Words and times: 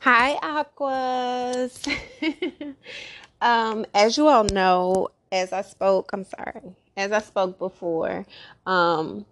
Hi, 0.00 0.34
Aquas. 0.42 1.82
um, 3.40 3.86
as 3.94 4.16
you 4.16 4.28
all 4.28 4.44
know, 4.44 5.08
as 5.30 5.52
I 5.52 5.62
spoke, 5.62 6.10
I'm 6.12 6.24
sorry, 6.24 6.74
as 6.96 7.12
I 7.12 7.20
spoke 7.20 7.58
before, 7.58 8.26
um, 8.66 9.24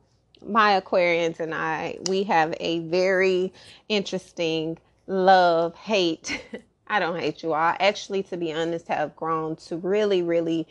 my 0.46 0.80
Aquarians 0.80 1.40
and 1.40 1.54
I, 1.54 1.98
we 2.08 2.22
have 2.24 2.54
a 2.60 2.80
very 2.80 3.52
interesting 3.88 4.78
love 5.06 5.74
hate. 5.76 6.42
I 6.86 6.98
don't 6.98 7.18
hate 7.18 7.42
you 7.42 7.52
all. 7.52 7.76
Actually, 7.78 8.22
to 8.24 8.36
be 8.36 8.52
honest, 8.52 8.88
have 8.88 9.14
grown 9.16 9.56
to 9.56 9.76
really, 9.76 10.22
really 10.22 10.66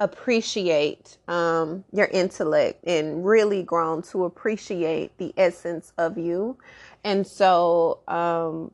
appreciate 0.00 1.18
um, 1.26 1.84
your 1.92 2.06
intellect 2.06 2.84
and 2.86 3.26
really 3.26 3.62
grown 3.62 4.02
to 4.02 4.24
appreciate 4.24 5.16
the 5.18 5.34
essence 5.36 5.92
of 5.98 6.16
you. 6.16 6.56
And 7.04 7.26
so, 7.26 8.00
um, 8.08 8.70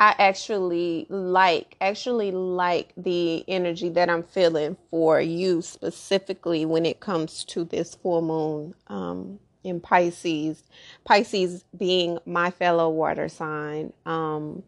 I 0.00 0.14
actually 0.18 1.06
like 1.10 1.76
actually 1.82 2.30
like 2.30 2.94
the 2.96 3.44
energy 3.46 3.90
that 3.90 4.08
I'm 4.08 4.22
feeling 4.22 4.78
for 4.90 5.20
you 5.20 5.60
specifically 5.60 6.64
when 6.64 6.86
it 6.86 7.00
comes 7.00 7.44
to 7.44 7.64
this 7.64 7.96
full 7.96 8.22
moon 8.22 8.74
um, 8.86 9.38
in 9.62 9.78
Pisces. 9.78 10.64
Pisces 11.04 11.66
being 11.76 12.18
my 12.24 12.50
fellow 12.50 12.88
water 12.88 13.28
sign. 13.28 13.92
Um, 14.06 14.62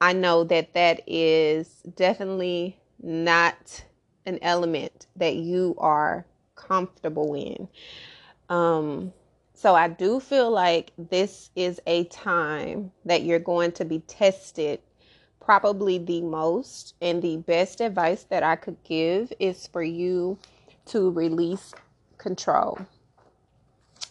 I 0.00 0.14
know 0.14 0.44
that 0.44 0.72
that 0.72 1.02
is 1.06 1.68
definitely 1.94 2.78
not 3.02 3.84
an 4.24 4.38
element 4.40 5.08
that 5.16 5.36
you 5.36 5.74
are 5.76 6.24
comfortable 6.54 7.34
in. 7.34 7.68
Um, 8.48 9.12
so 9.60 9.74
I 9.74 9.88
do 9.88 10.20
feel 10.20 10.50
like 10.50 10.90
this 10.96 11.50
is 11.54 11.82
a 11.86 12.04
time 12.04 12.92
that 13.04 13.24
you're 13.24 13.38
going 13.38 13.72
to 13.72 13.84
be 13.84 13.98
tested 13.98 14.80
probably 15.38 15.98
the 15.98 16.22
most. 16.22 16.94
And 17.02 17.20
the 17.20 17.36
best 17.36 17.82
advice 17.82 18.22
that 18.30 18.42
I 18.42 18.56
could 18.56 18.82
give 18.84 19.34
is 19.38 19.66
for 19.66 19.82
you 19.82 20.38
to 20.86 21.10
release 21.10 21.74
control. 22.16 22.78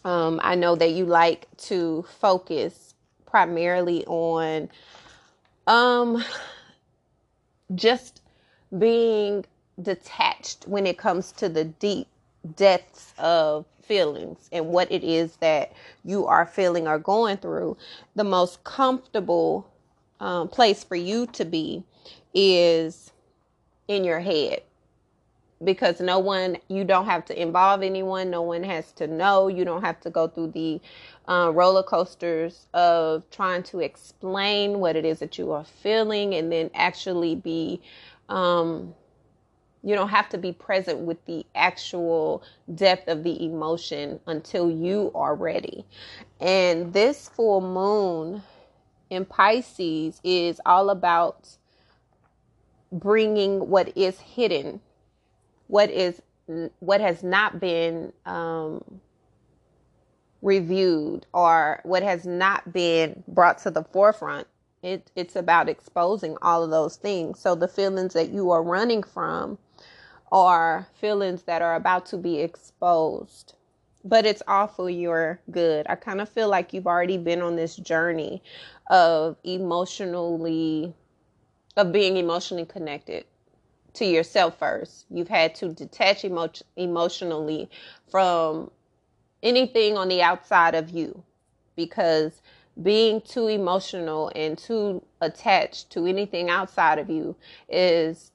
Um, 0.06 0.40
I 0.44 0.54
know 0.54 0.76
that 0.76 0.92
you 0.92 1.08
like 1.08 1.48
to 1.70 2.06
focus 2.20 2.94
primarily 3.26 4.06
on 4.06 4.70
um, 5.66 6.24
just 7.74 8.22
being 8.78 9.46
detached 9.82 10.68
when 10.68 10.86
it 10.86 11.00
comes 11.00 11.32
to 11.32 11.50
the 11.50 11.66
deep 11.66 12.08
depths 12.56 13.16
of 13.18 13.66
feelings 13.90 14.48
and 14.54 14.68
what 14.68 14.90
it 14.92 15.04
is 15.04 15.36
that 15.38 15.74
you 16.06 16.28
are 16.28 16.46
feeling 16.46 16.88
or 16.88 17.00
going 17.00 17.36
through, 17.38 17.76
the 18.16 18.24
most 18.24 18.64
comfortable 18.64 19.68
um, 20.22 20.48
place 20.48 20.84
for 20.84 20.96
you 20.96 21.26
to 21.28 21.44
be 21.44 21.84
is 22.34 23.12
in 23.90 24.06
your 24.06 24.20
head. 24.22 24.62
Because 25.62 26.00
no 26.00 26.20
one 26.20 26.58
you 26.70 26.86
don't 26.86 27.06
have 27.08 27.26
to 27.26 27.42
involve 27.42 27.82
anyone. 27.82 28.30
No 28.30 28.44
one 28.44 28.64
has 28.64 28.94
to 28.94 29.08
know. 29.08 29.50
You 29.50 29.66
don't 29.66 29.84
have 29.84 30.00
to 30.02 30.10
go 30.10 30.30
through 30.30 30.52
the 30.52 30.80
uh, 31.28 31.52
roller 31.54 31.84
coasters 31.84 32.68
of 32.74 33.30
trying 33.30 33.64
to 33.64 33.80
explain 33.80 34.80
what 34.80 34.96
it 34.96 35.04
is 35.04 35.20
that 35.20 35.38
you 35.38 35.52
are 35.52 35.66
feeling 35.66 36.34
and 36.36 36.50
then 36.50 36.70
actually 36.76 37.36
be 37.36 37.82
um, 38.30 38.96
you 39.84 39.96
don't 39.96 40.10
have 40.10 40.30
to 40.30 40.38
be 40.38 40.52
present 40.52 41.00
with 41.00 41.24
the 41.26 41.46
actual 41.56 42.44
depth 42.76 43.08
of 43.08 43.24
the 43.24 43.44
emotion 43.44 44.20
until 44.28 44.70
you 44.70 45.12
are 45.16 45.36
ready. 45.36 45.86
And 46.40 46.92
this 46.94 47.30
full 47.30 47.62
moon 47.62 48.44
in 49.10 49.26
Pisces 49.26 50.20
is 50.24 50.60
all 50.66 50.90
about 50.90 51.50
bringing 52.92 53.70
what 53.70 53.96
is 53.98 54.20
hidden, 54.20 54.82
what 55.68 55.90
is 55.90 56.22
what 56.80 57.00
has 57.00 57.24
not 57.24 57.60
been 57.60 58.12
um, 58.26 58.84
reviewed 60.42 61.28
or 61.32 61.80
what 61.84 62.02
has 62.02 62.26
not 62.26 62.74
been 62.74 63.24
brought 63.28 63.60
to 63.60 63.70
the 63.70 63.84
forefront 63.84 64.48
it, 64.82 65.12
it's 65.16 65.36
about 65.36 65.70
exposing 65.70 66.38
all 66.42 66.64
of 66.64 66.70
those 66.70 66.96
things. 66.96 67.40
So 67.40 67.56
the 67.56 67.68
feelings 67.68 68.14
that 68.14 68.30
you 68.30 68.52
are 68.52 68.64
running 68.64 69.04
from 69.04 69.58
are 70.32 70.88
feelings 70.94 71.44
that 71.44 71.62
are 71.62 71.76
about 71.76 72.06
to 72.08 72.18
be 72.18 72.40
exposed. 72.40 73.54
But 74.04 74.26
it's 74.26 74.44
all 74.48 74.68
for 74.68 74.90
your 74.90 75.42
good. 75.52 75.86
I 75.90 75.96
kind 75.96 76.22
of 76.22 76.30
feel 76.30 76.50
like 76.50 76.74
you've 76.74 76.88
already 76.88 77.18
been 77.18 77.42
on 77.42 77.56
this 77.56 77.76
journey 77.76 78.42
of 78.90 79.36
emotionally, 79.44 80.94
of 81.76 81.92
being 81.92 82.18
emotionally 82.18 82.66
connected 82.66 83.26
to 83.94 84.06
yourself 84.06 84.58
first. 84.58 85.06
You've 85.10 85.28
had 85.28 85.56
to 85.56 85.70
detach 85.74 86.24
emo- 86.24 86.50
emotionally 86.78 87.70
from 88.10 88.72
anything 89.44 89.98
on 89.98 90.08
the 90.08 90.22
outside 90.22 90.76
of 90.76 90.90
you 90.90 91.24
because 91.76 92.42
being 92.82 93.22
too 93.22 93.48
emotional 93.48 94.32
and 94.36 94.58
too 94.58 95.04
attached 95.22 95.90
to 95.92 96.06
anything 96.06 96.50
outside 96.50 97.00
of 97.00 97.10
you 97.10 97.36
is 97.68 98.32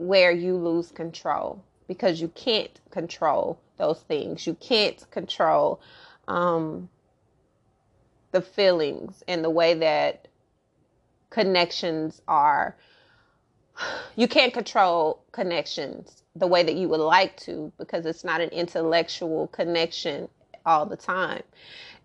where 0.00 0.32
you 0.32 0.56
lose 0.56 0.90
control 0.90 1.62
because 1.86 2.22
you 2.22 2.28
can't 2.28 2.80
control 2.90 3.60
those 3.76 4.00
things. 4.00 4.46
You 4.46 4.54
can't 4.54 5.04
control 5.10 5.78
um, 6.26 6.88
the 8.32 8.40
feelings 8.40 9.22
and 9.28 9.44
the 9.44 9.50
way 9.50 9.74
that 9.74 10.26
connections 11.28 12.22
are. 12.26 12.76
You 14.16 14.26
can't 14.26 14.54
control 14.54 15.22
connections 15.32 16.22
the 16.34 16.46
way 16.46 16.62
that 16.62 16.76
you 16.76 16.88
would 16.88 17.00
like 17.00 17.36
to 17.40 17.70
because 17.76 18.06
it's 18.06 18.24
not 18.24 18.40
an 18.40 18.48
intellectual 18.50 19.48
connection 19.48 20.30
all 20.64 20.86
the 20.86 20.96
time. 20.96 21.42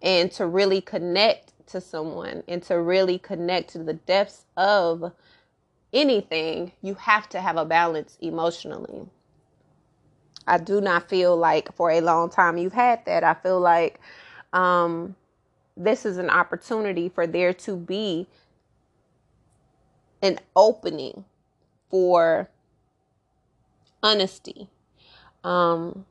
And 0.01 0.29
to 0.33 0.47
really 0.47 0.81
connect 0.81 1.53
to 1.67 1.79
someone 1.79 2.43
and 2.47 2.61
to 2.63 2.81
really 2.81 3.19
connect 3.19 3.69
to 3.71 3.79
the 3.79 3.93
depths 3.93 4.45
of 4.57 5.13
anything, 5.95 6.73
you 6.81 6.93
have 6.95 7.27
to 7.29 7.41
have 7.41 7.57
a 7.57 7.65
balance 7.65 8.17
emotionally. 8.21 9.07
I 10.47 10.59
do 10.59 10.79
not 10.81 11.09
feel 11.09 11.35
like 11.35 11.73
for 11.73 11.89
a 11.89 12.01
long 12.01 12.29
time 12.29 12.57
you've 12.57 12.73
had 12.73 13.03
that. 13.05 13.23
I 13.23 13.33
feel 13.33 13.59
like 13.59 13.99
um, 14.53 15.15
this 15.75 16.05
is 16.05 16.17
an 16.17 16.29
opportunity 16.29 17.09
for 17.09 17.25
there 17.25 17.53
to 17.53 17.75
be 17.75 18.27
an 20.21 20.39
opening 20.55 21.25
for 21.89 22.49
honesty. 24.03 24.69
Um, 25.43 26.05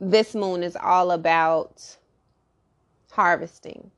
this 0.00 0.34
moon 0.34 0.62
is 0.62 0.76
all 0.76 1.10
about 1.10 1.96
harvesting. 3.10 3.90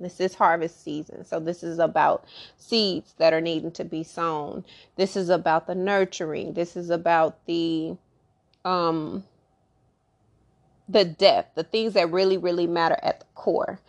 This 0.00 0.20
is 0.20 0.34
harvest 0.34 0.82
season. 0.84 1.24
So, 1.24 1.40
this 1.40 1.62
is 1.62 1.78
about 1.78 2.24
seeds 2.56 3.14
that 3.18 3.32
are 3.32 3.40
needing 3.40 3.72
to 3.72 3.84
be 3.84 4.04
sown. 4.04 4.64
This 4.96 5.16
is 5.16 5.28
about 5.28 5.66
the 5.66 5.74
nurturing. 5.74 6.54
This 6.54 6.76
is 6.76 6.90
about 6.90 7.44
the, 7.46 7.96
um, 8.64 9.24
the 10.88 11.04
depth, 11.04 11.54
the 11.56 11.64
things 11.64 11.94
that 11.94 12.10
really, 12.12 12.38
really 12.38 12.66
matter 12.66 12.98
at 13.02 13.20
the 13.20 13.26
core. 13.34 13.80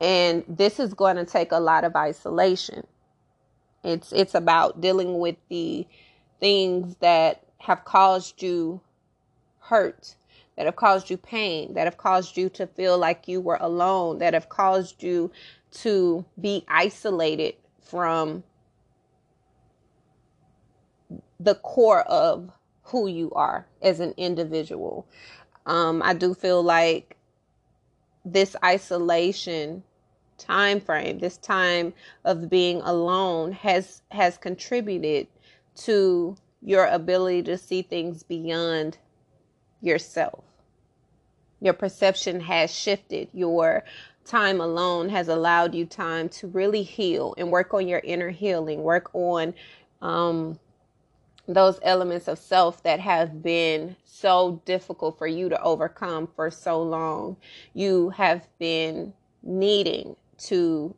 And 0.00 0.44
this 0.48 0.78
is 0.80 0.94
going 0.94 1.16
to 1.16 1.24
take 1.24 1.52
a 1.52 1.60
lot 1.60 1.84
of 1.84 1.96
isolation. 1.96 2.86
It's 3.82 4.12
it's 4.12 4.34
about 4.34 4.80
dealing 4.80 5.18
with 5.18 5.36
the 5.48 5.86
things 6.40 6.96
that 7.00 7.42
have 7.58 7.84
caused 7.84 8.42
you 8.42 8.80
hurt 9.60 10.16
that 10.56 10.66
have 10.66 10.76
caused 10.76 11.10
you 11.10 11.16
pain, 11.16 11.74
that 11.74 11.84
have 11.84 11.96
caused 11.96 12.36
you 12.36 12.48
to 12.50 12.66
feel 12.66 12.98
like 12.98 13.28
you 13.28 13.40
were 13.40 13.58
alone, 13.60 14.18
that 14.18 14.34
have 14.34 14.48
caused 14.48 15.02
you 15.02 15.30
to 15.72 16.24
be 16.40 16.64
isolated 16.68 17.54
from 17.82 18.42
the 21.40 21.54
core 21.56 22.02
of 22.02 22.50
who 22.84 23.06
you 23.06 23.30
are 23.32 23.66
as 23.82 24.00
an 24.00 24.14
individual. 24.16 25.06
Um, 25.66 26.02
I 26.04 26.14
do 26.14 26.34
feel 26.34 26.62
like 26.62 27.16
this 28.24 28.56
isolation 28.64 29.82
time 30.38 30.80
frame, 30.80 31.18
this 31.18 31.36
time 31.36 31.92
of 32.24 32.48
being 32.48 32.80
alone 32.82 33.52
has 33.52 34.02
has 34.10 34.36
contributed 34.36 35.26
to 35.76 36.36
your 36.62 36.86
ability 36.86 37.42
to 37.42 37.58
see 37.58 37.82
things 37.82 38.22
beyond 38.22 38.98
yourself. 39.84 40.44
Your 41.60 41.74
perception 41.74 42.40
has 42.40 42.74
shifted. 42.74 43.28
Your 43.32 43.84
time 44.24 44.60
alone 44.60 45.08
has 45.10 45.28
allowed 45.28 45.74
you 45.74 45.86
time 45.86 46.28
to 46.30 46.46
really 46.48 46.82
heal 46.82 47.34
and 47.36 47.50
work 47.50 47.74
on 47.74 47.86
your 47.86 48.00
inner 48.02 48.30
healing, 48.30 48.82
work 48.82 49.10
on 49.14 49.54
um, 50.00 50.58
those 51.46 51.78
elements 51.82 52.26
of 52.28 52.38
self 52.38 52.82
that 52.82 53.00
have 53.00 53.42
been 53.42 53.96
so 54.04 54.62
difficult 54.64 55.18
for 55.18 55.26
you 55.26 55.48
to 55.48 55.62
overcome 55.62 56.26
for 56.34 56.50
so 56.50 56.82
long. 56.82 57.36
You 57.74 58.10
have 58.10 58.48
been 58.58 59.12
needing 59.42 60.16
to 60.38 60.94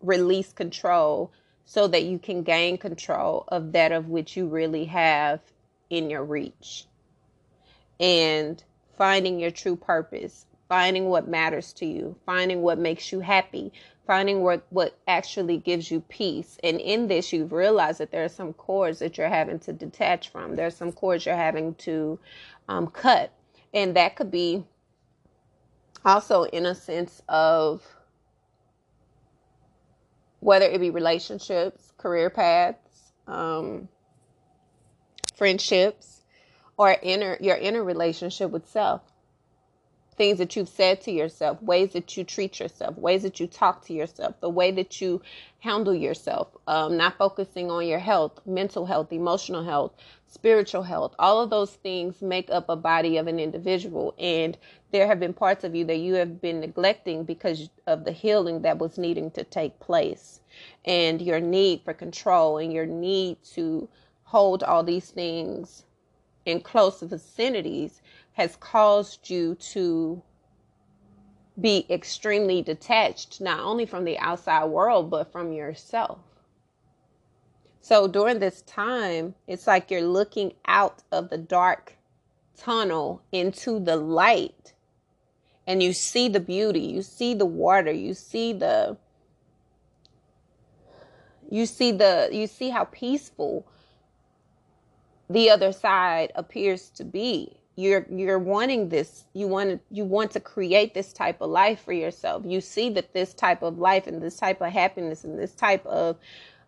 release 0.00 0.52
control 0.52 1.32
so 1.64 1.86
that 1.88 2.04
you 2.04 2.18
can 2.18 2.42
gain 2.42 2.78
control 2.78 3.44
of 3.48 3.72
that 3.72 3.92
of 3.92 4.08
which 4.08 4.36
you 4.36 4.46
really 4.46 4.84
have 4.86 5.40
in 5.90 6.10
your 6.10 6.24
reach. 6.24 6.86
And 8.00 8.62
finding 8.96 9.38
your 9.38 9.52
true 9.52 9.76
purpose, 9.76 10.46
finding 10.68 11.06
what 11.06 11.28
matters 11.28 11.72
to 11.74 11.86
you, 11.86 12.16
finding 12.26 12.62
what 12.62 12.78
makes 12.78 13.12
you 13.12 13.20
happy, 13.20 13.72
finding 14.06 14.42
what, 14.42 14.66
what 14.70 14.98
actually 15.06 15.58
gives 15.58 15.90
you 15.90 16.00
peace. 16.08 16.58
And 16.64 16.80
in 16.80 17.06
this, 17.06 17.32
you've 17.32 17.52
realized 17.52 18.00
that 18.00 18.10
there 18.10 18.24
are 18.24 18.28
some 18.28 18.52
cords 18.54 18.98
that 18.98 19.16
you're 19.16 19.28
having 19.28 19.58
to 19.60 19.72
detach 19.72 20.30
from. 20.30 20.56
There's 20.56 20.74
some 20.74 20.90
cords 20.90 21.26
you're 21.26 21.36
having 21.36 21.74
to 21.76 22.18
um, 22.68 22.88
cut. 22.88 23.32
And 23.72 23.94
that 23.96 24.16
could 24.16 24.30
be 24.30 24.64
also 26.04 26.44
in 26.44 26.66
a 26.66 26.74
sense 26.74 27.22
of 27.28 27.86
whether 30.40 30.66
it 30.66 30.80
be 30.80 30.90
relationships, 30.90 31.92
career 31.98 32.30
paths, 32.30 33.12
um, 33.26 33.88
friendships, 35.36 36.19
or 36.80 36.96
inner 37.02 37.36
your 37.40 37.58
inner 37.58 37.84
relationship 37.84 38.50
with 38.50 38.66
self. 38.66 39.02
Things 40.16 40.38
that 40.38 40.56
you've 40.56 40.68
said 40.68 41.02
to 41.02 41.12
yourself, 41.12 41.62
ways 41.62 41.92
that 41.92 42.16
you 42.16 42.24
treat 42.24 42.58
yourself, 42.58 42.96
ways 42.96 43.22
that 43.22 43.38
you 43.38 43.46
talk 43.46 43.84
to 43.84 43.92
yourself, 43.92 44.40
the 44.40 44.48
way 44.48 44.70
that 44.70 44.98
you 44.98 45.20
handle 45.58 45.94
yourself, 45.94 46.48
um, 46.66 46.96
not 46.96 47.18
focusing 47.18 47.70
on 47.70 47.86
your 47.86 47.98
health, 47.98 48.40
mental 48.46 48.86
health, 48.86 49.12
emotional 49.12 49.62
health, 49.62 49.92
spiritual 50.26 50.82
health. 50.82 51.14
All 51.18 51.42
of 51.42 51.50
those 51.50 51.72
things 51.72 52.22
make 52.22 52.48
up 52.50 52.70
a 52.70 52.76
body 52.76 53.18
of 53.18 53.26
an 53.26 53.38
individual. 53.38 54.14
And 54.18 54.56
there 54.90 55.06
have 55.06 55.20
been 55.20 55.34
parts 55.34 55.64
of 55.64 55.74
you 55.74 55.84
that 55.84 55.98
you 55.98 56.14
have 56.14 56.40
been 56.40 56.60
neglecting 56.60 57.24
because 57.24 57.68
of 57.86 58.04
the 58.04 58.12
healing 58.12 58.62
that 58.62 58.78
was 58.78 58.96
needing 58.96 59.30
to 59.32 59.44
take 59.44 59.78
place 59.80 60.40
and 60.86 61.20
your 61.20 61.40
need 61.40 61.82
for 61.84 61.92
control 61.92 62.56
and 62.56 62.72
your 62.72 62.86
need 62.86 63.36
to 63.54 63.86
hold 64.24 64.62
all 64.62 64.82
these 64.82 65.10
things 65.10 65.84
in 66.50 66.60
close 66.60 67.00
vicinities 67.00 68.02
has 68.32 68.56
caused 68.56 69.30
you 69.30 69.54
to 69.56 70.22
be 71.60 71.86
extremely 71.90 72.62
detached, 72.62 73.40
not 73.40 73.60
only 73.60 73.86
from 73.86 74.04
the 74.04 74.18
outside 74.18 74.64
world, 74.66 75.10
but 75.10 75.30
from 75.30 75.52
yourself. 75.52 76.18
So 77.80 78.08
during 78.08 78.38
this 78.38 78.62
time, 78.62 79.34
it's 79.46 79.66
like 79.66 79.90
you're 79.90 80.02
looking 80.02 80.52
out 80.66 81.02
of 81.10 81.30
the 81.30 81.38
dark 81.38 81.94
tunnel 82.56 83.22
into 83.32 83.80
the 83.80 83.96
light 83.96 84.74
and 85.66 85.82
you 85.82 85.92
see 85.92 86.28
the 86.28 86.40
beauty, 86.40 86.80
you 86.80 87.02
see 87.02 87.34
the 87.34 87.46
water, 87.46 87.92
you 87.92 88.14
see 88.14 88.52
the 88.52 88.96
you 91.50 91.66
see 91.66 91.90
the 91.90 92.28
you 92.32 92.46
see 92.46 92.70
how 92.70 92.84
peaceful 92.84 93.66
the 95.30 95.48
other 95.48 95.72
side 95.72 96.32
appears 96.34 96.90
to 96.90 97.04
be. 97.04 97.56
You're 97.76 98.04
you're 98.10 98.38
wanting 98.38 98.88
this. 98.88 99.24
You 99.32 99.46
want 99.46 99.80
you 99.90 100.04
want 100.04 100.32
to 100.32 100.40
create 100.40 100.92
this 100.92 101.12
type 101.12 101.40
of 101.40 101.50
life 101.50 101.80
for 101.80 101.92
yourself. 101.92 102.42
You 102.44 102.60
see 102.60 102.90
that 102.90 103.14
this 103.14 103.32
type 103.32 103.62
of 103.62 103.78
life 103.78 104.06
and 104.08 104.20
this 104.20 104.36
type 104.36 104.60
of 104.60 104.72
happiness 104.72 105.24
and 105.24 105.38
this 105.38 105.54
type 105.54 105.86
of 105.86 106.18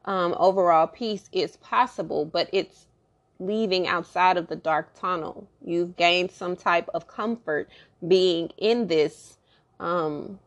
um, 0.04 0.34
overall 0.38 0.86
peace 0.86 1.28
is 1.32 1.56
possible, 1.56 2.24
but 2.24 2.48
it's 2.52 2.86
leaving 3.40 3.88
outside 3.88 4.36
of 4.36 4.46
the 4.46 4.56
dark 4.56 4.94
tunnel. 4.98 5.48
You've 5.64 5.96
gained 5.96 6.30
some 6.30 6.56
type 6.56 6.88
of 6.94 7.08
comfort 7.08 7.68
being 8.06 8.50
in 8.58 8.86
this 8.86 9.38
um, 9.80 10.38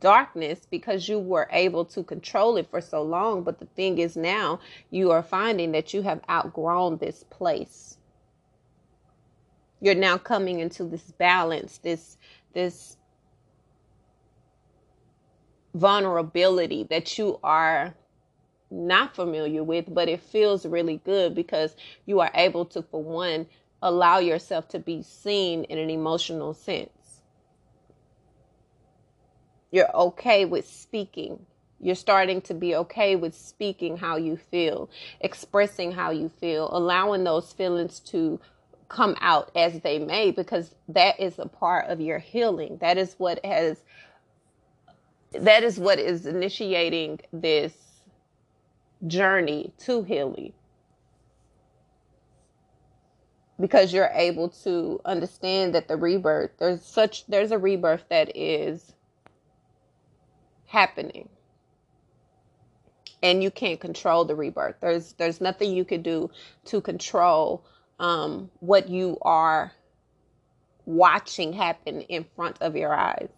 darkness 0.00 0.66
because 0.70 1.08
you 1.08 1.18
were 1.18 1.48
able 1.52 1.84
to 1.86 2.02
control 2.02 2.56
it 2.56 2.68
for 2.70 2.80
so 2.80 3.02
long. 3.02 3.42
But 3.42 3.58
the 3.58 3.66
thing 3.66 3.98
is, 3.98 4.16
now 4.16 4.60
you 4.90 5.10
are 5.10 5.22
finding 5.22 5.72
that 5.72 5.94
you 5.94 6.02
have 6.02 6.20
outgrown 6.30 6.98
this 6.98 7.24
place. 7.24 7.98
You're 9.80 9.94
now 9.94 10.18
coming 10.18 10.60
into 10.60 10.84
this 10.84 11.12
balance, 11.12 11.78
this, 11.78 12.16
this 12.54 12.96
vulnerability 15.74 16.84
that 16.84 17.18
you 17.18 17.38
are 17.42 17.94
not 18.70 19.14
familiar 19.14 19.62
with, 19.62 19.92
but 19.94 20.08
it 20.08 20.20
feels 20.20 20.66
really 20.66 21.00
good 21.04 21.34
because 21.34 21.76
you 22.06 22.20
are 22.20 22.30
able 22.34 22.64
to, 22.66 22.82
for 22.82 23.02
one, 23.02 23.46
allow 23.82 24.18
yourself 24.18 24.68
to 24.68 24.78
be 24.78 25.02
seen 25.02 25.64
in 25.64 25.78
an 25.78 25.90
emotional 25.90 26.54
sense. 26.54 27.03
You're 29.74 29.92
okay 29.92 30.44
with 30.44 30.68
speaking. 30.68 31.46
You're 31.80 31.96
starting 31.96 32.40
to 32.42 32.54
be 32.54 32.76
okay 32.76 33.16
with 33.16 33.34
speaking 33.34 33.96
how 33.96 34.14
you 34.18 34.36
feel, 34.36 34.88
expressing 35.20 35.90
how 35.90 36.12
you 36.12 36.28
feel, 36.28 36.68
allowing 36.70 37.24
those 37.24 37.52
feelings 37.52 37.98
to 38.12 38.38
come 38.88 39.16
out 39.20 39.50
as 39.56 39.80
they 39.80 39.98
may, 39.98 40.30
because 40.30 40.76
that 40.90 41.18
is 41.18 41.40
a 41.40 41.48
part 41.48 41.86
of 41.86 42.00
your 42.00 42.20
healing. 42.20 42.78
That 42.82 42.98
is 42.98 43.16
what 43.18 43.44
has, 43.44 43.82
that 45.32 45.64
is 45.64 45.76
what 45.76 45.98
is 45.98 46.24
initiating 46.24 47.18
this 47.32 47.72
journey 49.08 49.72
to 49.78 50.04
healing 50.04 50.52
because 53.58 53.92
you're 53.92 54.10
able 54.14 54.50
to 54.50 55.00
understand 55.04 55.74
that 55.74 55.88
the 55.88 55.96
rebirth 55.96 56.50
there's 56.58 56.84
such 56.84 57.26
there's 57.26 57.50
a 57.50 57.58
rebirth 57.58 58.04
that 58.08 58.36
is 58.36 58.94
happening. 60.74 61.30
And 63.22 63.42
you 63.42 63.50
can't 63.50 63.80
control 63.80 64.26
the 64.26 64.34
rebirth. 64.34 64.76
There's 64.80 65.14
there's 65.14 65.40
nothing 65.40 65.74
you 65.74 65.84
can 65.84 66.02
do 66.02 66.30
to 66.66 66.82
control 66.82 67.64
um, 67.98 68.50
what 68.60 68.90
you 68.90 69.18
are 69.22 69.72
watching 70.86 71.54
happen 71.54 72.02
in 72.02 72.26
front 72.36 72.58
of 72.60 72.76
your 72.76 72.94
eyes 72.94 73.30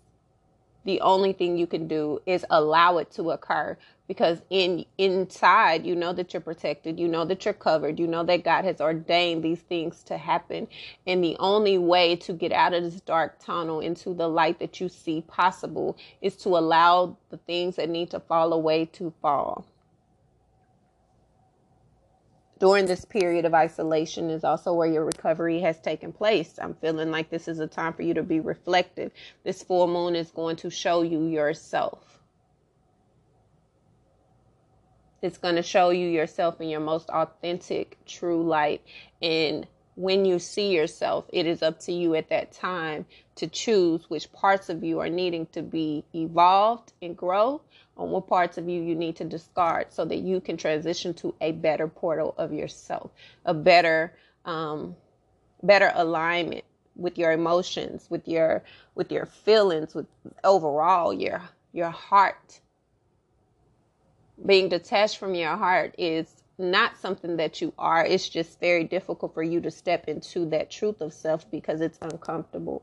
the 0.86 1.00
only 1.02 1.34
thing 1.34 1.58
you 1.58 1.68
can 1.68 1.88
do 1.88 2.20
is 2.26 2.46
allow 2.50 2.98
it 2.98 3.10
to 3.12 3.32
occur 3.32 3.76
because 4.08 4.42
in 4.50 4.86
inside 4.98 5.86
you 5.86 5.96
know 5.96 6.12
that 6.14 6.32
you're 6.34 6.40
protected 6.40 7.00
you 7.00 7.08
know 7.08 7.24
that 7.24 7.44
you're 7.44 7.54
covered 7.54 7.98
you 8.00 8.06
know 8.06 8.24
that 8.24 8.44
god 8.44 8.64
has 8.64 8.80
ordained 8.80 9.44
these 9.44 9.60
things 9.62 10.02
to 10.04 10.18
happen. 10.18 10.68
And 11.06 11.22
the 11.24 11.36
only 11.38 11.78
way 11.78 12.16
to 12.16 12.32
get 12.32 12.52
out 12.52 12.74
of 12.74 12.84
this 12.84 13.00
dark 13.02 13.38
tunnel 13.40 13.80
into 13.80 14.14
the 14.14 14.28
light 14.28 14.58
that 14.60 14.80
you 14.80 14.88
see 14.88 15.22
possible 15.22 15.96
is 16.22 16.36
to 16.38 16.50
allow 16.50 17.16
the 17.30 17.38
things 17.38 17.76
that 17.76 17.90
need 17.90 18.10
to 18.10 18.20
fall 18.20 18.52
away 18.52 18.86
to 18.86 19.12
fall 19.22 19.66
during 22.58 22.86
this 22.86 23.04
period 23.04 23.44
of 23.44 23.54
isolation 23.54 24.30
is 24.30 24.42
also 24.42 24.72
where 24.72 24.88
your 24.88 25.04
recovery 25.04 25.60
has 25.60 25.78
taken 25.80 26.12
place. 26.12 26.58
I'm 26.60 26.74
feeling 26.74 27.10
like 27.10 27.28
this 27.28 27.48
is 27.48 27.58
a 27.58 27.66
time 27.66 27.92
for 27.92 28.02
you 28.02 28.14
to 28.14 28.22
be 28.22 28.40
reflective. 28.40 29.12
This 29.44 29.62
full 29.62 29.86
moon 29.86 30.16
is 30.16 30.30
going 30.30 30.56
to 30.56 30.70
show 30.70 31.02
you 31.02 31.26
yourself. 31.26 32.20
It's 35.20 35.38
going 35.38 35.56
to 35.56 35.62
show 35.62 35.90
you 35.90 36.08
yourself 36.08 36.60
in 36.60 36.68
your 36.68 36.80
most 36.80 37.10
authentic, 37.10 37.98
true 38.06 38.42
light. 38.42 38.82
And 39.20 39.66
when 39.96 40.24
you 40.24 40.38
see 40.38 40.72
yourself, 40.72 41.24
it 41.32 41.46
is 41.46 41.62
up 41.62 41.80
to 41.80 41.92
you 41.92 42.14
at 42.14 42.28
that 42.30 42.52
time 42.52 43.06
to 43.36 43.46
choose 43.46 44.08
which 44.08 44.32
parts 44.32 44.68
of 44.68 44.84
you 44.84 45.00
are 45.00 45.08
needing 45.08 45.46
to 45.46 45.62
be 45.62 46.04
evolved 46.14 46.92
and 47.02 47.16
grow 47.16 47.60
on 47.96 48.10
what 48.10 48.26
parts 48.26 48.58
of 48.58 48.68
you 48.68 48.82
you 48.82 48.94
need 48.94 49.16
to 49.16 49.24
discard 49.24 49.92
so 49.92 50.04
that 50.04 50.16
you 50.16 50.40
can 50.40 50.56
transition 50.56 51.14
to 51.14 51.34
a 51.40 51.52
better 51.52 51.88
portal 51.88 52.34
of 52.36 52.52
yourself, 52.52 53.10
a 53.44 53.54
better, 53.54 54.14
um, 54.44 54.94
better 55.62 55.90
alignment 55.94 56.64
with 56.94 57.18
your 57.18 57.32
emotions, 57.32 58.06
with 58.10 58.26
your, 58.28 58.62
with 58.94 59.10
your 59.10 59.26
feelings, 59.26 59.94
with 59.94 60.06
overall 60.44 61.12
your, 61.12 61.42
your 61.72 61.90
heart. 61.90 62.60
Being 64.44 64.68
detached 64.68 65.18
from 65.18 65.34
your 65.34 65.56
heart 65.56 65.94
is 65.96 66.42
not 66.58 66.98
something 66.98 67.36
that 67.36 67.60
you 67.60 67.72
are. 67.78 68.04
It's 68.04 68.28
just 68.28 68.60
very 68.60 68.84
difficult 68.84 69.34
for 69.34 69.42
you 69.42 69.60
to 69.62 69.70
step 69.70 70.08
into 70.08 70.46
that 70.50 70.70
truth 70.70 71.00
of 71.00 71.12
self 71.12 71.50
because 71.50 71.80
it's 71.80 71.98
uncomfortable. 72.00 72.82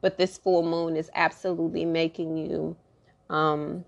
But 0.00 0.18
this 0.18 0.38
full 0.38 0.62
moon 0.62 0.96
is 0.96 1.10
absolutely 1.14 1.84
making 1.84 2.36
you 2.36 2.76
um, 3.30 3.84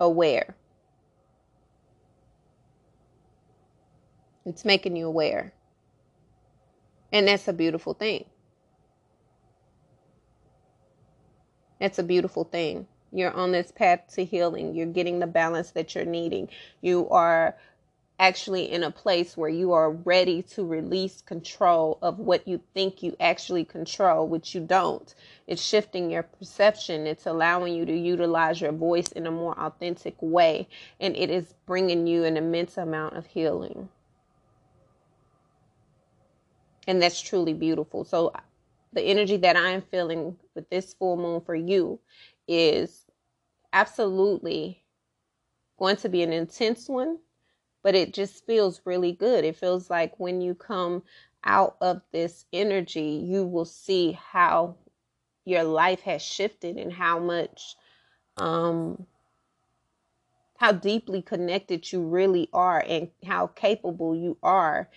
aware. 0.00 0.56
It's 4.46 4.64
making 4.64 4.96
you 4.96 5.06
aware. 5.06 5.52
And 7.12 7.28
that's 7.28 7.48
a 7.48 7.52
beautiful 7.52 7.94
thing. 7.94 8.24
That's 11.80 11.98
a 11.98 12.02
beautiful 12.02 12.44
thing. 12.44 12.86
You're 13.12 13.32
on 13.32 13.52
this 13.52 13.72
path 13.72 14.00
to 14.14 14.24
healing. 14.24 14.74
You're 14.74 14.86
getting 14.86 15.18
the 15.20 15.26
balance 15.26 15.70
that 15.72 15.94
you're 15.94 16.04
needing. 16.04 16.48
You 16.80 17.08
are 17.10 17.56
actually 18.18 18.70
in 18.70 18.82
a 18.82 18.90
place 18.90 19.36
where 19.36 19.50
you 19.50 19.72
are 19.72 19.90
ready 19.90 20.42
to 20.42 20.64
release 20.64 21.20
control 21.20 21.98
of 22.00 22.18
what 22.18 22.48
you 22.48 22.60
think 22.72 23.02
you 23.02 23.14
actually 23.20 23.64
control, 23.64 24.26
which 24.26 24.54
you 24.54 24.60
don't. 24.60 25.14
It's 25.46 25.62
shifting 25.62 26.10
your 26.10 26.22
perception. 26.22 27.06
It's 27.06 27.26
allowing 27.26 27.74
you 27.74 27.84
to 27.84 27.96
utilize 27.96 28.60
your 28.60 28.72
voice 28.72 29.08
in 29.08 29.26
a 29.26 29.30
more 29.30 29.58
authentic 29.58 30.14
way. 30.20 30.68
And 30.98 31.14
it 31.16 31.30
is 31.30 31.54
bringing 31.66 32.06
you 32.06 32.24
an 32.24 32.36
immense 32.36 32.78
amount 32.78 33.16
of 33.16 33.26
healing. 33.26 33.88
And 36.86 37.02
that's 37.02 37.20
truly 37.20 37.52
beautiful. 37.52 38.04
So, 38.04 38.32
the 38.92 39.02
energy 39.02 39.36
that 39.38 39.56
I 39.56 39.70
am 39.70 39.82
feeling 39.82 40.36
with 40.54 40.70
this 40.70 40.94
full 40.94 41.18
moon 41.18 41.42
for 41.42 41.54
you 41.54 42.00
is 42.48 43.04
absolutely 43.72 44.82
going 45.78 45.96
to 45.96 46.08
be 46.08 46.22
an 46.22 46.32
intense 46.32 46.88
one 46.88 47.18
but 47.86 47.94
it 47.94 48.12
just 48.12 48.44
feels 48.46 48.80
really 48.84 49.12
good. 49.12 49.44
It 49.44 49.54
feels 49.54 49.88
like 49.88 50.18
when 50.18 50.40
you 50.40 50.56
come 50.56 51.04
out 51.44 51.76
of 51.80 52.02
this 52.10 52.44
energy, 52.52 53.24
you 53.24 53.44
will 53.46 53.64
see 53.64 54.18
how 54.32 54.74
your 55.44 55.62
life 55.62 56.00
has 56.00 56.20
shifted 56.20 56.78
and 56.78 56.92
how 56.92 57.20
much 57.20 57.76
um 58.38 59.06
how 60.56 60.72
deeply 60.72 61.22
connected 61.22 61.92
you 61.92 62.02
really 62.02 62.48
are 62.52 62.84
and 62.88 63.08
how 63.24 63.46
capable 63.46 64.16
you 64.16 64.36
are 64.42 64.90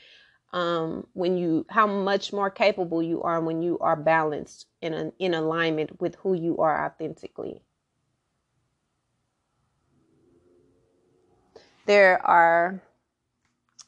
um 0.52 1.06
when 1.14 1.38
you 1.38 1.68
how 1.70 1.86
much 1.86 2.34
more 2.34 2.50
capable 2.50 3.04
you 3.04 3.22
are 3.22 3.40
when 3.40 3.62
you 3.62 3.78
are 3.80 3.96
balanced 3.96 4.66
in 4.82 4.96
an 4.96 5.14
in 5.20 5.36
alignment 5.36 6.02
with 6.02 6.16
who 6.16 6.34
you 6.34 6.58
are 6.58 6.88
authentically 6.88 7.62
there 11.90 12.26
are 12.26 12.82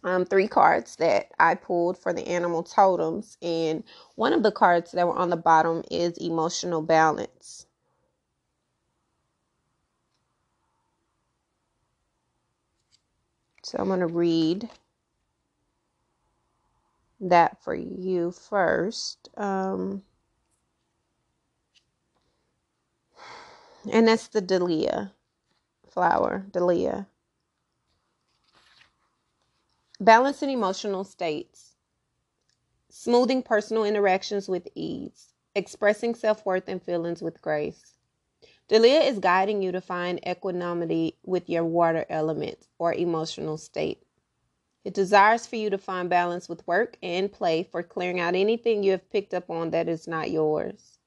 um, 0.03 0.25
three 0.25 0.47
cards 0.49 0.97
that 0.97 1.27
I 1.39 1.55
pulled 1.55 1.97
for 1.97 2.13
the 2.13 2.27
animal 2.27 2.63
totems, 2.63 3.37
and 3.41 3.83
one 4.15 4.33
of 4.33 4.43
the 4.43 4.51
cards 4.51 4.91
that 4.93 5.07
were 5.07 5.17
on 5.17 5.29
the 5.31 5.37
bottom 5.37 5.83
is 5.91 6.17
emotional 6.19 6.81
balance. 6.81 7.67
So 13.63 13.77
I'm 13.79 13.89
going 13.89 14.01
to 14.01 14.07
read 14.07 14.69
that 17.21 17.63
for 17.63 17.75
you 17.75 18.31
first. 18.31 19.29
Um, 19.37 20.03
and 23.91 24.07
that's 24.07 24.29
the 24.29 24.41
Dahlia 24.41 25.13
flower, 25.89 26.45
Dahlia. 26.51 27.07
Balancing 30.01 30.49
emotional 30.49 31.03
states, 31.03 31.75
smoothing 32.89 33.43
personal 33.43 33.83
interactions 33.83 34.49
with 34.49 34.67
ease, 34.73 35.35
expressing 35.53 36.15
self 36.15 36.43
worth 36.43 36.67
and 36.67 36.81
feelings 36.81 37.21
with 37.21 37.39
grace. 37.39 37.97
Dahlia 38.67 39.01
is 39.01 39.19
guiding 39.19 39.61
you 39.61 39.71
to 39.71 39.79
find 39.79 40.19
equanimity 40.27 41.19
with 41.23 41.47
your 41.51 41.63
water 41.63 42.07
element 42.09 42.65
or 42.79 42.95
emotional 42.95 43.59
state. 43.59 44.01
It 44.83 44.95
desires 44.95 45.45
for 45.45 45.57
you 45.57 45.69
to 45.69 45.77
find 45.77 46.09
balance 46.09 46.49
with 46.49 46.65
work 46.65 46.97
and 47.03 47.31
play 47.31 47.61
for 47.61 47.83
clearing 47.83 48.19
out 48.19 48.33
anything 48.33 48.81
you 48.81 48.93
have 48.93 49.11
picked 49.11 49.35
up 49.35 49.51
on 49.51 49.69
that 49.69 49.87
is 49.87 50.07
not 50.07 50.31
yours. 50.31 50.97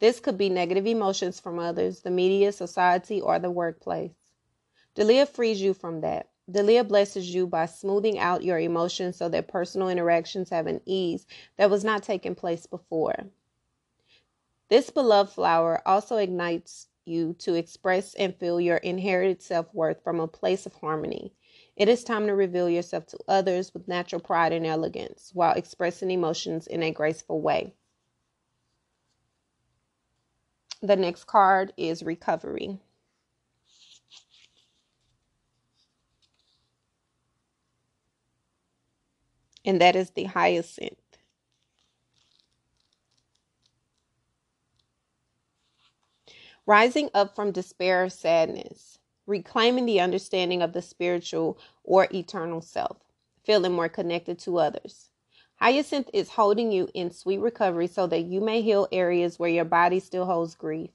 This 0.00 0.20
could 0.20 0.36
be 0.36 0.50
negative 0.50 0.86
emotions 0.86 1.40
from 1.40 1.58
others, 1.58 2.02
the 2.02 2.10
media, 2.10 2.52
society, 2.52 3.22
or 3.22 3.38
the 3.38 3.50
workplace. 3.50 4.34
Dahlia 4.94 5.24
frees 5.24 5.62
you 5.62 5.72
from 5.72 6.02
that. 6.02 6.28
Dahlia 6.50 6.82
blesses 6.84 7.34
you 7.34 7.46
by 7.46 7.66
smoothing 7.66 8.18
out 8.18 8.42
your 8.42 8.58
emotions 8.58 9.16
so 9.16 9.28
that 9.28 9.48
personal 9.48 9.88
interactions 9.88 10.50
have 10.50 10.66
an 10.66 10.80
ease 10.86 11.26
that 11.56 11.70
was 11.70 11.84
not 11.84 12.02
taking 12.02 12.34
place 12.34 12.66
before. 12.66 13.26
This 14.70 14.90
beloved 14.90 15.32
flower 15.32 15.82
also 15.86 16.16
ignites 16.16 16.88
you 17.04 17.34
to 17.40 17.54
express 17.54 18.14
and 18.14 18.36
feel 18.36 18.60
your 18.60 18.76
inherited 18.78 19.42
self 19.42 19.72
worth 19.74 20.02
from 20.02 20.20
a 20.20 20.28
place 20.28 20.66
of 20.66 20.74
harmony. 20.74 21.32
It 21.76 21.88
is 21.88 22.04
time 22.04 22.26
to 22.26 22.34
reveal 22.34 22.68
yourself 22.68 23.06
to 23.08 23.18
others 23.28 23.72
with 23.72 23.88
natural 23.88 24.20
pride 24.20 24.52
and 24.52 24.66
elegance 24.66 25.30
while 25.34 25.54
expressing 25.54 26.10
emotions 26.10 26.66
in 26.66 26.82
a 26.82 26.90
graceful 26.90 27.40
way. 27.40 27.72
The 30.82 30.96
next 30.96 31.24
card 31.24 31.72
is 31.76 32.02
recovery. 32.02 32.78
And 39.68 39.82
that 39.82 39.94
is 39.96 40.12
the 40.12 40.24
hyacinth. 40.24 40.96
Rising 46.66 47.10
up 47.14 47.36
from 47.36 47.52
despair 47.52 48.04
or 48.04 48.08
sadness, 48.08 48.98
reclaiming 49.26 49.86
the 49.86 50.00
understanding 50.00 50.62
of 50.62 50.72
the 50.72 50.80
spiritual 50.82 51.58
or 51.84 52.08
eternal 52.14 52.62
self, 52.62 52.96
feeling 53.44 53.72
more 53.74 53.90
connected 53.90 54.38
to 54.40 54.58
others. 54.58 55.10
Hyacinth 55.56 56.08
is 56.14 56.30
holding 56.30 56.72
you 56.72 56.88
in 56.94 57.10
sweet 57.10 57.40
recovery 57.40 57.88
so 57.88 58.06
that 58.06 58.24
you 58.24 58.40
may 58.40 58.62
heal 58.62 58.88
areas 58.90 59.38
where 59.38 59.50
your 59.50 59.66
body 59.66 60.00
still 60.00 60.26
holds 60.26 60.54
grief. 60.54 60.90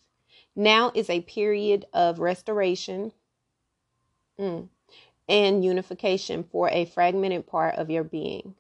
Now 0.56 0.92
is 0.96 1.12
a 1.12 1.22
period 1.22 1.86
of 1.94 2.20
restoration 2.20 3.14
mm, 4.40 4.68
and 5.30 5.66
unification 5.66 6.44
for 6.44 6.70
a 6.70 6.86
fragmented 6.86 7.48
part 7.48 7.76
of 7.76 7.92
your 7.92 8.04
being. 8.06 8.56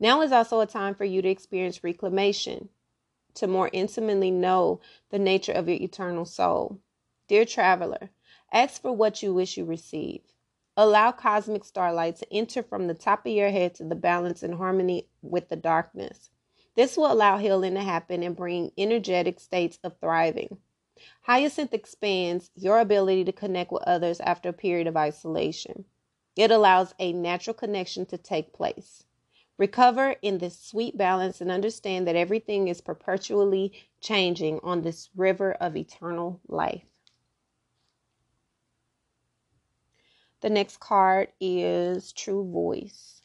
Now 0.00 0.22
is 0.22 0.32
also 0.32 0.60
a 0.60 0.66
time 0.66 0.94
for 0.94 1.04
you 1.04 1.20
to 1.20 1.28
experience 1.28 1.84
reclamation, 1.84 2.70
to 3.34 3.46
more 3.46 3.68
intimately 3.70 4.30
know 4.30 4.80
the 5.10 5.18
nature 5.18 5.52
of 5.52 5.68
your 5.68 5.76
eternal 5.76 6.24
soul. 6.24 6.80
Dear 7.28 7.44
traveler, 7.44 8.10
ask 8.50 8.80
for 8.80 8.92
what 8.92 9.22
you 9.22 9.34
wish 9.34 9.58
you 9.58 9.66
receive. 9.66 10.22
Allow 10.74 11.12
cosmic 11.12 11.64
starlight 11.64 12.16
to 12.16 12.32
enter 12.32 12.62
from 12.62 12.86
the 12.86 12.94
top 12.94 13.26
of 13.26 13.32
your 13.32 13.50
head 13.50 13.74
to 13.74 13.84
the 13.84 13.94
balance 13.94 14.42
and 14.42 14.54
harmony 14.54 15.06
with 15.20 15.50
the 15.50 15.56
darkness. 15.56 16.30
This 16.76 16.96
will 16.96 17.12
allow 17.12 17.36
healing 17.36 17.74
to 17.74 17.82
happen 17.82 18.22
and 18.22 18.34
bring 18.34 18.72
energetic 18.78 19.38
states 19.38 19.78
of 19.84 19.98
thriving. 20.00 20.56
Hyacinth 21.22 21.74
expands 21.74 22.50
your 22.54 22.78
ability 22.78 23.24
to 23.24 23.32
connect 23.32 23.70
with 23.70 23.82
others 23.82 24.20
after 24.20 24.48
a 24.48 24.54
period 24.54 24.86
of 24.86 24.96
isolation. 24.96 25.84
It 26.36 26.50
allows 26.50 26.94
a 26.98 27.12
natural 27.12 27.52
connection 27.52 28.06
to 28.06 28.16
take 28.16 28.54
place. 28.54 29.04
Recover 29.60 30.16
in 30.22 30.38
this 30.38 30.58
sweet 30.58 30.96
balance 30.96 31.42
and 31.42 31.50
understand 31.50 32.08
that 32.08 32.16
everything 32.16 32.68
is 32.68 32.80
perpetually 32.80 33.74
changing 34.00 34.58
on 34.62 34.80
this 34.80 35.10
river 35.14 35.52
of 35.52 35.76
eternal 35.76 36.40
life. 36.48 36.86
The 40.40 40.48
next 40.48 40.80
card 40.80 41.28
is 41.42 42.10
True 42.14 42.50
Voice. 42.50 43.20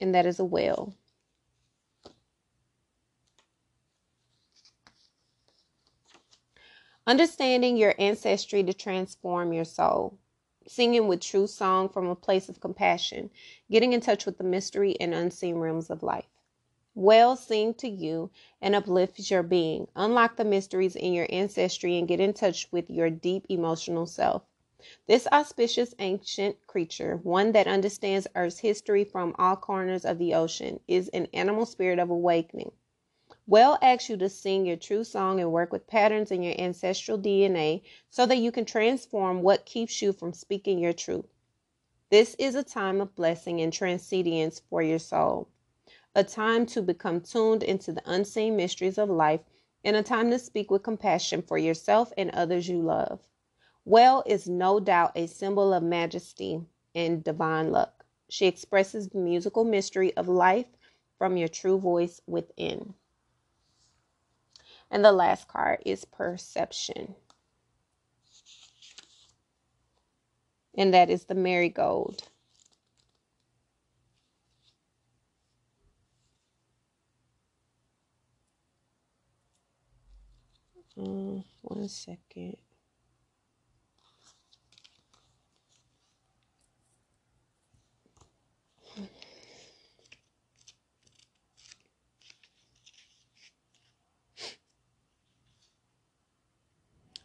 And 0.00 0.14
that 0.14 0.24
is 0.24 0.38
a 0.38 0.44
whale. 0.44 0.94
Understanding 7.08 7.76
your 7.76 7.96
ancestry 7.98 8.62
to 8.62 8.72
transform 8.72 9.52
your 9.52 9.64
soul 9.64 10.20
singing 10.66 11.08
with 11.08 11.20
true 11.20 11.46
song 11.46 11.88
from 11.88 12.06
a 12.06 12.14
place 12.14 12.48
of 12.48 12.60
compassion, 12.60 13.30
getting 13.70 13.92
in 13.92 14.00
touch 14.00 14.26
with 14.26 14.38
the 14.38 14.44
mystery 14.44 14.96
and 15.00 15.14
unseen 15.14 15.56
realms 15.56 15.90
of 15.90 16.02
life. 16.02 16.28
Whale, 16.94 17.34
sing 17.34 17.74
to 17.74 17.88
you 17.88 18.30
and 18.60 18.74
uplift 18.74 19.30
your 19.30 19.42
being. 19.42 19.88
Unlock 19.96 20.36
the 20.36 20.44
mysteries 20.44 20.94
in 20.94 21.12
your 21.12 21.26
ancestry 21.28 21.98
and 21.98 22.06
get 22.06 22.20
in 22.20 22.32
touch 22.32 22.70
with 22.70 22.88
your 22.88 23.10
deep 23.10 23.46
emotional 23.48 24.06
self. 24.06 24.42
This 25.06 25.26
auspicious 25.32 25.94
ancient 25.98 26.66
creature, 26.66 27.16
one 27.22 27.52
that 27.52 27.66
understands 27.66 28.28
Earth's 28.34 28.58
history 28.58 29.02
from 29.02 29.34
all 29.38 29.56
corners 29.56 30.04
of 30.04 30.18
the 30.18 30.34
ocean, 30.34 30.78
is 30.86 31.08
an 31.08 31.26
animal 31.32 31.66
spirit 31.66 31.98
of 31.98 32.10
awakening. 32.10 32.70
Whale 33.46 33.76
asks 33.82 34.08
you 34.08 34.16
to 34.16 34.30
sing 34.30 34.64
your 34.64 34.76
true 34.76 35.04
song 35.04 35.38
and 35.38 35.52
work 35.52 35.70
with 35.70 35.86
patterns 35.86 36.30
in 36.30 36.42
your 36.42 36.58
ancestral 36.58 37.18
DNA 37.18 37.82
so 38.08 38.24
that 38.24 38.38
you 38.38 38.50
can 38.50 38.64
transform 38.64 39.42
what 39.42 39.66
keeps 39.66 40.00
you 40.00 40.14
from 40.14 40.32
speaking 40.32 40.78
your 40.78 40.94
truth. 40.94 41.26
This 42.08 42.34
is 42.38 42.54
a 42.54 42.62
time 42.62 43.02
of 43.02 43.14
blessing 43.14 43.60
and 43.60 43.70
transcendence 43.70 44.60
for 44.70 44.80
your 44.80 44.98
soul, 44.98 45.48
a 46.14 46.24
time 46.24 46.64
to 46.66 46.80
become 46.80 47.20
tuned 47.20 47.62
into 47.62 47.92
the 47.92 48.02
unseen 48.06 48.56
mysteries 48.56 48.96
of 48.96 49.10
life, 49.10 49.42
and 49.84 49.94
a 49.94 50.02
time 50.02 50.30
to 50.30 50.38
speak 50.38 50.70
with 50.70 50.82
compassion 50.82 51.42
for 51.42 51.58
yourself 51.58 52.14
and 52.16 52.30
others 52.30 52.66
you 52.66 52.80
love. 52.80 53.28
Whale 53.84 54.22
is 54.24 54.48
no 54.48 54.80
doubt 54.80 55.12
a 55.16 55.26
symbol 55.26 55.74
of 55.74 55.82
majesty 55.82 56.62
and 56.94 57.22
divine 57.22 57.70
luck. 57.70 58.06
She 58.30 58.46
expresses 58.46 59.10
the 59.10 59.18
musical 59.18 59.64
mystery 59.64 60.16
of 60.16 60.28
life 60.28 60.78
from 61.18 61.36
your 61.36 61.48
true 61.48 61.78
voice 61.78 62.22
within. 62.26 62.94
And 64.94 65.04
the 65.04 65.12
last 65.12 65.48
card 65.48 65.80
is 65.86 66.06
perception. 66.06 67.16
and 70.76 70.94
that 70.94 71.10
is 71.10 71.24
the 71.24 71.34
marigold. 71.34 72.28
Uh, 80.98 81.42
one 81.62 81.88
second. 81.88 82.56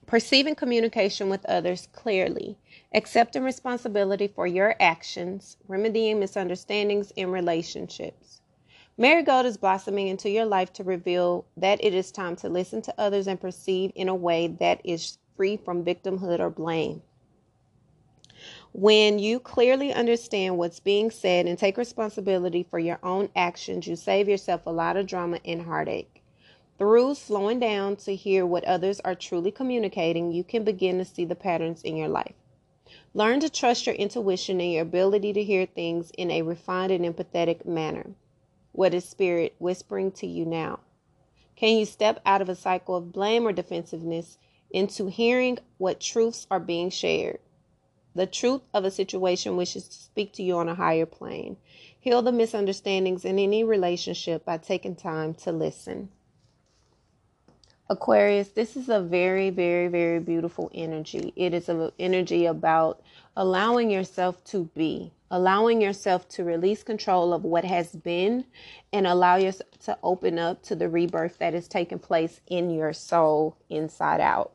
Perceiving 0.09 0.55
communication 0.55 1.29
with 1.29 1.45
others 1.45 1.87
clearly, 1.91 2.57
accepting 2.95 3.43
responsibility 3.43 4.27
for 4.27 4.47
your 4.47 4.75
actions, 4.79 5.57
remedying 5.67 6.19
misunderstandings 6.19 7.11
in 7.11 7.29
relationships. 7.29 8.41
Marigold 8.97 9.45
is 9.45 9.55
blossoming 9.55 10.07
into 10.07 10.31
your 10.31 10.45
life 10.45 10.73
to 10.73 10.83
reveal 10.83 11.45
that 11.57 11.83
it 11.83 11.93
is 11.93 12.11
time 12.11 12.35
to 12.37 12.49
listen 12.49 12.81
to 12.81 12.93
others 12.97 13.27
and 13.27 13.39
perceive 13.39 13.91
in 13.93 14.09
a 14.09 14.15
way 14.15 14.47
that 14.47 14.81
is 14.83 15.19
free 15.37 15.57
from 15.57 15.85
victimhood 15.85 16.39
or 16.39 16.49
blame. 16.49 17.03
When 18.73 19.19
you 19.19 19.39
clearly 19.39 19.93
understand 19.93 20.57
what's 20.57 20.79
being 20.79 21.11
said 21.11 21.45
and 21.45 21.55
take 21.55 21.77
responsibility 21.77 22.63
for 22.63 22.79
your 22.79 22.97
own 23.03 23.29
actions, 23.35 23.85
you 23.85 23.95
save 23.95 24.27
yourself 24.27 24.65
a 24.65 24.71
lot 24.71 24.97
of 24.97 25.05
drama 25.05 25.39
and 25.45 25.61
heartache. 25.61 26.18
Through 26.79 27.15
slowing 27.15 27.59
down 27.59 27.97
to 27.97 28.15
hear 28.15 28.45
what 28.45 28.63
others 28.63 29.01
are 29.01 29.13
truly 29.13 29.51
communicating, 29.51 30.31
you 30.31 30.45
can 30.45 30.63
begin 30.63 30.97
to 30.99 31.03
see 31.03 31.25
the 31.25 31.35
patterns 31.35 31.81
in 31.81 31.97
your 31.97 32.07
life. 32.07 32.35
Learn 33.13 33.41
to 33.41 33.49
trust 33.49 33.85
your 33.85 33.95
intuition 33.95 34.61
and 34.61 34.71
your 34.71 34.83
ability 34.83 35.33
to 35.33 35.43
hear 35.43 35.65
things 35.65 36.09
in 36.17 36.31
a 36.31 36.41
refined 36.41 36.93
and 36.93 37.03
empathetic 37.03 37.65
manner. 37.65 38.11
What 38.71 38.93
is 38.93 39.03
Spirit 39.03 39.55
whispering 39.59 40.13
to 40.13 40.25
you 40.25 40.45
now? 40.45 40.79
Can 41.57 41.77
you 41.77 41.85
step 41.85 42.21
out 42.25 42.41
of 42.41 42.47
a 42.47 42.55
cycle 42.55 42.95
of 42.95 43.11
blame 43.11 43.45
or 43.45 43.51
defensiveness 43.51 44.37
into 44.71 45.07
hearing 45.07 45.57
what 45.79 45.99
truths 45.99 46.47
are 46.49 46.61
being 46.61 46.89
shared? 46.89 47.39
The 48.15 48.25
truth 48.25 48.61
of 48.73 48.85
a 48.85 48.91
situation 48.91 49.57
wishes 49.57 49.85
to 49.89 49.95
speak 49.95 50.31
to 50.33 50.43
you 50.43 50.55
on 50.55 50.69
a 50.69 50.75
higher 50.75 51.05
plane. 51.05 51.57
Heal 51.99 52.21
the 52.21 52.31
misunderstandings 52.31 53.25
in 53.25 53.37
any 53.37 53.65
relationship 53.65 54.45
by 54.45 54.57
taking 54.59 54.95
time 54.95 55.33
to 55.33 55.51
listen. 55.51 56.09
Aquarius, 57.91 58.49
this 58.49 58.77
is 58.77 58.87
a 58.87 59.01
very, 59.01 59.49
very, 59.49 59.87
very 59.87 60.19
beautiful 60.19 60.69
energy. 60.75 61.33
It 61.35 61.55
is 61.55 61.69
an 61.69 61.91
energy 61.97 62.45
about 62.45 63.01
allowing 63.35 63.89
yourself 63.89 64.43
to 64.45 64.69
be, 64.75 65.11
allowing 65.31 65.81
yourself 65.81 66.29
to 66.29 66.43
release 66.43 66.83
control 66.83 67.33
of 67.33 67.43
what 67.43 67.65
has 67.65 67.95
been, 67.95 68.45
and 68.93 69.07
allow 69.07 69.37
yourself 69.37 69.71
to 69.85 69.97
open 70.03 70.37
up 70.37 70.61
to 70.63 70.75
the 70.75 70.87
rebirth 70.87 71.39
that 71.39 71.55
is 71.55 71.67
taking 71.67 71.97
place 71.97 72.41
in 72.47 72.69
your 72.69 72.93
soul 72.93 73.57
inside 73.69 74.21
out. 74.21 74.51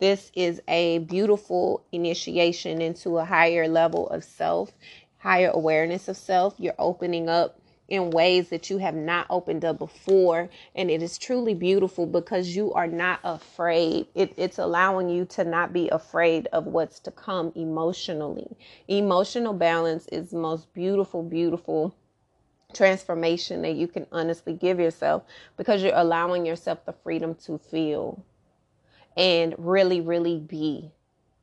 This 0.00 0.32
is 0.34 0.60
a 0.66 0.98
beautiful 0.98 1.84
initiation 1.92 2.82
into 2.82 3.18
a 3.18 3.24
higher 3.24 3.68
level 3.68 4.08
of 4.08 4.24
self, 4.24 4.72
higher 5.18 5.50
awareness 5.54 6.08
of 6.08 6.16
self. 6.16 6.54
You're 6.58 6.74
opening 6.76 7.28
up 7.28 7.60
in 7.88 8.10
ways 8.10 8.50
that 8.50 8.68
you 8.68 8.78
have 8.78 8.94
not 8.94 9.26
opened 9.30 9.64
up 9.64 9.78
before. 9.78 10.50
And 10.74 10.90
it 10.90 11.02
is 11.02 11.18
truly 11.18 11.54
beautiful 11.54 12.06
because 12.06 12.54
you 12.54 12.72
are 12.74 12.86
not 12.86 13.20
afraid. 13.24 14.06
It, 14.14 14.34
it's 14.36 14.58
allowing 14.58 15.08
you 15.08 15.24
to 15.26 15.44
not 15.44 15.72
be 15.72 15.88
afraid 15.88 16.46
of 16.52 16.66
what's 16.66 17.00
to 17.00 17.10
come 17.10 17.52
emotionally. 17.54 18.56
Emotional 18.86 19.54
balance 19.54 20.06
is 20.08 20.30
the 20.30 20.38
most 20.38 20.72
beautiful, 20.74 21.22
beautiful 21.22 21.94
transformation 22.74 23.62
that 23.62 23.74
you 23.74 23.88
can 23.88 24.06
honestly 24.12 24.52
give 24.52 24.78
yourself 24.78 25.22
because 25.56 25.82
you're 25.82 25.92
allowing 25.94 26.44
yourself 26.44 26.84
the 26.84 26.92
freedom 26.92 27.34
to 27.34 27.56
feel 27.56 28.22
and 29.16 29.54
really, 29.56 30.00
really 30.00 30.38
be 30.38 30.90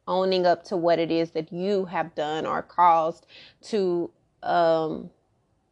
owning 0.07 0.45
up 0.45 0.63
to 0.63 0.77
what 0.77 0.99
it 0.99 1.09
is 1.09 1.31
that 1.31 1.51
you 1.51 1.85
have 1.85 2.13
done 2.13 2.45
or 2.45 2.61
caused 2.61 3.25
to 3.61 4.11
um 4.43 5.09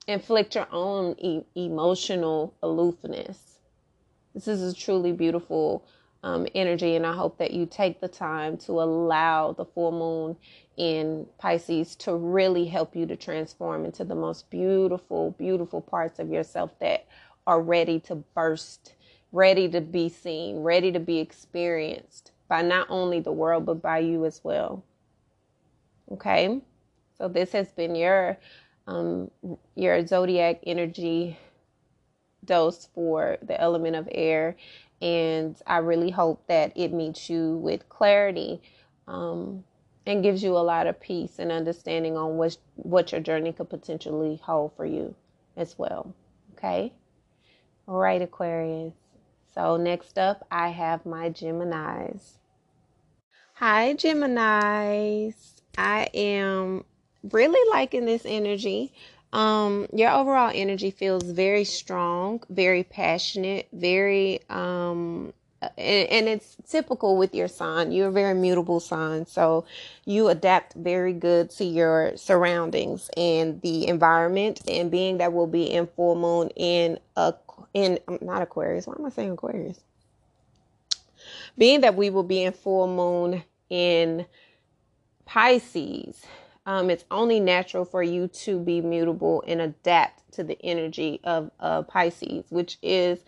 inflict 0.07 0.55
your 0.55 0.67
own 0.71 1.15
e- 1.17 1.43
emotional 1.55 2.53
aloofness. 2.61 3.59
This 4.33 4.47
is 4.47 4.73
a 4.73 4.75
truly 4.75 5.11
beautiful 5.11 5.85
um, 6.23 6.47
energy, 6.55 6.95
and 6.95 7.05
I 7.05 7.13
hope 7.13 7.37
that 7.37 7.51
you 7.51 7.65
take 7.65 7.99
the 7.99 8.07
time 8.07 8.57
to 8.59 8.73
allow 8.81 9.51
the 9.51 9.65
full 9.65 9.91
moon 9.91 10.37
in 10.77 11.27
Pisces 11.37 11.95
to 11.97 12.15
really 12.15 12.65
help 12.65 12.95
you 12.95 13.05
to 13.05 13.15
transform 13.15 13.85
into 13.85 14.03
the 14.03 14.15
most 14.15 14.49
beautiful, 14.49 15.31
beautiful 15.31 15.81
parts 15.81 16.19
of 16.19 16.29
yourself 16.29 16.71
that 16.79 17.05
are 17.45 17.61
ready 17.61 17.99
to 18.01 18.15
burst, 18.15 18.95
ready 19.31 19.67
to 19.69 19.81
be 19.81 20.09
seen, 20.09 20.63
ready 20.63 20.91
to 20.91 20.99
be 20.99 21.19
experienced 21.19 22.31
by 22.47 22.61
not 22.61 22.87
only 22.89 23.19
the 23.19 23.31
world, 23.31 23.65
but 23.65 23.81
by 23.81 23.99
you 23.99 24.25
as 24.25 24.41
well. 24.43 24.83
Okay, 26.11 26.61
so 27.17 27.27
this 27.27 27.51
has 27.51 27.71
been 27.71 27.95
your 27.95 28.37
um, 28.87 29.31
your 29.75 30.05
zodiac 30.05 30.59
energy 30.65 31.37
dose 32.45 32.89
for 32.93 33.37
the 33.41 33.59
element 33.59 33.95
of 33.95 34.07
air. 34.11 34.55
And 35.01 35.59
I 35.67 35.77
really 35.77 36.11
hope 36.11 36.47
that 36.47 36.71
it 36.75 36.93
meets 36.93 37.29
you 37.29 37.57
with 37.57 37.89
clarity 37.89 38.61
um, 39.07 39.63
and 40.05 40.23
gives 40.23 40.43
you 40.43 40.55
a 40.57 40.59
lot 40.59 40.87
of 40.87 40.99
peace 40.99 41.39
and 41.39 41.51
understanding 41.51 42.17
on 42.17 42.37
what, 42.37 42.57
what 42.75 43.11
your 43.11 43.21
journey 43.21 43.51
could 43.53 43.69
potentially 43.69 44.39
hold 44.43 44.75
for 44.75 44.85
you 44.85 45.15
as 45.57 45.77
well. 45.77 46.13
Okay? 46.57 46.93
All 47.87 47.97
right, 47.97 48.21
Aquarius. 48.21 48.93
So, 49.53 49.77
next 49.77 50.17
up, 50.17 50.47
I 50.49 50.69
have 50.69 51.05
my 51.05 51.29
Geminis. 51.29 52.37
Hi, 53.55 53.93
Geminis. 53.93 55.61
I 55.77 56.09
am 56.13 56.85
really 57.31 57.69
liking 57.71 58.05
this 58.05 58.23
energy. 58.25 58.93
Um, 59.31 59.87
your 59.91 60.11
overall 60.11 60.51
energy 60.53 60.91
feels 60.91 61.23
very 61.23 61.63
strong, 61.63 62.43
very 62.49 62.83
passionate, 62.83 63.67
very 63.73 64.41
um, 64.49 65.33
and, 65.77 66.09
and, 66.09 66.27
it's 66.27 66.57
typical 66.69 67.17
with 67.17 67.33
your 67.33 67.47
sign. 67.47 67.91
You're 67.91 68.09
a 68.09 68.11
very 68.11 68.33
mutable 68.33 68.79
sign, 68.79 69.25
so 69.25 69.65
you 70.05 70.27
adapt 70.27 70.73
very 70.73 71.13
good 71.13 71.49
to 71.51 71.63
your 71.63 72.15
surroundings 72.17 73.09
and 73.15 73.61
the 73.61 73.87
environment. 73.87 74.61
And 74.67 74.91
being 74.91 75.17
that 75.17 75.33
we'll 75.33 75.47
be 75.47 75.71
in 75.71 75.87
full 75.87 76.15
moon 76.15 76.49
in 76.55 76.99
a 77.15 77.33
in 77.73 77.99
not 78.21 78.41
Aquarius. 78.41 78.87
Why 78.87 78.95
am 78.97 79.05
I 79.05 79.09
saying 79.09 79.31
Aquarius? 79.31 79.79
Being 81.57 81.81
that 81.81 81.95
we 81.95 82.09
will 82.09 82.23
be 82.23 82.43
in 82.43 82.53
full 82.53 82.87
moon 82.87 83.43
in 83.69 84.25
Pisces, 85.25 86.25
um, 86.65 86.89
it's 86.89 87.05
only 87.11 87.39
natural 87.39 87.85
for 87.85 88.01
you 88.01 88.27
to 88.27 88.59
be 88.59 88.81
mutable 88.81 89.43
and 89.47 89.61
adapt 89.61 90.31
to 90.33 90.43
the 90.43 90.57
energy 90.63 91.19
of 91.23 91.51
uh, 91.59 91.83
Pisces, 91.83 92.45
which 92.49 92.77
is 92.81 93.19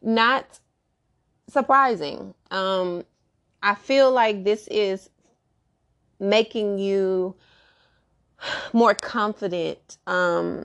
not 0.00 0.60
surprising. 1.48 2.34
Um, 2.50 3.04
I 3.62 3.74
feel 3.74 4.12
like 4.12 4.44
this 4.44 4.68
is 4.68 5.10
making 6.20 6.78
you 6.78 7.34
more 8.72 8.94
confident. 8.94 9.98
Um, 10.06 10.64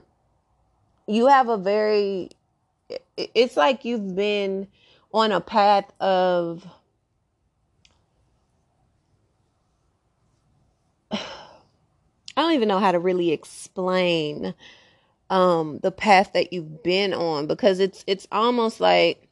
you 1.06 1.26
have 1.26 1.48
a 1.48 1.56
very, 1.56 2.30
it's 3.16 3.56
like 3.56 3.84
you've 3.84 4.14
been 4.14 4.68
on 5.12 5.32
a 5.32 5.40
path 5.40 5.90
of 6.00 6.64
I 12.40 12.42
don't 12.42 12.52
even 12.54 12.68
know 12.68 12.78
how 12.78 12.92
to 12.92 12.98
really 12.98 13.32
explain 13.32 14.54
um 15.28 15.78
the 15.82 15.92
path 15.92 16.32
that 16.32 16.54
you've 16.54 16.82
been 16.82 17.12
on 17.12 17.46
because 17.46 17.80
it's 17.80 18.02
it's 18.06 18.26
almost 18.32 18.80
like 18.80 19.28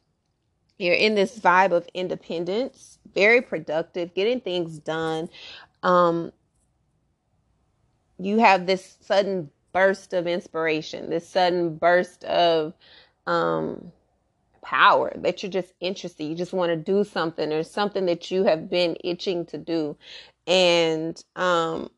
you're 0.77 0.93
in 0.93 1.15
this 1.15 1.39
vibe 1.39 1.71
of 1.71 1.87
independence, 1.95 2.99
very 3.15 3.41
productive, 3.41 4.13
getting 4.13 4.39
things 4.41 4.77
done. 4.77 5.27
Um 5.81 6.31
you 8.19 8.37
have 8.37 8.67
this 8.67 8.99
sudden 9.01 9.49
burst 9.73 10.13
of 10.13 10.27
inspiration, 10.27 11.09
this 11.09 11.27
sudden 11.27 11.77
burst 11.77 12.23
of 12.25 12.75
um 13.25 13.91
power 14.61 15.11
that 15.15 15.41
you're 15.41 15.51
just 15.51 15.73
interested 15.79 16.25
you 16.25 16.35
just 16.35 16.53
want 16.53 16.69
to 16.69 16.75
do 16.75 17.03
something. 17.03 17.51
Or 17.51 17.63
something 17.63 18.05
that 18.05 18.29
you 18.29 18.43
have 18.43 18.69
been 18.69 18.97
itching 19.03 19.47
to 19.47 19.57
do. 19.57 19.97
And 20.45 21.19
um 21.35 21.89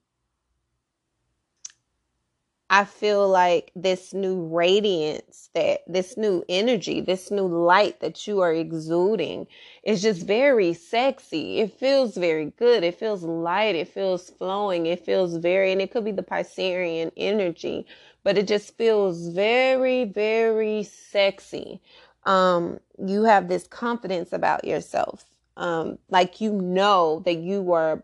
I 2.74 2.86
feel 2.86 3.28
like 3.28 3.70
this 3.76 4.14
new 4.14 4.46
radiance 4.46 5.50
that 5.54 5.82
this 5.88 6.16
new 6.16 6.46
energy, 6.48 7.02
this 7.02 7.30
new 7.30 7.46
light 7.46 8.00
that 8.00 8.26
you 8.26 8.40
are 8.40 8.54
exuding 8.54 9.46
is 9.84 10.02
just 10.02 10.26
very 10.26 10.74
sexy. 10.74 11.60
It 11.60 11.74
feels 11.74 12.16
very 12.16 12.54
good. 12.58 12.86
It 12.86 12.98
feels 12.98 13.24
light. 13.24 13.76
It 13.76 13.90
feels 13.90 14.30
flowing. 14.30 14.86
It 14.86 15.06
feels 15.06 15.36
very, 15.36 15.74
and 15.74 15.82
it 15.82 15.92
could 15.92 16.06
be 16.06 16.14
the 16.14 16.24
Piscean 16.24 17.12
energy, 17.18 17.86
but 18.24 18.38
it 18.38 18.48
just 18.48 18.78
feels 18.78 19.28
very, 19.28 20.06
very 20.06 20.84
sexy. 20.84 21.82
Um, 22.24 22.80
you 23.06 23.24
have 23.24 23.50
this 23.50 23.68
confidence 23.68 24.32
about 24.32 24.64
yourself. 24.64 25.26
Um, 25.58 25.98
like 26.10 26.40
you 26.40 26.54
know 26.54 27.22
that 27.26 27.36
you 27.36 27.74
are 27.74 28.02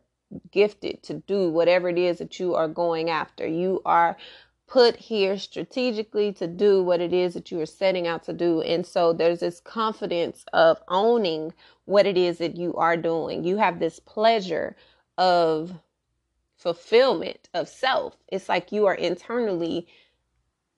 gifted 0.52 1.02
to 1.04 1.14
do 1.14 1.50
whatever 1.50 1.88
it 1.90 1.98
is 1.98 2.18
that 2.18 2.40
you 2.40 2.56
are 2.56 2.68
going 2.68 3.10
after. 3.10 3.48
You 3.48 3.82
are 3.86 4.18
put 4.68 4.98
here 4.98 5.38
strategically 5.38 6.34
to 6.34 6.46
do 6.46 6.84
what 6.84 7.00
it 7.00 7.14
is 7.14 7.34
that 7.34 7.52
you 7.52 7.60
are 7.60 7.66
setting 7.66 8.06
out 8.06 8.24
to 8.24 8.34
do. 8.34 8.62
And 8.62 8.86
so 8.86 9.14
there's 9.14 9.40
this 9.40 9.62
confidence 9.62 10.46
of 10.54 10.78
owning 10.90 11.54
what 11.86 12.06
it 12.06 12.18
is 12.18 12.38
that 12.40 12.58
you 12.58 12.76
are 12.76 12.98
doing. 12.98 13.46
You 13.46 13.58
have 13.58 13.80
this 13.80 14.00
pleasure 14.00 14.76
of 15.18 15.72
fulfillment 16.58 17.50
of 17.54 17.70
self. 17.70 18.18
It's 18.28 18.50
like 18.50 18.72
you 18.72 18.88
are 18.88 18.96
internally 18.96 19.88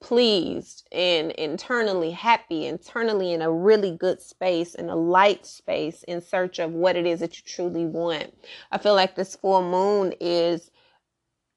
pleased 0.00 0.88
and 0.92 1.32
internally 1.32 2.12
happy, 2.12 2.66
internally 2.66 3.32
in 3.32 3.42
a 3.42 3.52
really 3.52 3.96
good 3.96 4.22
space, 4.22 4.74
in 4.74 4.88
a 4.88 4.96
light 4.96 5.44
space, 5.44 6.04
in 6.04 6.22
search 6.22 6.58
of 6.58 6.72
what 6.72 6.96
it 6.96 7.06
is 7.06 7.20
that 7.20 7.36
you 7.36 7.42
truly 7.44 7.84
want. 7.84 8.32
I 8.70 8.78
feel 8.78 8.94
like 8.94 9.14
this 9.14 9.36
full 9.36 9.62
moon 9.62 10.14
is 10.20 10.70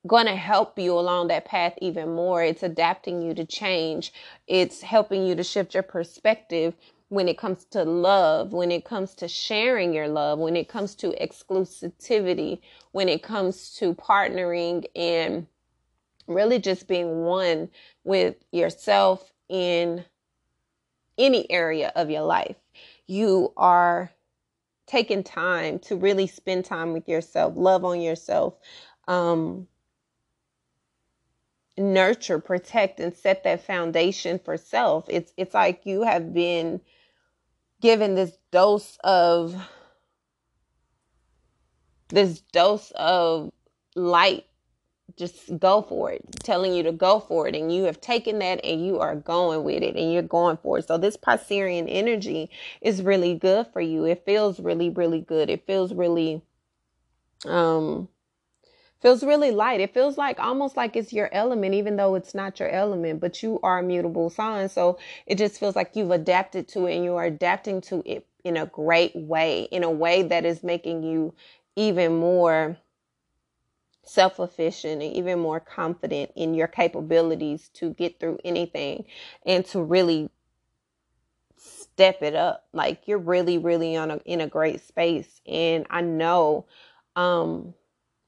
going 0.06 0.26
to 0.26 0.36
help 0.36 0.78
you 0.78 0.98
along 0.98 1.28
that 1.28 1.46
path 1.46 1.74
even 1.82 2.14
more. 2.14 2.44
It's 2.44 2.64
adapting 2.64 3.22
you 3.22 3.34
to 3.36 3.46
change, 3.46 4.14
it's 4.48 4.82
helping 4.82 5.26
you 5.26 5.36
to 5.36 5.44
shift 5.44 5.74
your 5.74 5.84
perspective 5.84 6.74
when 7.10 7.28
it 7.28 7.38
comes 7.38 7.66
to 7.66 7.84
love, 7.84 8.54
when 8.54 8.72
it 8.72 8.86
comes 8.86 9.14
to 9.16 9.28
sharing 9.28 9.94
your 9.94 10.08
love, 10.08 10.40
when 10.40 10.56
it 10.56 10.68
comes 10.68 10.96
to 10.96 11.10
exclusivity, 11.22 12.60
when 12.92 13.08
it 13.08 13.22
comes 13.22 13.76
to 13.76 13.94
partnering 13.94 14.84
and 14.96 15.46
really 16.28 16.60
just 16.60 16.88
being 16.88 17.24
one 17.24 17.70
with 18.04 18.36
yourself 18.52 19.32
in 19.48 20.04
any 21.18 21.50
area 21.52 21.92
of 21.96 22.10
your 22.10 22.24
life. 22.24 22.56
You 23.06 23.54
are 23.58 24.12
taking 24.88 25.24
time 25.24 25.80
to 25.80 25.96
really 25.96 26.28
spend 26.28 26.66
time 26.66 26.94
with 26.94 27.08
yourself, 27.08 27.54
love 27.56 27.86
on 27.86 28.02
yourself, 28.02 28.56
um, 29.08 29.68
nurture, 31.78 32.40
protect, 32.40 33.00
and 33.00 33.16
set 33.16 33.44
that 33.44 33.66
foundation 33.66 34.40
for 34.44 34.58
self. 34.58 35.06
It's 35.08 35.34
it's 35.38 35.54
like 35.54 35.86
you 35.86 36.04
have 36.04 36.34
been 36.34 36.82
given 37.82 38.16
this 38.16 38.38
dose 38.52 38.98
of 39.04 39.56
this 42.10 42.42
dose 42.52 42.92
of 42.96 43.52
light 43.96 44.46
just 45.18 45.60
go 45.60 45.82
for 45.82 46.12
it, 46.12 46.24
telling 46.40 46.74
you 46.74 46.84
to 46.84 46.92
go 46.92 47.20
for 47.20 47.48
it. 47.48 47.56
And 47.56 47.74
you 47.74 47.84
have 47.84 48.02
taken 48.02 48.40
that 48.40 48.64
and 48.64 48.86
you 48.86 49.00
are 49.00 49.16
going 49.16 49.64
with 49.64 49.84
it 49.84 49.96
and 49.96 50.12
you're 50.12 50.22
going 50.22 50.58
for 50.58 50.80
it. 50.80 50.88
So 50.88 50.98
this 50.98 51.18
Piscean 51.18 51.86
energy 51.88 52.50
is 52.82 53.02
really 53.02 53.36
good 53.36 53.68
for 53.74 53.82
you. 53.82 54.06
It 54.06 54.24
feels 54.26 54.60
really, 54.60 54.90
really 54.90 55.22
good. 55.22 55.50
It 55.50 55.66
feels 55.68 55.94
really, 55.94 56.42
um, 57.46 58.08
feels 59.04 59.24
really 59.24 59.52
light. 59.52 59.82
It 59.82 59.94
feels 59.94 60.18
like 60.18 60.40
almost 60.40 60.78
like 60.78 60.96
it's 60.96 61.14
your 61.14 61.30
element, 61.34 61.76
even 61.76 61.98
though 61.98 62.16
it's 62.16 62.34
not 62.34 62.60
your 62.60 62.70
element, 62.70 63.20
but 63.20 63.44
you 63.44 63.60
are 63.62 63.80
a 63.80 63.84
mutable 63.84 64.32
sign. 64.32 64.70
So 64.70 64.98
it 65.28 65.38
just 65.38 65.60
feels 65.60 65.76
like 65.76 65.92
you've 65.96 66.10
adapted 66.10 66.70
to 66.70 66.88
it 66.88 66.96
and 66.96 67.04
you 67.04 67.16
are 67.18 67.26
adapting 67.26 67.82
to 67.82 68.02
it 68.06 68.26
in 68.46 68.58
a 68.58 68.66
great 68.66 69.14
way, 69.16 69.64
in 69.64 69.84
a 69.84 69.92
way 69.92 70.24
that 70.24 70.46
is 70.46 70.64
making 70.64 71.04
you 71.04 71.36
even 71.76 72.18
more 72.18 72.78
self 74.06 74.40
efficient 74.40 75.02
and 75.02 75.14
even 75.14 75.40
more 75.40 75.60
confident 75.60 76.32
in 76.36 76.54
your 76.54 76.68
capabilities 76.68 77.70
to 77.74 77.94
get 77.94 78.20
through 78.20 78.40
anything 78.44 79.06
and 79.46 79.66
to 79.66 79.82
really 79.82 80.30
step 81.58 82.22
it 82.22 82.36
up 82.36 82.66
like 82.74 83.08
you're 83.08 83.18
really 83.18 83.58
really 83.58 83.96
on 83.96 84.12
a 84.12 84.18
in 84.26 84.42
a 84.42 84.48
great 84.48 84.86
space 84.86 85.40
and 85.48 85.86
i 85.90 86.02
know 86.02 86.66
um 87.16 87.74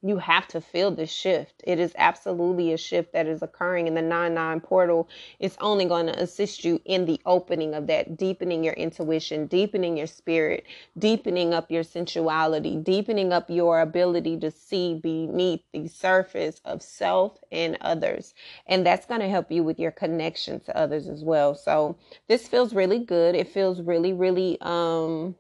you 0.05 0.17
have 0.17 0.47
to 0.47 0.61
feel 0.61 0.91
this 0.91 1.11
shift. 1.11 1.63
It 1.65 1.79
is 1.79 1.91
absolutely 1.97 2.71
a 2.71 2.77
shift 2.77 3.11
that 3.13 3.25
is 3.25 3.41
occurring 3.41 3.87
in 3.87 3.95
the 3.95 4.03
9 4.03 4.35
9 4.35 4.59
portal. 4.59 5.09
It's 5.39 5.57
only 5.59 5.85
going 5.85 6.05
to 6.05 6.21
assist 6.21 6.63
you 6.63 6.79
in 6.85 7.05
the 7.05 7.19
opening 7.25 7.73
of 7.73 7.87
that, 7.87 8.15
deepening 8.15 8.63
your 8.63 8.75
intuition, 8.75 9.47
deepening 9.47 9.97
your 9.97 10.05
spirit, 10.05 10.65
deepening 10.95 11.55
up 11.55 11.71
your 11.71 11.83
sensuality, 11.83 12.75
deepening 12.83 13.33
up 13.33 13.49
your 13.49 13.81
ability 13.81 14.37
to 14.41 14.51
see 14.51 14.93
beneath 14.93 15.63
the 15.73 15.87
surface 15.87 16.61
of 16.65 16.83
self 16.83 17.39
and 17.51 17.75
others. 17.81 18.35
And 18.67 18.85
that's 18.85 19.07
going 19.07 19.21
to 19.21 19.29
help 19.29 19.51
you 19.51 19.63
with 19.63 19.79
your 19.79 19.91
connection 19.91 20.59
to 20.61 20.77
others 20.77 21.07
as 21.07 21.23
well. 21.23 21.55
So 21.55 21.97
this 22.27 22.47
feels 22.47 22.75
really 22.75 22.99
good. 22.99 23.33
It 23.33 23.47
feels 23.47 23.81
really, 23.81 24.13
really, 24.13 24.59
um, 24.61 25.33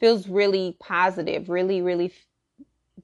feels 0.00 0.26
really 0.28 0.76
positive, 0.80 1.48
really, 1.48 1.80
really 1.80 2.12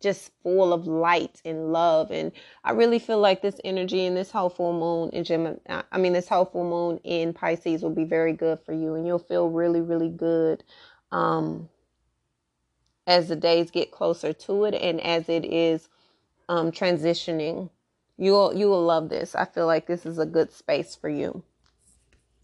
just 0.00 0.30
full 0.42 0.72
of 0.72 0.87
light 0.87 1.40
and 1.44 1.72
love. 1.72 2.11
And 2.11 2.32
I 2.64 2.72
really 2.72 2.98
feel 2.98 3.18
like 3.18 3.42
this 3.42 3.61
energy 3.64 4.06
and 4.06 4.16
this 4.16 4.30
whole 4.30 4.50
full 4.50 4.78
moon 4.78 5.11
in 5.11 5.24
Gemini, 5.24 5.56
I 5.68 5.98
mean, 5.98 6.12
this 6.12 6.28
whole 6.28 6.44
full 6.44 6.68
moon 6.68 6.98
in 7.04 7.32
Pisces 7.32 7.82
will 7.82 7.90
be 7.90 8.04
very 8.04 8.32
good 8.32 8.61
for 8.61 8.72
you. 8.72 8.94
And 8.94 9.06
you'll 9.06 9.18
feel 9.18 9.48
really, 9.48 9.80
really 9.80 10.09
good 10.09 10.64
um, 11.12 11.68
as 13.06 13.28
the 13.28 13.37
days 13.37 13.70
get 13.70 13.90
closer 13.90 14.32
to 14.32 14.64
it 14.64 14.74
and 14.74 15.00
as 15.00 15.28
it 15.28 15.44
is 15.44 15.88
um, 16.48 16.72
transitioning. 16.72 17.70
You'll, 18.18 18.54
you 18.54 18.68
will 18.68 18.85
love 18.85 19.09
this. 19.09 19.35
I 19.35 19.44
feel 19.44 19.66
like 19.66 19.87
this 19.87 20.06
is 20.06 20.18
a 20.18 20.26
good 20.26 20.52
space 20.52 20.94
for 20.94 21.09
you. 21.09 21.42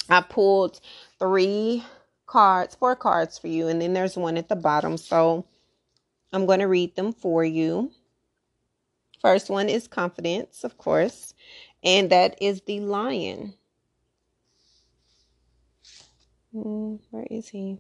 I 0.09 0.21
pulled 0.21 0.81
three 1.19 1.85
cards, 2.27 2.75
four 2.75 2.97
cards 2.97 3.39
for 3.39 3.49
you, 3.49 3.69
and 3.69 3.81
then 3.81 3.93
there's 3.93 4.17
one 4.17 4.37
at 4.37 4.49
the 4.49 4.57
bottom. 4.57 4.97
So, 4.97 5.45
I'm 6.33 6.47
going 6.47 6.61
to 6.61 6.69
read 6.69 6.97
them 6.97 7.13
for 7.13 7.45
you. 7.45 7.93
First 9.21 9.51
one 9.51 9.69
is 9.69 9.87
confidence, 9.87 10.65
of 10.65 10.79
course, 10.79 11.35
and 11.85 12.11
that 12.11 12.37
is 12.41 12.63
the 12.63 12.81
lion. 12.81 13.55
Hmm, 16.53 16.97
where 17.11 17.27
is 17.31 17.49
he? 17.49 17.79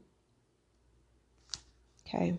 Okay. 2.06 2.38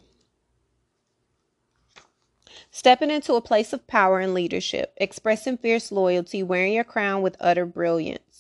Stepping 2.72 3.12
into 3.12 3.36
a 3.36 3.42
place 3.42 3.74
of 3.74 3.86
power 3.88 4.20
and 4.20 4.34
leadership, 4.34 4.94
expressing 4.98 5.58
fierce 5.58 5.92
loyalty, 5.92 6.44
wearing 6.44 6.74
your 6.74 6.84
crown 6.84 7.22
with 7.22 7.38
utter 7.40 7.66
brilliance. 7.66 8.33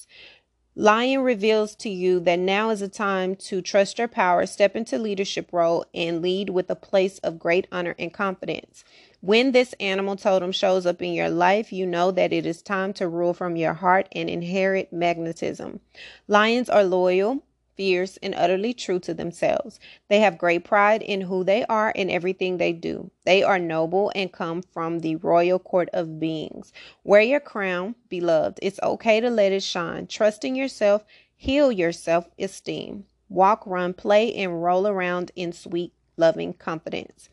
Lion 0.75 1.21
reveals 1.21 1.75
to 1.75 1.89
you 1.89 2.19
that 2.21 2.39
now 2.39 2.71
is 2.71 2.81
a 2.81 2.87
time 2.87 3.35
to 3.35 3.61
trust 3.61 3.99
your 3.99 4.07
power, 4.07 4.47
step 4.47 4.75
into 4.75 4.97
leadership 4.97 5.49
role, 5.51 5.85
and 5.93 6.19
lead 6.19 6.49
with 6.49 6.67
a 6.71 6.75
place 6.75 7.19
of 7.19 7.37
great 7.37 7.67
honor 7.71 7.93
and 7.99 8.11
confidence. 8.11 8.83
When 9.21 9.51
this 9.51 9.73
animal 9.79 10.15
totem 10.15 10.51
shows 10.51 10.87
up 10.87 10.99
in 10.99 11.13
your 11.13 11.29
life, 11.29 11.71
you 11.71 11.85
know 11.85 12.09
that 12.11 12.33
it 12.33 12.47
is 12.47 12.63
time 12.63 12.91
to 12.93 13.07
rule 13.07 13.35
from 13.35 13.55
your 13.55 13.75
heart 13.75 14.07
and 14.13 14.27
inherit 14.27 14.91
magnetism. 14.91 15.79
Lions 16.27 16.69
are 16.69 16.83
loyal, 16.83 17.43
fierce, 17.75 18.17
and 18.23 18.33
utterly 18.35 18.73
true 18.73 18.99
to 18.99 19.13
themselves. 19.13 19.79
They 20.09 20.19
have 20.19 20.37
great 20.37 20.63
pride 20.63 21.01
in 21.01 21.21
who 21.21 21.43
they 21.43 21.65
are 21.65 21.91
and 21.95 22.09
everything 22.09 22.57
they 22.57 22.73
do. 22.73 23.11
They 23.25 23.43
are 23.43 23.59
noble 23.59 24.11
and 24.15 24.31
come 24.31 24.61
from 24.61 24.99
the 24.99 25.15
royal 25.17 25.59
court 25.59 25.89
of 25.93 26.19
beings. 26.19 26.71
Wear 27.03 27.21
your 27.21 27.39
crown, 27.39 27.95
beloved. 28.09 28.59
It's 28.61 28.79
okay 28.81 29.19
to 29.19 29.29
let 29.29 29.51
it 29.51 29.63
shine. 29.63 30.07
Trust 30.07 30.45
in 30.45 30.55
yourself, 30.55 31.03
heal 31.35 31.71
your 31.71 31.91
self 31.91 32.29
esteem. 32.39 33.05
Walk, 33.29 33.65
run, 33.65 33.93
play, 33.93 34.33
and 34.35 34.63
roll 34.63 34.87
around 34.87 35.31
in 35.35 35.51
sweet, 35.51 35.93
loving 36.17 36.53
confidence. 36.53 37.29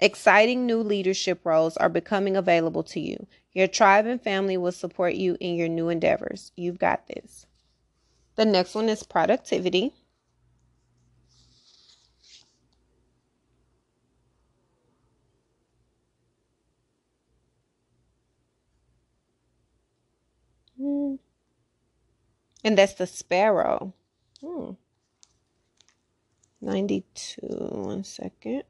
Exciting 0.00 0.66
new 0.66 0.80
leadership 0.80 1.40
roles 1.44 1.76
are 1.76 1.88
becoming 1.88 2.36
available 2.36 2.82
to 2.82 3.00
you. 3.00 3.26
Your 3.52 3.68
tribe 3.68 4.06
and 4.06 4.20
family 4.20 4.56
will 4.56 4.72
support 4.72 5.14
you 5.14 5.36
in 5.38 5.54
your 5.54 5.68
new 5.68 5.88
endeavors. 5.88 6.50
You've 6.56 6.78
got 6.78 7.06
this. 7.06 7.46
The 8.36 8.44
next 8.44 8.74
one 8.74 8.88
is 8.88 9.02
productivity. 9.02 9.92
Hmm. 20.78 21.16
And 22.64 22.78
that's 22.78 22.94
the 22.94 23.06
sparrow. 23.06 23.94
Hmm. 24.42 24.72
92. 26.60 27.40
One 27.42 28.04
second. 28.04 28.64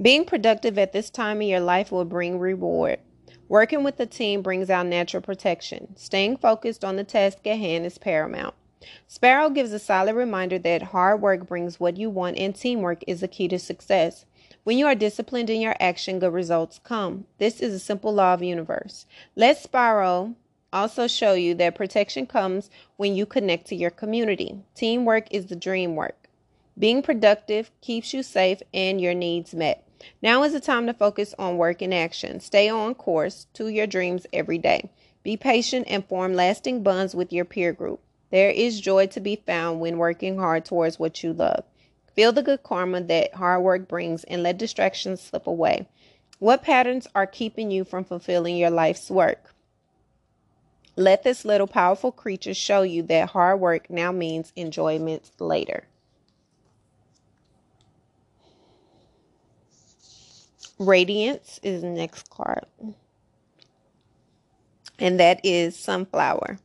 Being 0.00 0.24
productive 0.24 0.78
at 0.78 0.92
this 0.92 1.10
time 1.10 1.42
in 1.42 1.48
your 1.48 1.60
life 1.60 1.92
will 1.92 2.04
bring 2.04 2.38
reward. 2.38 3.00
Working 3.52 3.84
with 3.84 3.98
the 3.98 4.06
team 4.06 4.40
brings 4.40 4.70
out 4.70 4.86
natural 4.86 5.22
protection. 5.22 5.94
Staying 5.94 6.38
focused 6.38 6.86
on 6.86 6.96
the 6.96 7.04
task 7.04 7.46
at 7.46 7.58
hand 7.58 7.84
is 7.84 7.98
paramount. 7.98 8.54
Sparrow 9.06 9.50
gives 9.50 9.72
a 9.72 9.78
solid 9.78 10.14
reminder 10.14 10.58
that 10.60 10.84
hard 10.84 11.20
work 11.20 11.46
brings 11.48 11.78
what 11.78 11.98
you 11.98 12.08
want 12.08 12.38
and 12.38 12.56
teamwork 12.56 13.04
is 13.06 13.20
the 13.20 13.28
key 13.28 13.48
to 13.48 13.58
success. 13.58 14.24
When 14.64 14.78
you 14.78 14.86
are 14.86 14.94
disciplined 14.94 15.50
in 15.50 15.60
your 15.60 15.76
action, 15.78 16.18
good 16.18 16.32
results 16.32 16.80
come. 16.82 17.26
This 17.36 17.60
is 17.60 17.74
a 17.74 17.78
simple 17.78 18.14
law 18.14 18.32
of 18.32 18.40
the 18.40 18.46
universe. 18.46 19.04
Let 19.36 19.58
Sparrow 19.58 20.34
also 20.72 21.06
show 21.06 21.34
you 21.34 21.54
that 21.56 21.74
protection 21.74 22.26
comes 22.26 22.70
when 22.96 23.14
you 23.14 23.26
connect 23.26 23.66
to 23.66 23.76
your 23.76 23.90
community. 23.90 24.60
Teamwork 24.74 25.26
is 25.30 25.48
the 25.48 25.56
dream 25.56 25.94
work. 25.94 26.26
Being 26.78 27.02
productive 27.02 27.70
keeps 27.82 28.14
you 28.14 28.22
safe 28.22 28.62
and 28.72 28.98
your 28.98 29.12
needs 29.12 29.54
met. 29.54 29.86
Now 30.20 30.42
is 30.42 30.52
the 30.52 30.60
time 30.60 30.86
to 30.86 30.94
focus 30.94 31.34
on 31.38 31.58
work 31.58 31.82
and 31.82 31.92
action. 31.92 32.40
Stay 32.40 32.68
on 32.68 32.94
course 32.94 33.46
to 33.54 33.68
your 33.68 33.86
dreams 33.86 34.26
every 34.32 34.58
day. 34.58 34.90
Be 35.22 35.36
patient 35.36 35.86
and 35.88 36.04
form 36.04 36.34
lasting 36.34 36.82
bonds 36.82 37.14
with 37.14 37.32
your 37.32 37.44
peer 37.44 37.72
group. 37.72 38.00
There 38.30 38.50
is 38.50 38.80
joy 38.80 39.06
to 39.08 39.20
be 39.20 39.36
found 39.36 39.80
when 39.80 39.98
working 39.98 40.38
hard 40.38 40.64
towards 40.64 40.98
what 40.98 41.22
you 41.22 41.32
love. 41.32 41.64
Feel 42.14 42.32
the 42.32 42.42
good 42.42 42.62
karma 42.62 43.00
that 43.02 43.34
hard 43.34 43.62
work 43.62 43.88
brings 43.88 44.24
and 44.24 44.42
let 44.42 44.58
distractions 44.58 45.20
slip 45.20 45.46
away. 45.46 45.88
What 46.38 46.62
patterns 46.62 47.06
are 47.14 47.26
keeping 47.26 47.70
you 47.70 47.84
from 47.84 48.04
fulfilling 48.04 48.56
your 48.56 48.70
life's 48.70 49.10
work? 49.10 49.54
Let 50.96 51.22
this 51.22 51.44
little 51.44 51.66
powerful 51.66 52.12
creature 52.12 52.52
show 52.52 52.82
you 52.82 53.02
that 53.04 53.30
hard 53.30 53.60
work 53.60 53.88
now 53.88 54.12
means 54.12 54.52
enjoyment 54.56 55.30
later. 55.38 55.84
Radiance 60.82 61.60
is 61.62 61.82
the 61.82 61.88
next 61.88 62.28
card. 62.28 62.66
And 64.98 65.20
that 65.20 65.40
is 65.44 65.78
sunflower. 65.78 66.58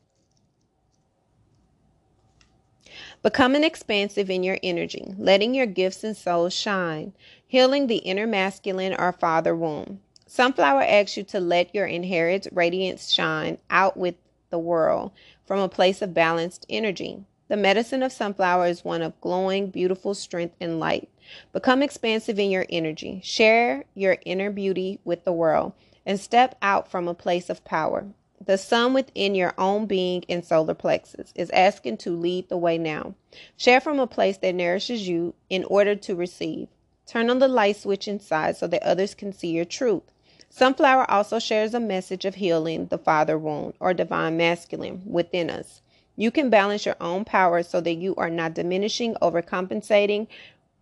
Becoming 3.21 3.63
expansive 3.63 4.31
in 4.31 4.41
your 4.41 4.57
energy, 4.63 5.13
letting 5.19 5.53
your 5.53 5.67
gifts 5.67 6.03
and 6.03 6.17
souls 6.17 6.55
shine, 6.55 7.13
healing 7.45 7.85
the 7.85 7.97
inner 7.97 8.25
masculine 8.25 8.95
or 8.97 9.11
father 9.11 9.55
womb. 9.55 9.99
Sunflower 10.25 10.81
asks 10.81 11.17
you 11.17 11.23
to 11.25 11.39
let 11.39 11.75
your 11.75 11.85
inherent 11.85 12.47
radiance 12.51 13.11
shine 13.11 13.59
out 13.69 13.97
with 13.97 14.15
the 14.49 14.57
world 14.57 15.11
from 15.45 15.59
a 15.59 15.69
place 15.69 16.01
of 16.01 16.15
balanced 16.15 16.65
energy. 16.69 17.23
The 17.49 17.57
medicine 17.57 18.03
of 18.03 18.11
sunflower 18.11 18.67
is 18.67 18.83
one 18.83 19.01
of 19.01 19.19
glowing, 19.21 19.69
beautiful 19.69 20.13
strength 20.13 20.55
and 20.59 20.79
light. 20.79 21.09
Become 21.53 21.81
expansive 21.81 22.39
in 22.39 22.49
your 22.49 22.65
energy. 22.69 23.21
Share 23.23 23.85
your 23.93 24.17
inner 24.25 24.49
beauty 24.49 24.99
with 25.05 25.23
the 25.23 25.31
world 25.31 25.73
and 26.05 26.19
step 26.19 26.57
out 26.61 26.91
from 26.91 27.07
a 27.07 27.13
place 27.13 27.49
of 27.49 27.63
power. 27.63 28.07
The 28.45 28.57
sun 28.57 28.93
within 28.93 29.33
your 29.33 29.53
own 29.57 29.87
being 29.87 30.23
and 30.29 30.43
solar 30.43 30.73
plexus 30.73 31.31
is 31.35 31.49
asking 31.51 31.97
to 31.97 32.15
lead 32.15 32.49
the 32.49 32.57
way 32.57 32.77
now. 32.77 33.15
Share 33.55 33.81
from 33.81 33.99
a 33.99 34.07
place 34.07 34.37
that 34.37 34.55
nourishes 34.55 35.07
you 35.07 35.33
in 35.49 35.63
order 35.65 35.95
to 35.95 36.15
receive. 36.15 36.67
Turn 37.05 37.29
on 37.29 37.39
the 37.39 37.47
light 37.47 37.77
switch 37.77 38.07
inside 38.07 38.57
so 38.57 38.67
that 38.67 38.83
others 38.83 39.15
can 39.15 39.31
see 39.31 39.49
your 39.49 39.65
truth. 39.65 40.03
Sunflower 40.49 41.09
also 41.09 41.39
shares 41.39 41.73
a 41.73 41.79
message 41.79 42.25
of 42.25 42.35
healing 42.35 42.87
the 42.87 42.97
father 42.97 43.37
wound 43.37 43.73
or 43.79 43.93
divine 43.93 44.37
masculine 44.37 45.01
within 45.05 45.49
us. 45.49 45.81
You 46.17 46.31
can 46.31 46.49
balance 46.49 46.83
your 46.85 46.97
own 46.99 47.25
power 47.25 47.61
so 47.61 47.79
that 47.79 47.93
you 47.93 48.15
are 48.15 48.31
not 48.31 48.55
diminishing, 48.55 49.13
overcompensating, 49.21 50.27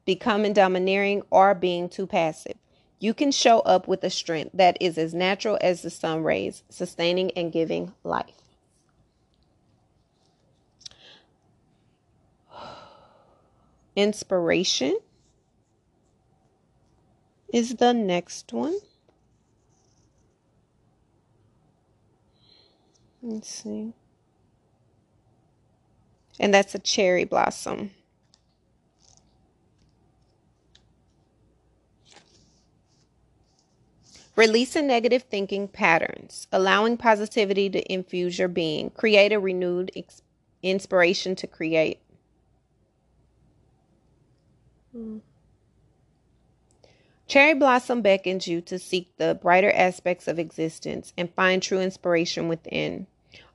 becoming 0.06 0.54
domineering, 0.54 1.24
or 1.30 1.54
being 1.54 1.90
too 1.90 2.08
passive. 2.08 2.56
You 3.00 3.14
can 3.14 3.34
show 3.34 3.60
up 3.60 3.86
with 3.86 4.02
a 4.06 4.10
strength 4.10 4.52
that 4.54 4.78
is 4.80 4.98
as 4.98 5.14
natural 5.14 5.58
as 5.60 5.82
the 5.82 5.90
sun 5.90 6.24
rays, 6.24 6.64
sustaining 6.70 7.32
and 7.32 7.52
giving 7.52 7.92
life. 8.06 8.42
Inspiration 13.98 14.98
is 17.54 17.76
the 17.76 17.94
next 17.94 18.54
one. 18.54 18.78
Let's 23.22 23.50
see. 23.50 23.94
And 26.40 26.54
that's 26.54 26.76
a 26.76 26.80
cherry 26.80 27.24
blossom. 27.24 27.92
Releasing 34.36 34.88
negative 34.88 35.24
thinking 35.24 35.70
patterns, 35.70 36.48
allowing 36.52 36.98
positivity 36.98 37.70
to 37.70 37.92
infuse 37.92 38.38
your 38.38 38.50
being, 38.50 38.90
create 38.90 39.32
a 39.32 39.40
renewed 39.40 39.92
inspiration 40.62 41.36
to 41.38 41.48
create. 41.48 42.02
Hmm. 44.92 45.20
Cherry 47.28 47.56
Blossom 47.56 48.02
beckons 48.02 48.48
you 48.48 48.62
to 48.62 48.78
seek 48.78 49.18
the 49.18 49.40
brighter 49.42 49.72
aspects 49.72 50.28
of 50.28 50.38
existence 50.38 51.12
and 51.18 51.34
find 51.34 51.62
true 51.62 51.80
inspiration 51.80 52.48
within. 52.48 53.08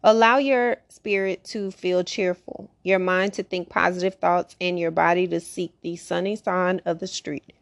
Allow 0.02 0.38
your 0.38 0.78
spirit 0.88 1.44
to 1.44 1.70
feel 1.70 2.02
cheerful, 2.02 2.70
your 2.82 2.98
mind 2.98 3.34
to 3.34 3.42
think 3.42 3.68
positive 3.68 4.14
thoughts, 4.14 4.56
and 4.58 4.78
your 4.78 4.90
body 4.90 5.26
to 5.28 5.40
seek 5.40 5.74
the 5.82 5.96
sunny 5.96 6.36
side 6.36 6.80
of 6.86 7.00
the 7.00 7.06
street. 7.06 7.52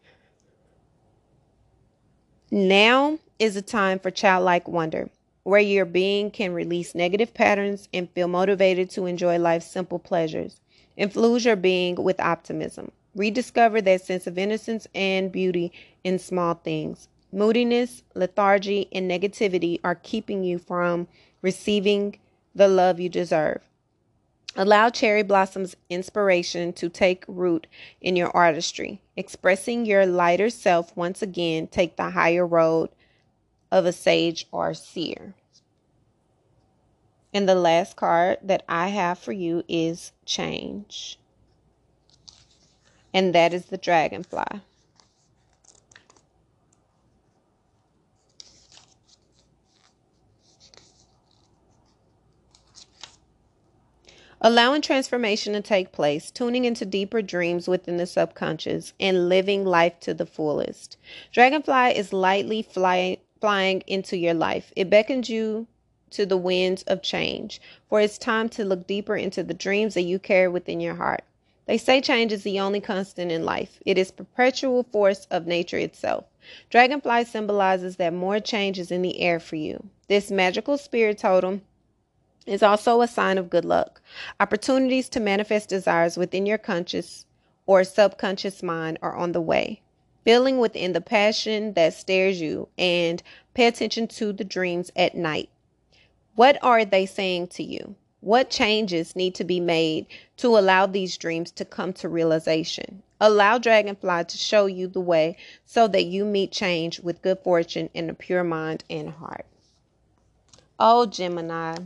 Now 2.50 3.18
is 3.40 3.56
a 3.56 3.62
time 3.62 3.98
for 3.98 4.12
childlike 4.12 4.68
wonder, 4.68 5.10
where 5.42 5.60
your 5.60 5.84
being 5.84 6.30
can 6.30 6.52
release 6.52 6.94
negative 6.94 7.34
patterns 7.34 7.88
and 7.92 8.08
feel 8.10 8.28
motivated 8.28 8.88
to 8.90 9.06
enjoy 9.06 9.38
life's 9.38 9.66
simple 9.66 9.98
pleasures. 9.98 10.60
Infuse 10.96 11.44
your 11.44 11.56
being 11.56 11.96
with 11.96 12.20
optimism. 12.20 12.92
Rediscover 13.16 13.80
that 13.82 14.04
sense 14.04 14.28
of 14.28 14.38
innocence 14.38 14.86
and 14.94 15.32
beauty 15.32 15.72
in 16.04 16.20
small 16.20 16.54
things. 16.54 17.08
Moodiness, 17.32 18.04
lethargy, 18.14 18.88
and 18.92 19.10
negativity 19.10 19.80
are 19.82 19.96
keeping 19.96 20.44
you 20.44 20.58
from 20.58 21.08
receiving 21.42 22.16
the 22.58 22.68
love 22.68 23.00
you 23.00 23.08
deserve. 23.08 23.62
Allow 24.56 24.90
Cherry 24.90 25.22
Blossom's 25.22 25.76
inspiration 25.88 26.72
to 26.74 26.88
take 26.88 27.24
root 27.28 27.68
in 28.00 28.16
your 28.16 28.30
artistry. 28.36 29.00
Expressing 29.16 29.86
your 29.86 30.04
lighter 30.04 30.50
self 30.50 30.94
once 30.96 31.22
again, 31.22 31.68
take 31.68 31.96
the 31.96 32.10
higher 32.10 32.46
road 32.46 32.90
of 33.70 33.86
a 33.86 33.92
sage 33.92 34.46
or 34.50 34.74
seer. 34.74 35.34
And 37.32 37.48
the 37.48 37.54
last 37.54 37.94
card 37.94 38.38
that 38.42 38.64
I 38.68 38.88
have 38.88 39.18
for 39.18 39.32
you 39.32 39.62
is 39.68 40.12
change. 40.24 41.18
And 43.14 43.34
that 43.34 43.54
is 43.54 43.66
the 43.66 43.78
dragonfly. 43.78 44.62
Allowing 54.40 54.82
transformation 54.82 55.52
to 55.54 55.60
take 55.60 55.90
place, 55.90 56.30
tuning 56.30 56.64
into 56.64 56.86
deeper 56.86 57.20
dreams 57.22 57.66
within 57.66 57.96
the 57.96 58.06
subconscious, 58.06 58.92
and 59.00 59.28
living 59.28 59.64
life 59.64 59.98
to 59.98 60.14
the 60.14 60.26
fullest. 60.26 60.96
Dragonfly 61.32 61.96
is 61.96 62.12
lightly 62.12 62.62
fly, 62.62 63.18
flying 63.40 63.82
into 63.88 64.16
your 64.16 64.34
life. 64.34 64.72
It 64.76 64.88
beckons 64.88 65.28
you 65.28 65.66
to 66.10 66.24
the 66.24 66.36
winds 66.36 66.84
of 66.84 67.02
change, 67.02 67.60
for 67.88 68.00
it's 68.00 68.16
time 68.16 68.48
to 68.50 68.64
look 68.64 68.86
deeper 68.86 69.16
into 69.16 69.42
the 69.42 69.54
dreams 69.54 69.94
that 69.94 70.02
you 70.02 70.20
carry 70.20 70.46
within 70.46 70.78
your 70.78 70.94
heart. 70.94 71.24
They 71.66 71.76
say 71.76 72.00
change 72.00 72.32
is 72.32 72.44
the 72.44 72.60
only 72.60 72.80
constant 72.80 73.32
in 73.32 73.44
life. 73.44 73.80
It 73.84 73.98
is 73.98 74.12
perpetual 74.12 74.84
force 74.84 75.26
of 75.32 75.48
nature 75.48 75.78
itself. 75.78 76.26
Dragonfly 76.70 77.24
symbolizes 77.24 77.96
that 77.96 78.14
more 78.14 78.38
change 78.38 78.78
is 78.78 78.92
in 78.92 79.02
the 79.02 79.20
air 79.20 79.40
for 79.40 79.56
you. 79.56 79.88
This 80.06 80.30
magical 80.30 80.78
spirit 80.78 81.18
totem 81.18 81.62
is 82.48 82.62
also 82.62 83.00
a 83.00 83.08
sign 83.08 83.38
of 83.38 83.50
good 83.50 83.64
luck. 83.64 84.00
Opportunities 84.40 85.08
to 85.10 85.20
manifest 85.20 85.68
desires 85.68 86.16
within 86.16 86.46
your 86.46 86.58
conscious 86.58 87.26
or 87.66 87.84
subconscious 87.84 88.62
mind 88.62 88.98
are 89.02 89.14
on 89.14 89.32
the 89.32 89.40
way. 89.40 89.82
Feeling 90.24 90.58
within 90.58 90.92
the 90.92 91.00
passion 91.00 91.74
that 91.74 91.94
stares 91.94 92.40
you 92.40 92.68
and 92.78 93.22
pay 93.54 93.66
attention 93.66 94.08
to 94.08 94.32
the 94.32 94.44
dreams 94.44 94.90
at 94.96 95.14
night. 95.14 95.50
What 96.34 96.58
are 96.62 96.84
they 96.84 97.06
saying 97.06 97.48
to 97.48 97.62
you? 97.62 97.94
What 98.20 98.50
changes 98.50 99.14
need 99.14 99.34
to 99.36 99.44
be 99.44 99.60
made 99.60 100.06
to 100.38 100.58
allow 100.58 100.86
these 100.86 101.16
dreams 101.16 101.50
to 101.52 101.64
come 101.64 101.92
to 101.94 102.08
realization? 102.08 103.02
Allow 103.20 103.58
Dragonfly 103.58 104.24
to 104.24 104.38
show 104.38 104.66
you 104.66 104.88
the 104.88 105.00
way 105.00 105.36
so 105.64 105.86
that 105.88 106.06
you 106.06 106.24
meet 106.24 106.50
change 106.52 107.00
with 107.00 107.22
good 107.22 107.38
fortune 107.40 107.90
and 107.94 108.10
a 108.10 108.14
pure 108.14 108.44
mind 108.44 108.84
and 108.88 109.10
heart. 109.10 109.46
Oh, 110.78 111.06
Gemini. 111.06 111.76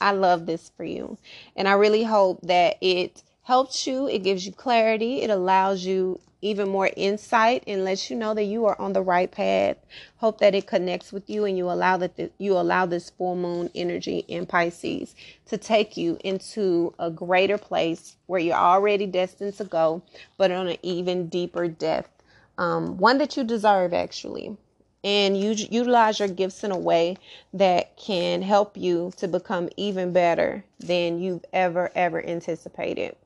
I 0.00 0.12
love 0.12 0.46
this 0.46 0.70
for 0.76 0.84
you. 0.84 1.18
And 1.56 1.68
I 1.68 1.72
really 1.72 2.04
hope 2.04 2.40
that 2.42 2.76
it 2.80 3.22
helps 3.42 3.86
you, 3.86 4.08
it 4.08 4.22
gives 4.22 4.46
you 4.46 4.52
clarity, 4.52 5.22
it 5.22 5.30
allows 5.30 5.84
you 5.84 6.20
even 6.40 6.68
more 6.68 6.90
insight 6.96 7.64
and 7.66 7.84
lets 7.84 8.10
you 8.10 8.16
know 8.16 8.32
that 8.34 8.44
you 8.44 8.66
are 8.66 8.80
on 8.80 8.92
the 8.92 9.02
right 9.02 9.30
path. 9.30 9.76
Hope 10.18 10.38
that 10.38 10.54
it 10.54 10.66
connects 10.66 11.12
with 11.12 11.28
you 11.28 11.44
and 11.44 11.58
you 11.58 11.70
allow 11.70 11.96
that 11.96 12.32
you 12.38 12.52
allow 12.52 12.86
this 12.86 13.10
full 13.10 13.34
moon 13.34 13.70
energy 13.74 14.24
in 14.28 14.46
Pisces 14.46 15.14
to 15.46 15.58
take 15.58 15.96
you 15.96 16.18
into 16.22 16.94
a 16.98 17.10
greater 17.10 17.58
place 17.58 18.16
where 18.26 18.40
you're 18.40 18.54
already 18.54 19.06
destined 19.06 19.54
to 19.56 19.64
go, 19.64 20.02
but 20.36 20.50
on 20.50 20.68
an 20.68 20.76
even 20.82 21.28
deeper 21.28 21.66
depth. 21.66 22.10
Um, 22.56 22.98
one 22.98 23.18
that 23.18 23.36
you 23.36 23.44
deserve 23.44 23.92
actually. 23.92 24.56
And 25.04 25.38
you 25.38 25.52
utilize 25.52 26.18
your 26.18 26.28
gifts 26.28 26.64
in 26.64 26.72
a 26.72 26.78
way 26.78 27.16
that 27.52 27.96
can 27.96 28.42
help 28.42 28.76
you 28.76 29.12
to 29.16 29.28
become 29.28 29.68
even 29.76 30.12
better 30.12 30.64
than 30.80 31.20
you've 31.20 31.44
ever, 31.52 31.90
ever 31.94 32.24
anticipated. 32.24 33.16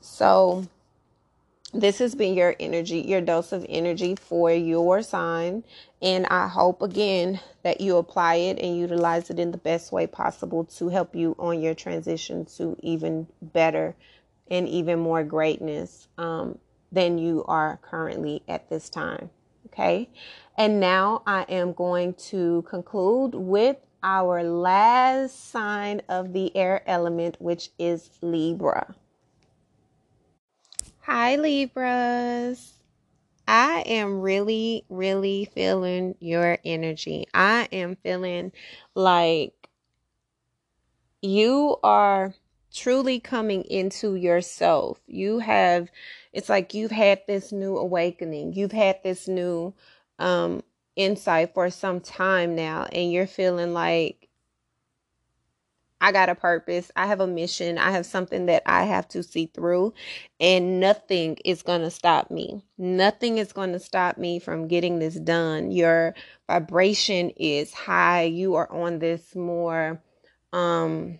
So, 0.00 0.68
this 1.74 1.98
has 1.98 2.14
been 2.14 2.34
your 2.34 2.56
energy, 2.58 3.00
your 3.00 3.20
dose 3.20 3.52
of 3.52 3.66
energy 3.68 4.14
for 4.14 4.50
your 4.50 5.02
sign. 5.02 5.64
And 6.00 6.26
I 6.26 6.48
hope 6.48 6.80
again 6.80 7.40
that 7.62 7.80
you 7.80 7.98
apply 7.98 8.36
it 8.36 8.58
and 8.58 8.78
utilize 8.78 9.28
it 9.28 9.38
in 9.38 9.50
the 9.50 9.58
best 9.58 9.92
way 9.92 10.06
possible 10.06 10.64
to 10.64 10.88
help 10.88 11.14
you 11.14 11.36
on 11.38 11.60
your 11.60 11.74
transition 11.74 12.46
to 12.56 12.76
even 12.80 13.26
better 13.42 13.94
and 14.50 14.66
even 14.66 14.98
more 14.98 15.22
greatness 15.22 16.08
um, 16.16 16.58
than 16.90 17.18
you 17.18 17.44
are 17.46 17.78
currently 17.82 18.42
at 18.48 18.70
this 18.70 18.88
time. 18.88 19.28
Okay. 19.72 20.08
And 20.56 20.80
now 20.80 21.22
I 21.26 21.42
am 21.48 21.72
going 21.72 22.14
to 22.30 22.62
conclude 22.68 23.34
with 23.34 23.76
our 24.02 24.42
last 24.42 25.50
sign 25.50 26.02
of 26.08 26.32
the 26.32 26.56
air 26.56 26.82
element, 26.88 27.36
which 27.38 27.70
is 27.78 28.10
Libra. 28.22 28.94
Hi, 31.00 31.36
Libras. 31.36 32.74
I 33.46 33.82
am 33.86 34.20
really, 34.20 34.84
really 34.88 35.50
feeling 35.54 36.14
your 36.20 36.58
energy. 36.64 37.26
I 37.32 37.68
am 37.72 37.96
feeling 38.02 38.52
like 38.94 39.54
you 41.22 41.76
are 41.82 42.34
truly 42.78 43.20
coming 43.20 43.64
into 43.64 44.14
yourself. 44.14 45.00
You 45.06 45.40
have, 45.40 45.90
it's 46.32 46.48
like 46.48 46.74
you've 46.74 46.90
had 46.90 47.22
this 47.26 47.52
new 47.52 47.76
awakening. 47.76 48.52
You've 48.52 48.72
had 48.72 49.02
this 49.02 49.26
new 49.28 49.74
um, 50.18 50.62
insight 50.96 51.54
for 51.54 51.70
some 51.70 52.00
time 52.00 52.54
now, 52.54 52.84
and 52.92 53.12
you're 53.12 53.26
feeling 53.26 53.74
like 53.74 54.28
I 56.00 56.12
got 56.12 56.28
a 56.28 56.34
purpose. 56.36 56.92
I 56.94 57.06
have 57.06 57.20
a 57.20 57.26
mission. 57.26 57.76
I 57.76 57.90
have 57.90 58.06
something 58.06 58.46
that 58.46 58.62
I 58.66 58.84
have 58.84 59.08
to 59.08 59.22
see 59.22 59.46
through, 59.46 59.94
and 60.38 60.78
nothing 60.78 61.38
is 61.44 61.62
going 61.62 61.80
to 61.80 61.90
stop 61.90 62.30
me. 62.30 62.64
Nothing 62.78 63.38
is 63.38 63.52
going 63.52 63.72
to 63.72 63.80
stop 63.80 64.16
me 64.16 64.38
from 64.38 64.68
getting 64.68 65.00
this 65.00 65.16
done. 65.16 65.72
Your 65.72 66.14
vibration 66.46 67.30
is 67.30 67.74
high. 67.74 68.22
You 68.22 68.54
are 68.54 68.70
on 68.70 69.00
this 69.00 69.34
more 69.34 70.00
um 70.52 71.18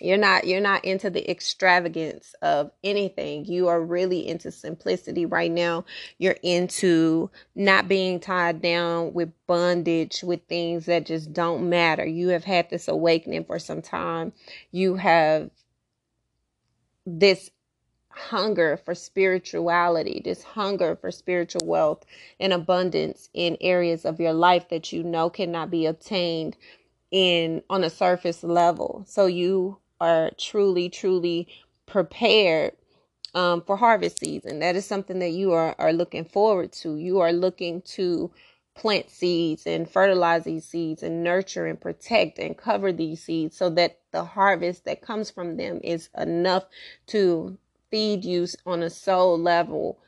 you're 0.00 0.18
not 0.18 0.46
you're 0.46 0.60
not 0.60 0.84
into 0.84 1.10
the 1.10 1.28
extravagance 1.30 2.34
of 2.42 2.70
anything. 2.82 3.44
You 3.46 3.68
are 3.68 3.80
really 3.82 4.26
into 4.26 4.50
simplicity 4.52 5.26
right 5.26 5.50
now. 5.50 5.84
You're 6.18 6.36
into 6.42 7.30
not 7.54 7.88
being 7.88 8.20
tied 8.20 8.60
down 8.60 9.14
with 9.14 9.32
bondage 9.46 10.22
with 10.22 10.40
things 10.48 10.86
that 10.86 11.06
just 11.06 11.32
don't 11.32 11.68
matter. 11.68 12.04
You 12.04 12.28
have 12.28 12.44
had 12.44 12.70
this 12.70 12.88
awakening 12.88 13.44
for 13.44 13.58
some 13.58 13.82
time. 13.82 14.32
You 14.72 14.96
have 14.96 15.50
this 17.06 17.50
hunger 18.10 18.76
for 18.84 18.94
spirituality 18.94 20.22
this 20.24 20.42
hunger 20.44 20.96
for 20.96 21.10
spiritual 21.10 21.62
wealth 21.66 22.04
and 22.38 22.52
abundance 22.52 23.28
in 23.34 23.56
areas 23.60 24.04
of 24.04 24.20
your 24.20 24.32
life 24.32 24.68
that 24.68 24.92
you 24.92 25.02
know 25.02 25.28
cannot 25.28 25.70
be 25.70 25.86
obtained 25.86 26.56
in 27.10 27.62
on 27.70 27.84
a 27.84 27.90
surface 27.90 28.42
level. 28.42 29.04
So 29.08 29.26
you 29.26 29.78
are 30.04 30.30
truly, 30.38 30.88
truly 30.90 31.48
prepared 31.86 32.72
um, 33.34 33.62
for 33.62 33.76
harvest 33.76 34.20
season. 34.20 34.60
That 34.60 34.76
is 34.76 34.86
something 34.86 35.18
that 35.20 35.32
you 35.32 35.52
are, 35.52 35.74
are 35.78 35.92
looking 35.92 36.24
forward 36.24 36.72
to. 36.74 36.96
You 36.96 37.20
are 37.20 37.32
looking 37.32 37.82
to 37.96 38.30
plant 38.74 39.10
seeds 39.10 39.66
and 39.66 39.90
fertilize 39.90 40.44
these 40.44 40.64
seeds 40.66 41.02
and 41.02 41.22
nurture 41.24 41.66
and 41.66 41.80
protect 41.80 42.38
and 42.38 42.56
cover 42.56 42.92
these 42.92 43.22
seeds 43.22 43.56
so 43.56 43.70
that 43.70 44.00
the 44.12 44.24
harvest 44.24 44.84
that 44.84 45.02
comes 45.02 45.30
from 45.30 45.56
them 45.56 45.80
is 45.84 46.10
enough 46.18 46.64
to 47.08 47.58
feed 47.90 48.24
you 48.24 48.46
on 48.66 48.82
a 48.82 48.90
soul 48.90 49.38
level 49.38 49.98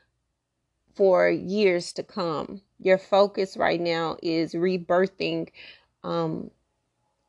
for 0.95 1.29
years 1.29 1.93
to 1.93 2.03
come. 2.03 2.61
Your 2.79 2.97
focus 2.97 3.57
right 3.57 3.81
now 3.81 4.17
is 4.23 4.53
rebirthing 4.53 5.49
um, 6.03 6.51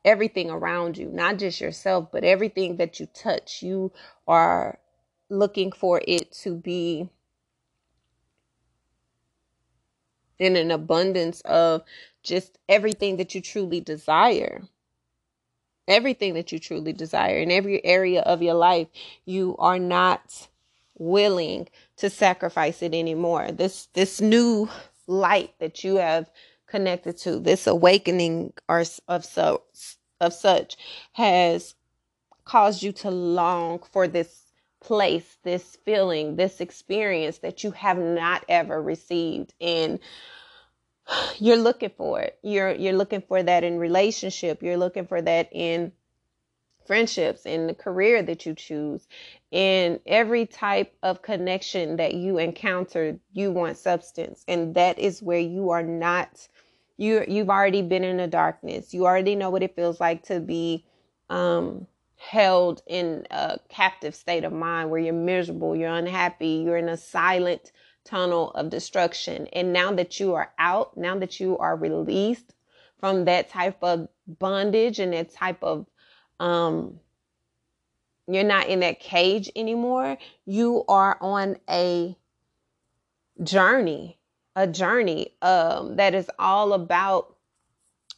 everything 0.08 0.50
around 0.50 0.96
you, 0.96 1.10
not 1.10 1.38
just 1.38 1.60
yourself, 1.60 2.08
but 2.10 2.24
everything 2.24 2.76
that 2.76 2.98
you 2.98 3.06
touch. 3.06 3.62
You 3.62 3.92
are 4.26 4.78
looking 5.28 5.70
for 5.70 6.00
it 6.08 6.32
to 6.42 6.54
be 6.54 7.10
in 10.38 10.56
an 10.56 10.70
abundance 10.70 11.42
of 11.42 11.82
just 12.22 12.58
everything 12.70 13.18
that 13.18 13.34
you 13.34 13.42
truly 13.42 13.80
desire. 13.80 14.62
Everything 15.86 16.34
that 16.34 16.52
you 16.52 16.58
truly 16.58 16.94
desire 16.94 17.36
in 17.38 17.50
every 17.50 17.84
area 17.84 18.22
of 18.22 18.42
your 18.42 18.54
life, 18.54 18.88
you 19.26 19.56
are 19.58 19.78
not 19.78 20.48
willing 20.96 21.68
to 21.96 22.08
sacrifice 22.08 22.82
it 22.82 22.94
anymore. 22.94 23.52
This 23.52 23.88
this 23.92 24.20
new 24.20 24.68
light 25.06 25.54
that 25.60 25.84
you 25.84 25.96
have 25.96 26.30
connected 26.66 27.16
to, 27.18 27.38
this 27.38 27.66
awakening 27.66 28.52
or 28.68 28.84
of 29.06 29.24
so 29.24 29.62
of 30.20 30.32
such 30.32 30.76
has 31.12 31.74
caused 32.44 32.82
you 32.82 32.92
to 32.92 33.10
long 33.10 33.80
for 33.92 34.08
this 34.08 34.52
place, 34.80 35.36
this 35.42 35.76
feeling, 35.84 36.36
this 36.36 36.60
experience 36.60 37.38
that 37.38 37.64
you 37.64 37.70
have 37.72 37.98
not 37.98 38.44
ever 38.48 38.80
received 38.80 39.54
and 39.60 39.98
you're 41.38 41.56
looking 41.56 41.90
for 41.96 42.20
it. 42.20 42.38
You're 42.42 42.74
you're 42.74 42.96
looking 42.96 43.22
for 43.22 43.42
that 43.42 43.64
in 43.64 43.78
relationship, 43.78 44.62
you're 44.62 44.76
looking 44.76 45.06
for 45.06 45.20
that 45.22 45.48
in 45.52 45.92
friendships, 46.86 47.44
in 47.44 47.66
the 47.66 47.74
career 47.74 48.22
that 48.22 48.46
you 48.46 48.54
choose, 48.54 49.06
in 49.50 50.00
every 50.06 50.46
type 50.46 50.94
of 51.02 51.20
connection 51.20 51.96
that 51.96 52.14
you 52.14 52.38
encounter, 52.38 53.18
you 53.34 53.52
want 53.52 53.76
substance. 53.76 54.42
And 54.48 54.74
that 54.74 54.98
is 54.98 55.22
where 55.22 55.38
you 55.38 55.68
are 55.70 55.82
not 55.82 56.48
you 56.98 57.24
you've 57.26 57.48
already 57.48 57.80
been 57.80 58.04
in 58.04 58.18
the 58.18 58.26
darkness. 58.26 58.92
You 58.92 59.06
already 59.06 59.36
know 59.36 59.48
what 59.48 59.62
it 59.62 59.74
feels 59.74 60.00
like 60.00 60.24
to 60.24 60.40
be 60.40 60.84
um, 61.30 61.86
held 62.16 62.82
in 62.86 63.26
a 63.30 63.58
captive 63.68 64.14
state 64.14 64.44
of 64.44 64.52
mind 64.52 64.90
where 64.90 65.00
you're 65.00 65.14
miserable, 65.14 65.74
you're 65.74 65.94
unhappy, 65.94 66.62
you're 66.66 66.76
in 66.76 66.88
a 66.88 66.96
silent 66.96 67.72
tunnel 68.04 68.50
of 68.50 68.68
destruction. 68.68 69.46
And 69.52 69.72
now 69.72 69.92
that 69.92 70.18
you 70.18 70.34
are 70.34 70.52
out, 70.58 70.96
now 70.96 71.16
that 71.18 71.38
you 71.38 71.56
are 71.58 71.76
released 71.76 72.54
from 72.98 73.26
that 73.26 73.48
type 73.48 73.78
of 73.82 74.08
bondage 74.26 74.98
and 74.98 75.12
that 75.12 75.32
type 75.32 75.62
of 75.62 75.86
um 76.40 77.00
you're 78.30 78.44
not 78.44 78.66
in 78.66 78.80
that 78.80 79.00
cage 79.00 79.50
anymore, 79.56 80.18
you 80.44 80.84
are 80.86 81.16
on 81.22 81.56
a 81.70 82.14
journey 83.42 84.17
a 84.58 84.66
journey 84.66 85.32
um, 85.40 85.94
that 85.96 86.14
is 86.14 86.28
all 86.36 86.72
about 86.72 87.36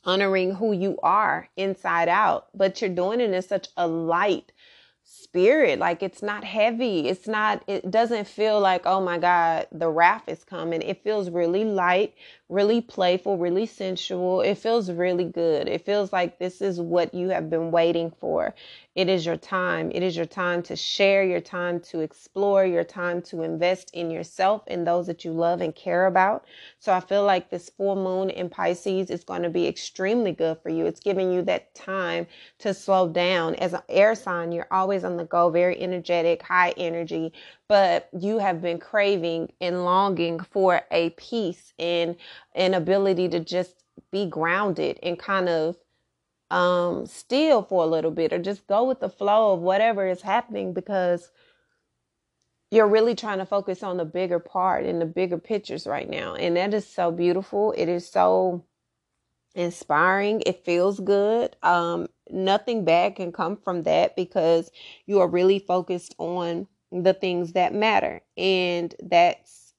honoring 0.07 0.55
who 0.55 0.73
you 0.73 0.99
are 1.03 1.47
inside 1.55 2.09
out, 2.09 2.49
but 2.55 2.81
you're 2.81 2.89
doing 2.89 3.21
it 3.21 3.31
in 3.31 3.43
such 3.43 3.69
a 3.77 3.87
light 3.87 4.51
spirit. 5.05 5.79
Like 5.79 6.03
it's 6.03 6.23
not 6.23 6.43
heavy. 6.43 7.09
It's 7.09 7.29
not, 7.29 7.63
it 7.67 7.91
doesn't 7.91 8.27
feel 8.27 8.59
like, 8.59 8.87
oh 8.87 9.03
my 9.03 9.19
God, 9.19 9.67
the 9.71 9.91
wrath 9.91 10.25
is 10.29 10.43
coming. 10.43 10.81
It 10.81 11.05
feels 11.05 11.29
really 11.29 11.65
light, 11.65 12.15
really 12.51 12.81
playful, 12.81 13.39
really 13.39 13.67
sensual. 13.67 14.41
It 14.41 14.59
feels 14.59 14.91
really 14.91 15.25
good. 15.25 15.69
It 15.69 15.87
feels 15.87 16.13
like 16.13 16.39
this 16.39 16.61
is 16.61 16.81
what 16.81 17.15
you 17.15 17.29
have 17.29 17.49
been 17.49 17.71
waiting 17.71 18.11
for. 18.21 18.55
It 18.97 19.09
is 19.09 19.25
your 19.25 19.37
time. 19.37 19.93
It 19.95 20.03
is 20.03 20.17
your 20.17 20.27
time 20.27 20.63
to 20.65 20.75
share, 20.75 21.23
your 21.23 21.41
time 21.41 21.79
to 21.81 22.01
explore, 22.01 22.67
your 22.67 22.83
time 22.83 23.23
to 23.23 23.43
invest 23.43 23.91
in 23.95 24.11
yourself 24.11 24.63
and 24.67 24.85
those 24.85 25.07
that 25.07 25.25
you 25.25 25.33
love 25.33 25.61
and 25.61 25.75
care 25.75 26.07
about. 26.07 26.45
So 26.81 26.93
I 26.93 26.99
feel 26.99 27.25
like 27.25 27.51
this 27.51 27.71
full 27.71 27.95
moon 27.95 28.31
in 28.31 28.51
Pisces 28.51 29.11
is 29.11 29.23
going 29.23 29.43
to 29.43 29.51
be 29.51 29.69
extremely 29.69 30.33
good 30.33 30.59
for 30.61 30.71
you. 30.71 30.87
It's 30.87 31.01
giving 31.01 31.33
you 31.33 31.43
that 31.43 31.73
time 31.75 32.27
to 32.59 32.75
slow 32.75 33.09
down. 33.09 33.55
As 33.55 33.75
an 33.75 33.83
air 33.89 34.17
sign, 34.17 34.51
you're 34.51 34.67
always 34.73 35.05
on 35.05 35.17
the 35.17 35.25
go, 35.25 35.51
very 35.51 35.81
energetic, 35.81 36.43
high 36.43 36.75
energy, 36.77 37.33
but 37.71 38.09
you 38.19 38.39
have 38.39 38.61
been 38.61 38.81
craving 38.81 39.53
and 39.61 39.85
longing 39.85 40.41
for 40.41 40.83
a 40.91 41.11
peace 41.11 41.73
and 41.79 42.17
an 42.57 42.75
ability 42.75 43.29
to 43.29 43.39
just 43.39 43.85
be 44.11 44.27
grounded 44.27 44.99
and 45.05 45.21
kind 45.21 45.49
of 45.49 45.77
um 46.51 47.07
still 47.07 47.63
for 47.63 47.85
a 47.85 47.87
little 47.87 48.11
bit 48.11 48.33
or 48.33 48.41
just 48.41 48.67
go 48.67 48.83
with 48.83 48.99
the 48.99 49.09
flow 49.09 49.53
of 49.53 49.61
whatever 49.61 50.05
is 50.09 50.21
happening 50.21 50.73
because 50.73 51.31
you're 52.73 52.89
really 52.89 53.15
trying 53.15 53.39
to 53.39 53.47
focus 53.47 53.85
on 53.85 53.99
the 53.99 54.05
bigger 54.05 54.41
part 54.41 54.85
and 54.85 55.01
the 55.01 55.07
bigger 55.07 55.39
pictures 55.39 55.87
right 55.87 56.11
now. 56.11 56.35
And 56.35 56.57
that 56.57 56.75
is 56.75 56.87
so 56.87 57.13
beautiful. 57.13 57.73
It 57.77 57.89
is 57.89 58.09
so 58.09 58.65
inspiring. 59.55 60.43
It 60.45 60.65
feels 60.65 60.99
good. 60.99 61.55
Um, 61.63 62.09
nothing 62.31 62.85
bad 62.85 63.15
can 63.15 63.31
come 63.31 63.57
from 63.57 63.83
that 63.85 64.17
because 64.17 64.73
you 65.07 65.21
are 65.21 65.29
really 65.29 65.61
focused 65.61 66.17
on 66.19 66.67
the 66.93 67.15
things 67.15 67.53
that 67.53 67.75
matter. 67.75 68.21
And 68.37 68.95
that's 69.03 69.75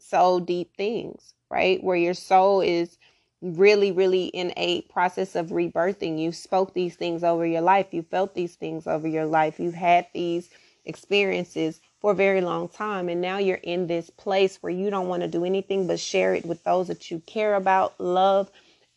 so 0.00 0.40
deep 0.40 0.76
things, 0.76 1.34
right? 1.50 1.82
Where 1.82 1.96
your 1.96 2.14
soul 2.14 2.60
is 2.62 2.98
really, 3.42 3.92
really 3.92 4.26
in 4.26 4.52
a 4.56 4.82
process 4.82 5.36
of 5.36 5.48
rebirthing. 5.48 6.18
You 6.20 6.32
spoke 6.32 6.74
these 6.74 6.96
things 6.96 7.24
over 7.24 7.46
your 7.46 7.60
life. 7.60 7.88
You 7.92 8.02
felt 8.02 8.34
these 8.34 8.56
things 8.56 8.86
over 8.86 9.08
your 9.08 9.26
life. 9.26 9.60
You've 9.60 9.74
had 9.74 10.08
these 10.14 10.50
experiences 10.86 11.80
for 12.00 12.12
a 12.12 12.16
very 12.16 12.40
long 12.40 12.68
time. 12.68 13.08
And 13.08 13.20
now 13.20 13.38
you're 13.38 13.56
in 13.58 13.86
this 13.86 14.10
place 14.10 14.58
where 14.62 14.72
you 14.72 14.90
don't 14.90 15.08
want 15.08 15.22
to 15.22 15.28
do 15.28 15.44
anything 15.44 15.86
but 15.86 16.00
share 16.00 16.34
it 16.34 16.46
with 16.46 16.64
those 16.64 16.88
that 16.88 17.10
you 17.10 17.20
care 17.26 17.54
about, 17.56 18.00
love, 18.00 18.50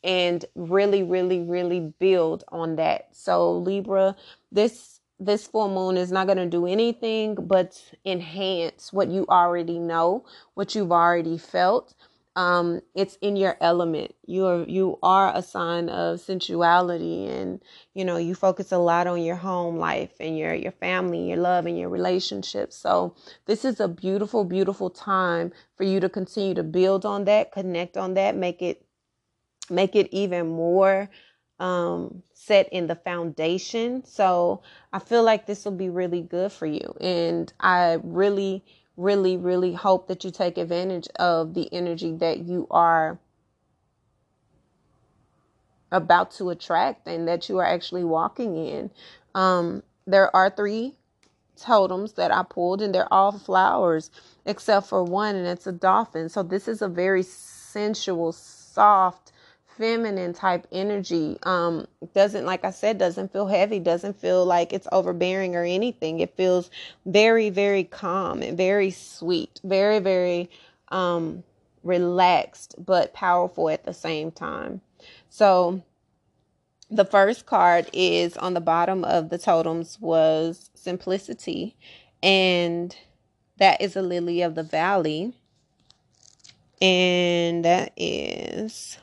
and 0.03 0.45
really, 0.55 1.03
really, 1.03 1.41
really 1.41 1.93
build 1.99 2.43
on 2.49 2.77
that. 2.77 3.09
So 3.13 3.57
Libra, 3.57 4.15
this 4.51 5.00
this 5.21 5.45
full 5.45 5.69
moon 5.69 5.97
is 5.97 6.11
not 6.11 6.25
going 6.25 6.39
to 6.39 6.47
do 6.47 6.65
anything 6.65 7.35
but 7.35 7.79
enhance 8.05 8.91
what 8.91 9.09
you 9.09 9.25
already 9.29 9.77
know, 9.77 10.25
what 10.55 10.73
you've 10.75 10.91
already 10.91 11.37
felt. 11.37 11.93
Um 12.35 12.81
it's 12.95 13.17
in 13.21 13.35
your 13.35 13.57
element. 13.61 14.15
You 14.25 14.45
are 14.47 14.63
you 14.63 14.97
are 15.03 15.35
a 15.35 15.41
sign 15.41 15.89
of 15.89 16.21
sensuality 16.21 17.27
and 17.27 17.61
you 17.93 18.05
know 18.05 18.15
you 18.17 18.35
focus 18.35 18.71
a 18.71 18.77
lot 18.77 19.05
on 19.05 19.21
your 19.21 19.35
home 19.35 19.77
life 19.77 20.13
and 20.19 20.37
your 20.37 20.53
your 20.53 20.71
family 20.71 21.27
your 21.27 21.37
love 21.37 21.65
and 21.65 21.77
your 21.77 21.89
relationships. 21.89 22.77
So 22.77 23.15
this 23.47 23.65
is 23.65 23.81
a 23.81 23.89
beautiful 23.89 24.45
beautiful 24.45 24.89
time 24.89 25.51
for 25.75 25.83
you 25.83 25.99
to 25.99 26.09
continue 26.09 26.53
to 26.55 26.63
build 26.63 27.05
on 27.05 27.25
that 27.25 27.51
connect 27.51 27.97
on 27.97 28.13
that 28.15 28.35
make 28.37 28.61
it 28.61 28.85
make 29.69 29.95
it 29.95 30.07
even 30.11 30.47
more 30.47 31.09
um 31.61 32.21
set 32.33 32.67
in 32.73 32.87
the 32.87 32.95
foundation 32.95 34.03
so 34.03 34.61
i 34.91 34.99
feel 34.99 35.23
like 35.23 35.45
this 35.45 35.63
will 35.63 35.71
be 35.71 35.89
really 35.89 36.21
good 36.21 36.51
for 36.51 36.65
you 36.65 36.95
and 36.99 37.53
i 37.59 37.97
really 38.03 38.63
really, 38.97 39.37
really 39.37 39.73
hope 39.73 40.07
that 40.07 40.23
you 40.23 40.31
take 40.31 40.57
advantage 40.57 41.07
of 41.17 41.53
the 41.53 41.71
energy 41.73 42.13
that 42.17 42.39
you 42.39 42.67
are 42.69 43.19
about 45.91 46.31
to 46.31 46.49
attract 46.49 47.07
and 47.07 47.27
that 47.27 47.49
you 47.49 47.57
are 47.57 47.65
actually 47.65 48.03
walking 48.03 48.55
in. 48.55 48.89
Um, 49.35 49.83
there 50.05 50.33
are 50.35 50.49
three 50.49 50.95
totems 51.57 52.13
that 52.13 52.31
I 52.31 52.43
pulled, 52.43 52.81
and 52.81 52.93
they're 52.93 53.11
all 53.11 53.31
flowers 53.31 54.09
except 54.45 54.87
for 54.87 55.03
one, 55.03 55.35
and 55.35 55.47
it's 55.47 55.67
a 55.67 55.71
dolphin. 55.71 56.29
So, 56.29 56.43
this 56.43 56.67
is 56.67 56.81
a 56.81 56.87
very 56.87 57.23
sensual, 57.23 58.31
soft, 58.31 59.31
feminine 59.77 60.33
type 60.33 60.67
energy. 60.71 61.37
Um, 61.43 61.87
doesn't, 62.13 62.45
like 62.45 62.63
I 62.65 62.71
said, 62.71 62.97
doesn't 62.97 63.31
feel 63.31 63.47
heavy, 63.47 63.79
doesn't 63.79 64.19
feel 64.19 64.45
like 64.45 64.73
it's 64.73 64.87
overbearing 64.91 65.55
or 65.55 65.63
anything. 65.63 66.19
It 66.19 66.35
feels 66.35 66.69
very, 67.05 67.49
very 67.49 67.83
calm 67.83 68.41
and 68.41 68.57
very 68.57 68.91
sweet, 68.91 69.59
very, 69.63 69.99
very 69.99 70.49
um, 70.89 71.43
relaxed, 71.83 72.75
but 72.77 73.13
powerful 73.13 73.69
at 73.69 73.85
the 73.85 73.93
same 73.93 74.31
time. 74.31 74.81
So, 75.29 75.81
the 76.89 77.05
first 77.05 77.45
card 77.45 77.89
is 77.93 78.35
on 78.35 78.53
the 78.53 78.61
bottom 78.61 79.05
of 79.05 79.29
the 79.29 79.37
totems 79.37 79.97
was 80.01 80.69
simplicity, 80.75 81.77
and 82.21 82.95
that 83.57 83.79
is 83.79 83.95
a 83.95 84.01
lily 84.01 84.41
of 84.41 84.55
the 84.55 84.63
valley. 84.63 85.33
And 86.81 87.63
that 87.63 87.93
is 87.95 88.97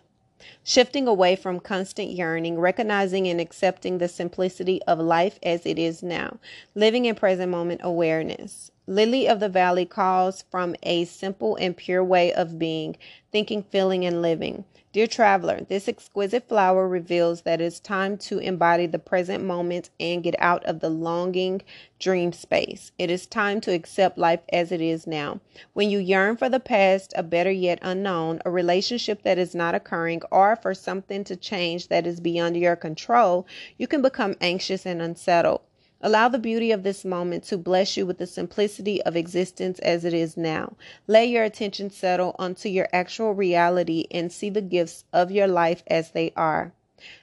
shifting 0.68 1.08
away 1.08 1.34
from 1.34 1.58
constant 1.58 2.10
yearning, 2.10 2.58
recognizing 2.60 3.26
and 3.26 3.40
accepting 3.40 3.96
the 3.96 4.06
simplicity 4.06 4.82
of 4.82 4.98
life 4.98 5.38
as 5.42 5.64
it 5.64 5.78
is 5.78 6.02
now, 6.02 6.38
living 6.74 7.06
in 7.06 7.14
present 7.14 7.50
moment 7.50 7.80
awareness. 7.82 8.70
Lily 8.88 9.28
of 9.28 9.38
the 9.38 9.50
Valley 9.50 9.84
calls 9.84 10.46
from 10.50 10.74
a 10.82 11.04
simple 11.04 11.56
and 11.56 11.76
pure 11.76 12.02
way 12.02 12.32
of 12.32 12.58
being, 12.58 12.96
thinking, 13.30 13.62
feeling, 13.62 14.06
and 14.06 14.22
living. 14.22 14.64
Dear 14.94 15.06
traveler, 15.06 15.60
this 15.68 15.88
exquisite 15.88 16.48
flower 16.48 16.88
reveals 16.88 17.42
that 17.42 17.60
it's 17.60 17.80
time 17.80 18.16
to 18.16 18.38
embody 18.38 18.86
the 18.86 18.98
present 18.98 19.44
moment 19.44 19.90
and 20.00 20.22
get 20.22 20.36
out 20.38 20.64
of 20.64 20.80
the 20.80 20.88
longing 20.88 21.60
dream 21.98 22.32
space. 22.32 22.90
It 22.98 23.10
is 23.10 23.26
time 23.26 23.60
to 23.60 23.74
accept 23.74 24.16
life 24.16 24.40
as 24.50 24.72
it 24.72 24.80
is 24.80 25.06
now. 25.06 25.40
When 25.74 25.90
you 25.90 25.98
yearn 25.98 26.38
for 26.38 26.48
the 26.48 26.58
past, 26.58 27.12
a 27.14 27.22
better 27.22 27.50
yet 27.50 27.80
unknown, 27.82 28.40
a 28.46 28.50
relationship 28.50 29.22
that 29.22 29.36
is 29.36 29.54
not 29.54 29.74
occurring, 29.74 30.22
or 30.30 30.56
for 30.56 30.72
something 30.72 31.24
to 31.24 31.36
change 31.36 31.88
that 31.88 32.06
is 32.06 32.20
beyond 32.20 32.56
your 32.56 32.74
control, 32.74 33.46
you 33.76 33.86
can 33.86 34.00
become 34.00 34.34
anxious 34.40 34.86
and 34.86 35.02
unsettled. 35.02 35.60
Allow 36.00 36.28
the 36.28 36.38
beauty 36.38 36.70
of 36.70 36.84
this 36.84 37.04
moment 37.04 37.42
to 37.44 37.58
bless 37.58 37.96
you 37.96 38.06
with 38.06 38.18
the 38.18 38.26
simplicity 38.26 39.02
of 39.02 39.16
existence 39.16 39.80
as 39.80 40.04
it 40.04 40.14
is 40.14 40.36
now. 40.36 40.74
Let 41.08 41.28
your 41.28 41.42
attention 41.42 41.90
settle 41.90 42.36
onto 42.38 42.68
your 42.68 42.88
actual 42.92 43.34
reality 43.34 44.06
and 44.12 44.30
see 44.30 44.48
the 44.48 44.62
gifts 44.62 45.04
of 45.12 45.32
your 45.32 45.48
life 45.48 45.82
as 45.88 46.12
they 46.12 46.32
are. 46.36 46.72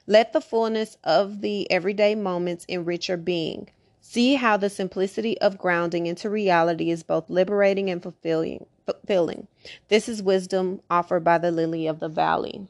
Let 0.08 0.34
the 0.34 0.42
fullness 0.42 0.98
of 1.06 1.40
the 1.40 1.72
everyday 1.72 2.16
moments 2.16 2.66
enrich 2.68 3.08
your 3.08 3.18
being. 3.18 3.70
See 4.02 4.36
how 4.36 4.58
the 4.58 4.70
simplicity 4.70 5.40
of 5.40 5.58
grounding 5.58 6.06
into 6.06 6.30
reality 6.30 6.92
is 6.92 7.02
both 7.02 7.30
liberating 7.30 7.90
and 7.90 8.04
fulfilling. 8.04 8.66
fulfilling. 8.86 9.48
This 9.88 10.10
is 10.10 10.22
wisdom 10.22 10.82
offered 10.90 11.24
by 11.24 11.38
the 11.38 11.52
lily 11.52 11.88
of 11.88 12.00
the 12.00 12.10
valley. 12.10 12.68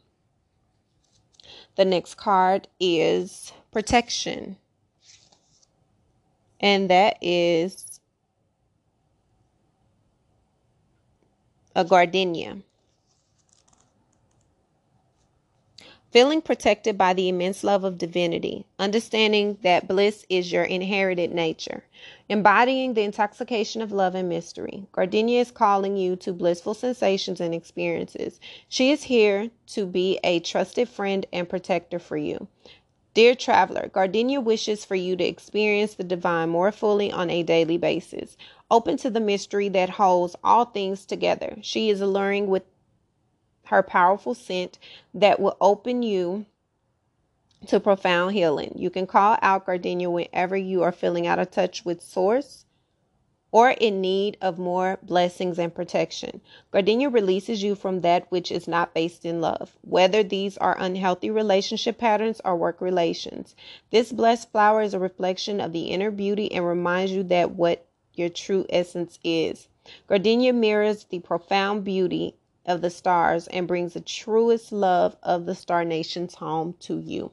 The 1.76 1.86
next 1.86 2.16
card 2.16 2.68
is 2.80 3.52
protection 3.72 4.58
and 6.60 6.90
that 6.90 7.18
is 7.22 8.00
a 11.76 11.84
gardenia. 11.84 12.58
Feeling 16.12 16.42
protected 16.42 16.98
by 16.98 17.14
the 17.14 17.28
immense 17.28 17.62
love 17.62 17.84
of 17.84 17.98
divinity, 17.98 18.66
understanding 18.80 19.58
that 19.64 19.86
bliss 19.86 20.26
is 20.30 20.50
your 20.50 20.64
inherited 20.64 21.34
nature, 21.34 21.84
embodying 22.30 22.94
the 22.94 23.02
intoxication 23.02 23.82
of 23.82 23.92
love 23.92 24.16
and 24.16 24.30
mystery. 24.30 24.88
Gardenia 24.94 25.42
is 25.42 25.52
calling 25.52 25.98
you 25.98 26.16
to 26.16 26.32
blissful 26.32 26.74
sensations 26.74 27.42
and 27.42 27.54
experiences. 27.54 28.40
She 28.70 28.92
is 28.92 29.04
here 29.04 29.50
to 29.68 29.86
be 29.86 30.18
a 30.24 30.40
trusted 30.40 30.88
friend 30.88 31.26
and 31.34 31.50
protector 31.50 32.00
for 32.00 32.16
you. 32.16 32.48
Dear 33.16 33.34
traveler, 33.34 33.90
Gardenia 33.94 34.42
wishes 34.42 34.84
for 34.84 34.96
you 34.96 35.16
to 35.16 35.24
experience 35.24 35.96
the 35.96 36.04
divine 36.04 36.50
more 36.50 36.74
fully 36.74 37.14
on 37.14 37.30
a 37.30 37.44
daily 37.44 37.78
basis. 37.78 38.36
Open 38.70 38.98
to 38.98 39.10
the 39.10 39.22
mystery 39.22 39.70
that 39.70 39.92
holds 39.92 40.36
all 40.44 40.66
things 40.66 41.06
together. 41.06 41.58
She 41.62 41.90
is 41.90 42.02
alluring 42.02 42.48
with 42.48 42.64
her 43.68 43.82
powerful 43.82 44.34
scent 44.34 44.80
that 45.14 45.40
will 45.40 45.56
open 45.62 46.04
you 46.04 46.46
to 47.68 47.80
profound 47.80 48.34
healing. 48.34 48.74
You 48.76 48.90
can 48.90 49.08
call 49.08 49.38
out 49.42 49.66
Gardenia 49.66 50.10
whenever 50.10 50.58
you 50.58 50.84
are 50.84 50.92
feeling 50.92 51.26
out 51.26 51.40
of 51.40 51.52
touch 51.52 51.86
with 51.86 52.02
Source 52.02 52.65
or 53.56 53.70
in 53.70 54.02
need 54.02 54.36
of 54.42 54.60
more 54.60 55.00
blessings 55.02 55.58
and 55.58 55.74
protection. 55.74 56.42
Gardenia 56.72 57.10
releases 57.10 57.64
you 57.64 57.74
from 57.74 58.02
that 58.02 58.30
which 58.30 58.52
is 58.52 58.68
not 58.68 58.94
based 58.94 59.24
in 59.24 59.40
love, 59.40 59.78
whether 59.80 60.22
these 60.24 60.58
are 60.58 60.76
unhealthy 60.78 61.30
relationship 61.30 61.98
patterns 61.98 62.42
or 62.44 62.54
work 62.58 62.82
relations. 62.82 63.56
This 63.92 64.12
blessed 64.12 64.52
flower 64.52 64.82
is 64.82 64.94
a 64.94 65.00
reflection 65.00 65.62
of 65.62 65.72
the 65.72 65.84
inner 65.84 66.12
beauty 66.12 66.52
and 66.52 66.68
reminds 66.68 67.14
you 67.14 67.24
that 67.24 67.52
what 67.52 67.86
your 68.14 68.28
true 68.28 68.66
essence 68.70 69.20
is. 69.24 69.70
Gardenia 70.08 70.52
mirrors 70.52 71.06
the 71.06 71.20
profound 71.20 71.86
beauty 71.86 72.36
of 72.66 72.82
the 72.82 72.90
stars 72.90 73.48
and 73.48 73.70
brings 73.70 73.94
the 73.94 74.02
truest 74.02 74.74
love 74.74 75.16
of 75.24 75.46
the 75.46 75.56
star 75.56 75.86
nations 75.86 76.36
home 76.36 76.76
to 76.82 77.00
you. 77.00 77.32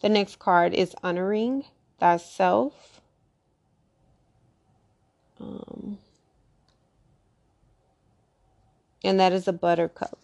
The 0.00 0.08
next 0.08 0.38
card 0.38 0.72
is 0.72 0.96
honoring 1.02 1.66
thyself 2.00 2.91
um, 5.42 5.98
and 9.02 9.18
that 9.18 9.32
is 9.32 9.48
a 9.48 9.52
buttercup. 9.52 10.18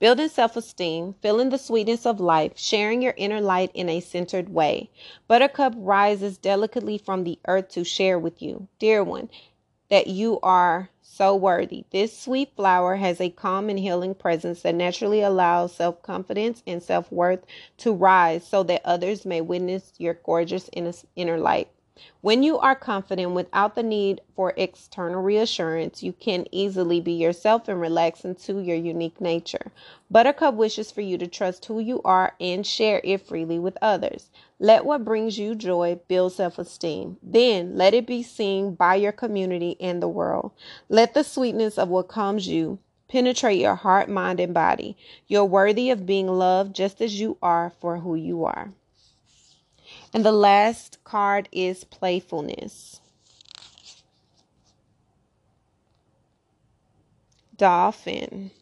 Building 0.00 0.28
self 0.28 0.56
esteem, 0.56 1.14
feeling 1.22 1.50
the 1.50 1.58
sweetness 1.58 2.04
of 2.04 2.18
life, 2.20 2.52
sharing 2.56 3.00
your 3.00 3.14
inner 3.16 3.40
light 3.40 3.70
in 3.74 3.88
a 3.88 4.00
centered 4.00 4.48
way. 4.48 4.90
Buttercup 5.28 5.72
rises 5.76 6.36
delicately 6.36 6.98
from 6.98 7.22
the 7.24 7.38
earth 7.46 7.68
to 7.70 7.84
share 7.84 8.18
with 8.18 8.42
you, 8.42 8.66
dear 8.78 9.04
one, 9.04 9.30
that 9.90 10.08
you 10.08 10.40
are 10.42 10.90
so 11.00 11.36
worthy. 11.36 11.84
This 11.90 12.18
sweet 12.18 12.56
flower 12.56 12.96
has 12.96 13.20
a 13.20 13.30
calm 13.30 13.70
and 13.70 13.78
healing 13.78 14.14
presence 14.16 14.62
that 14.62 14.74
naturally 14.74 15.22
allows 15.22 15.72
self 15.72 16.02
confidence 16.02 16.62
and 16.66 16.82
self 16.82 17.10
worth 17.12 17.44
to 17.78 17.92
rise 17.92 18.46
so 18.46 18.64
that 18.64 18.82
others 18.84 19.24
may 19.24 19.40
witness 19.40 19.92
your 19.98 20.14
gorgeous 20.14 20.68
inner 21.14 21.38
light. 21.38 21.68
When 22.22 22.42
you 22.42 22.58
are 22.58 22.74
confident 22.74 23.34
without 23.34 23.76
the 23.76 23.82
need 23.82 24.20
for 24.34 24.52
external 24.56 25.22
reassurance, 25.22 26.02
you 26.02 26.12
can 26.12 26.46
easily 26.50 27.00
be 27.00 27.12
yourself 27.12 27.68
and 27.68 27.80
relax 27.80 28.24
into 28.24 28.58
your 28.58 28.76
unique 28.76 29.20
nature. 29.20 29.70
Buttercup 30.10 30.54
wishes 30.54 30.90
for 30.90 31.02
you 31.02 31.18
to 31.18 31.28
trust 31.28 31.66
who 31.66 31.78
you 31.78 32.00
are 32.02 32.34
and 32.40 32.66
share 32.66 33.00
it 33.04 33.20
freely 33.20 33.60
with 33.60 33.78
others. 33.80 34.30
Let 34.58 34.84
what 34.84 35.04
brings 35.04 35.38
you 35.38 35.54
joy 35.54 36.00
build 36.08 36.32
self 36.32 36.58
esteem. 36.58 37.18
Then 37.22 37.76
let 37.76 37.94
it 37.94 38.06
be 38.06 38.24
seen 38.24 38.74
by 38.74 38.96
your 38.96 39.12
community 39.12 39.76
and 39.78 40.02
the 40.02 40.08
world. 40.08 40.50
Let 40.88 41.14
the 41.14 41.22
sweetness 41.22 41.78
of 41.78 41.90
what 41.90 42.08
comes 42.08 42.48
you 42.48 42.80
penetrate 43.06 43.60
your 43.60 43.76
heart, 43.76 44.08
mind, 44.08 44.40
and 44.40 44.52
body. 44.52 44.96
You're 45.28 45.44
worthy 45.44 45.90
of 45.90 46.06
being 46.06 46.26
loved 46.26 46.74
just 46.74 47.00
as 47.00 47.20
you 47.20 47.36
are 47.40 47.70
for 47.80 47.98
who 47.98 48.16
you 48.16 48.44
are. 48.44 48.72
And 50.14 50.24
the 50.24 50.32
last 50.32 51.04
card 51.04 51.50
is 51.52 51.84
playfulness. 51.84 53.00
Dolphin. 57.56 58.52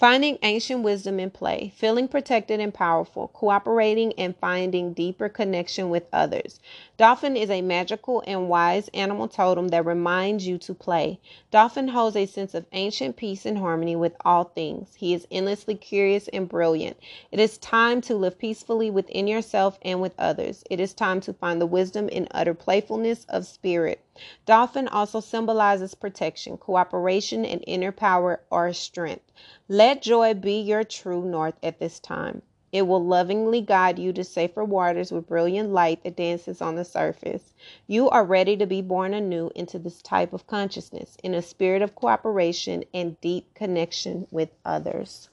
Finding 0.00 0.38
ancient 0.42 0.82
wisdom 0.82 1.20
in 1.20 1.30
play, 1.30 1.74
feeling 1.76 2.08
protected 2.08 2.58
and 2.58 2.72
powerful, 2.72 3.28
cooperating 3.34 4.14
and 4.14 4.34
finding 4.34 4.94
deeper 4.94 5.28
connection 5.28 5.90
with 5.90 6.06
others. 6.10 6.58
Dolphin 6.96 7.36
is 7.36 7.50
a 7.50 7.60
magical 7.60 8.22
and 8.26 8.48
wise 8.48 8.88
animal 8.94 9.28
totem 9.28 9.68
that 9.68 9.84
reminds 9.84 10.46
you 10.46 10.56
to 10.56 10.72
play. 10.72 11.20
Dolphin 11.50 11.88
holds 11.88 12.16
a 12.16 12.24
sense 12.24 12.54
of 12.54 12.64
ancient 12.72 13.16
peace 13.16 13.44
and 13.44 13.58
harmony 13.58 13.94
with 13.94 14.16
all 14.24 14.44
things. 14.44 14.94
He 14.94 15.12
is 15.12 15.26
endlessly 15.30 15.74
curious 15.74 16.28
and 16.28 16.48
brilliant. 16.48 16.96
It 17.30 17.38
is 17.38 17.58
time 17.58 18.00
to 18.00 18.14
live 18.14 18.38
peacefully 18.38 18.90
within 18.90 19.26
yourself 19.26 19.78
and 19.82 20.00
with 20.00 20.14
others. 20.18 20.64
It 20.70 20.80
is 20.80 20.94
time 20.94 21.20
to 21.20 21.34
find 21.34 21.60
the 21.60 21.66
wisdom 21.66 22.08
in 22.08 22.26
utter 22.30 22.54
playfulness 22.54 23.26
of 23.28 23.46
spirit. 23.46 24.00
Dolphin 24.46 24.88
also 24.88 25.20
symbolizes 25.20 25.94
protection, 25.94 26.56
cooperation, 26.56 27.44
and 27.44 27.64
inner 27.66 27.92
power 27.92 28.42
or 28.50 28.72
strength. 28.72 29.32
Let 29.68 30.02
joy 30.02 30.34
be 30.34 30.60
your 30.60 30.84
true 30.84 31.24
north 31.24 31.54
at 31.62 31.78
this 31.78 31.98
time. 31.98 32.42
It 32.72 32.82
will 32.82 33.04
lovingly 33.04 33.60
guide 33.60 33.98
you 33.98 34.12
to 34.12 34.22
safer 34.22 34.64
waters 34.64 35.10
with 35.10 35.26
brilliant 35.26 35.72
light 35.72 36.04
that 36.04 36.14
dances 36.14 36.62
on 36.62 36.76
the 36.76 36.84
surface. 36.84 37.52
You 37.88 38.08
are 38.10 38.24
ready 38.24 38.56
to 38.58 38.66
be 38.66 38.80
born 38.80 39.12
anew 39.12 39.50
into 39.56 39.78
this 39.78 40.00
type 40.00 40.32
of 40.32 40.46
consciousness 40.46 41.16
in 41.24 41.34
a 41.34 41.42
spirit 41.42 41.82
of 41.82 41.96
cooperation 41.96 42.84
and 42.94 43.20
deep 43.20 43.54
connection 43.54 44.28
with 44.30 44.50
others. 44.64 45.30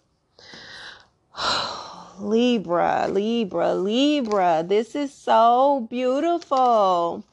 Libra, 2.19 3.07
Libra, 3.07 3.75
Libra. 3.75 4.63
This 4.65 4.95
is 4.95 5.13
so 5.13 5.87
beautiful 5.91 7.23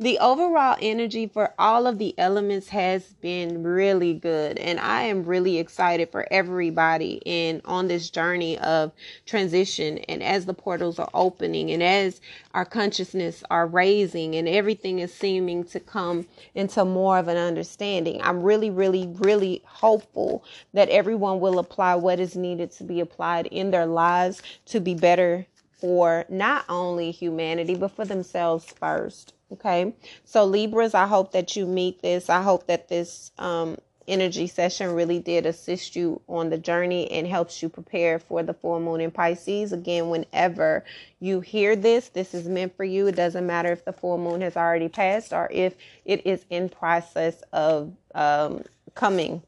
the 0.00 0.18
overall 0.18 0.76
energy 0.80 1.24
for 1.24 1.54
all 1.56 1.86
of 1.86 1.98
the 1.98 2.18
elements 2.18 2.68
has 2.68 3.12
been 3.20 3.62
really 3.62 4.12
good 4.12 4.58
and 4.58 4.80
i 4.80 5.02
am 5.02 5.22
really 5.22 5.58
excited 5.58 6.10
for 6.10 6.26
everybody 6.32 7.22
in 7.24 7.62
on 7.64 7.86
this 7.86 8.10
journey 8.10 8.58
of 8.58 8.90
transition. 9.24 9.98
And 10.08 10.20
as 10.20 10.46
the 10.46 10.54
portals 10.54 10.98
are 10.98 11.08
opening 11.14 11.70
and 11.70 11.80
as 11.80 12.20
our 12.54 12.64
consciousness 12.64 13.44
are 13.50 13.68
raising 13.68 14.34
and 14.34 14.48
everything 14.48 14.98
is 14.98 15.14
seeming 15.14 15.62
to 15.66 15.78
come 15.78 16.26
into 16.56 16.84
more 16.84 17.18
of 17.18 17.28
an 17.28 17.36
understanding 17.36 18.20
i'm 18.22 18.42
really 18.42 18.70
really 18.70 19.06
really 19.20 19.62
hopeful 19.64 20.42
that 20.72 20.88
everyone 20.88 21.38
will 21.38 21.60
apply 21.60 21.94
what 21.94 22.18
is 22.18 22.34
needed 22.34 22.72
to 22.72 22.82
be 22.82 22.98
applied 22.98 23.46
in 23.46 23.70
their 23.70 23.86
lives 23.86 24.42
to 24.66 24.80
be 24.80 24.94
better 24.94 25.46
for 25.70 26.24
not 26.28 26.64
only 26.68 27.12
humanity 27.12 27.76
but 27.76 27.92
for 27.92 28.04
themselves 28.04 28.64
first 28.64 29.33
Okay. 29.52 29.94
So, 30.24 30.44
Libras, 30.44 30.94
I 30.94 31.06
hope 31.06 31.32
that 31.32 31.56
you 31.56 31.66
meet 31.66 32.02
this. 32.02 32.28
I 32.28 32.42
hope 32.42 32.66
that 32.66 32.88
this 32.88 33.30
um, 33.38 33.76
energy 34.08 34.46
session 34.46 34.92
really 34.92 35.18
did 35.18 35.46
assist 35.46 35.96
you 35.96 36.20
on 36.28 36.50
the 36.50 36.58
journey 36.58 37.10
and 37.10 37.26
helps 37.26 37.62
you 37.62 37.68
prepare 37.68 38.18
for 38.18 38.42
the 38.42 38.54
full 38.54 38.80
moon 38.80 39.00
in 39.00 39.10
Pisces. 39.10 39.72
Again, 39.72 40.08
whenever 40.10 40.84
you 41.20 41.40
hear 41.40 41.76
this, 41.76 42.08
this 42.08 42.34
is 42.34 42.48
meant 42.48 42.76
for 42.76 42.84
you. 42.84 43.06
It 43.06 43.16
doesn't 43.16 43.46
matter 43.46 43.72
if 43.72 43.84
the 43.84 43.92
full 43.92 44.18
moon 44.18 44.40
has 44.40 44.56
already 44.56 44.88
passed 44.88 45.32
or 45.32 45.48
if 45.52 45.74
it 46.04 46.26
is 46.26 46.44
in 46.50 46.68
process 46.68 47.42
of 47.52 47.92
um, 48.14 48.64
coming. 48.94 49.42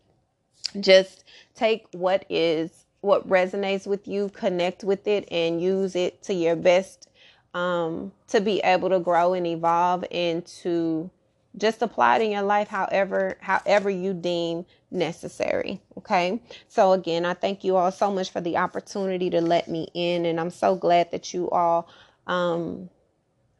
Just 0.78 1.24
take 1.54 1.86
what 1.92 2.24
is 2.28 2.84
what 3.00 3.28
resonates 3.28 3.86
with 3.86 4.08
you, 4.08 4.28
connect 4.30 4.82
with 4.82 5.06
it, 5.06 5.28
and 5.30 5.62
use 5.62 5.94
it 5.94 6.22
to 6.24 6.34
your 6.34 6.56
best 6.56 7.08
um, 7.56 8.12
to 8.28 8.42
be 8.42 8.60
able 8.60 8.90
to 8.90 9.00
grow 9.00 9.34
and 9.34 9.46
evolve 9.48 10.04
and 10.12 10.46
to 10.46 11.10
just 11.58 11.82
apply 11.82 12.18
it 12.18 12.22
in 12.24 12.32
your 12.32 12.42
life 12.42 12.68
however 12.68 13.38
however 13.42 13.90
you 13.90 14.14
deem 14.14 14.66
necessary 14.92 15.80
okay? 15.98 16.40
So 16.68 16.92
again 16.92 17.26
i 17.26 17.34
thank 17.34 17.64
you 17.64 17.76
all 17.76 17.92
so 17.92 18.12
much 18.12 18.30
for 18.32 18.42
the 18.42 18.58
opportunity 18.58 19.30
to 19.30 19.42
let 19.42 19.68
me 19.68 19.88
in 19.94 20.26
and 20.26 20.40
i'm 20.40 20.50
so 20.50 20.76
glad 20.76 21.12
that 21.12 21.34
you 21.34 21.50
all 21.50 21.88
um, 22.28 22.90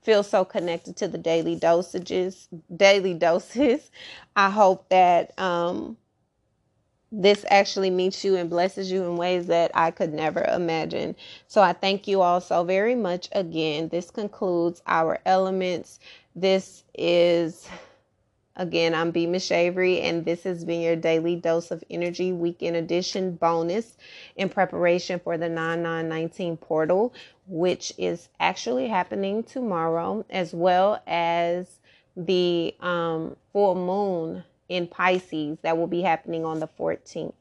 feel 0.03 0.23
so 0.25 0.45
connected 0.45 0.97
to 0.99 1.09
the 1.09 1.19
daily 1.19 1.57
dosages 1.59 2.49
daily 2.77 3.15
doses. 3.27 3.91
I 4.37 4.51
hope 4.51 4.89
that 4.91 5.39
um, 5.41 5.99
this 7.13 7.45
actually 7.51 7.91
meets 7.91 8.25
you 8.25 8.37
and 8.37 8.51
blesses 8.51 8.91
you 8.91 9.05
in 9.05 9.17
ways 9.17 9.47
that 9.47 9.71
I 9.75 9.91
could 9.91 10.13
never 10.13 10.43
imagine. 10.45 11.15
So 11.47 11.63
I 11.63 11.73
thank 11.73 12.09
you 12.09 12.21
all 12.21 12.41
so 12.41 12.65
very 12.65 12.95
much 12.95 13.29
again. 13.33 13.89
This 13.89 14.11
concludes 14.11 14.83
our 14.87 15.21
elements. 15.25 16.01
This 16.35 16.85
is 16.95 17.69
again, 18.57 18.95
I'm 18.95 19.11
B 19.11 19.27
Shavery, 19.39 20.01
and 20.01 20.25
this 20.25 20.43
has 20.45 20.65
been 20.65 20.81
your 20.81 20.97
daily 20.97 21.37
dose 21.37 21.71
of 21.71 21.85
energy 21.91 22.33
weekend 22.33 22.75
edition 22.75 23.37
bonus 23.37 23.97
in 24.35 24.49
preparation 24.49 25.21
for 25.21 25.39
the 25.39 25.49
9919 25.49 26.57
portal, 26.57 27.15
which 27.47 27.93
is 27.99 28.29
actually 28.41 28.89
happening 28.89 29.43
tomorrow, 29.43 30.25
as 30.31 30.55
well 30.55 31.03
as 31.07 31.81
the 32.17 32.75
um, 32.81 33.37
full 33.53 33.75
moon 33.75 34.43
in 34.69 34.87
Pisces 34.87 35.59
that 35.63 35.77
will 35.77 35.87
be 35.87 36.03
happening 36.03 36.45
on 36.45 36.61
the 36.61 36.69
14th. 36.69 37.35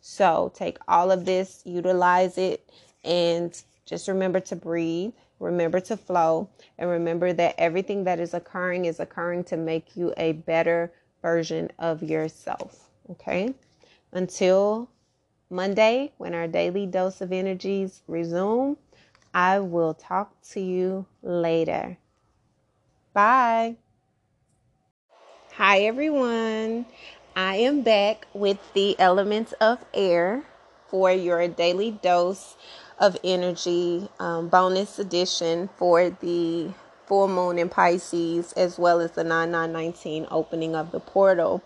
So 0.00 0.52
take 0.54 0.78
all 0.88 1.10
of 1.10 1.24
this, 1.24 1.62
utilize 1.64 2.38
it, 2.38 2.68
and 3.04 3.60
just 3.86 4.08
remember 4.08 4.40
to 4.40 4.56
breathe, 4.56 5.12
remember 5.38 5.80
to 5.80 5.96
flow, 5.96 6.48
and 6.78 6.90
remember 6.90 7.32
that 7.32 7.54
everything 7.58 8.04
that 8.04 8.18
is 8.18 8.34
occurring 8.34 8.84
is 8.84 9.00
occurring 9.00 9.44
to 9.44 9.56
make 9.56 9.96
you 9.96 10.12
a 10.16 10.32
better 10.32 10.92
version 11.20 11.70
of 11.78 12.02
yourself. 12.02 12.88
Okay? 13.10 13.54
Until 14.12 14.88
Monday, 15.50 16.12
when 16.18 16.34
our 16.34 16.48
daily 16.48 16.86
dose 16.86 17.20
of 17.20 17.32
energies 17.32 18.02
resume, 18.08 18.76
I 19.34 19.60
will 19.60 19.94
talk 19.94 20.34
to 20.50 20.60
you 20.60 21.06
later. 21.22 21.98
Bye. 23.12 23.76
Hi, 25.56 25.80
everyone. 25.80 26.86
I 27.36 27.56
am 27.56 27.82
back 27.82 28.26
with 28.32 28.58
the 28.72 28.98
elements 28.98 29.52
of 29.60 29.84
air 29.92 30.44
for 30.88 31.12
your 31.12 31.46
daily 31.46 31.90
dose 31.90 32.56
of 32.98 33.18
energy 33.22 34.08
um, 34.18 34.48
bonus 34.48 34.98
edition 34.98 35.68
for 35.76 36.08
the 36.08 36.70
full 37.04 37.28
moon 37.28 37.58
in 37.58 37.68
Pisces, 37.68 38.54
as 38.54 38.78
well 38.78 38.98
as 39.02 39.10
the 39.10 39.24
9919 39.24 40.26
opening 40.30 40.74
of 40.74 40.90
the 40.90 41.00
portal. 41.00 41.62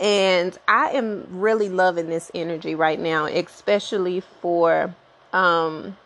And 0.00 0.56
I 0.66 0.92
am 0.92 1.26
really 1.28 1.68
loving 1.68 2.08
this 2.08 2.30
energy 2.34 2.74
right 2.74 2.98
now, 2.98 3.26
especially 3.26 4.20
for 4.40 4.94
um, 5.34 5.98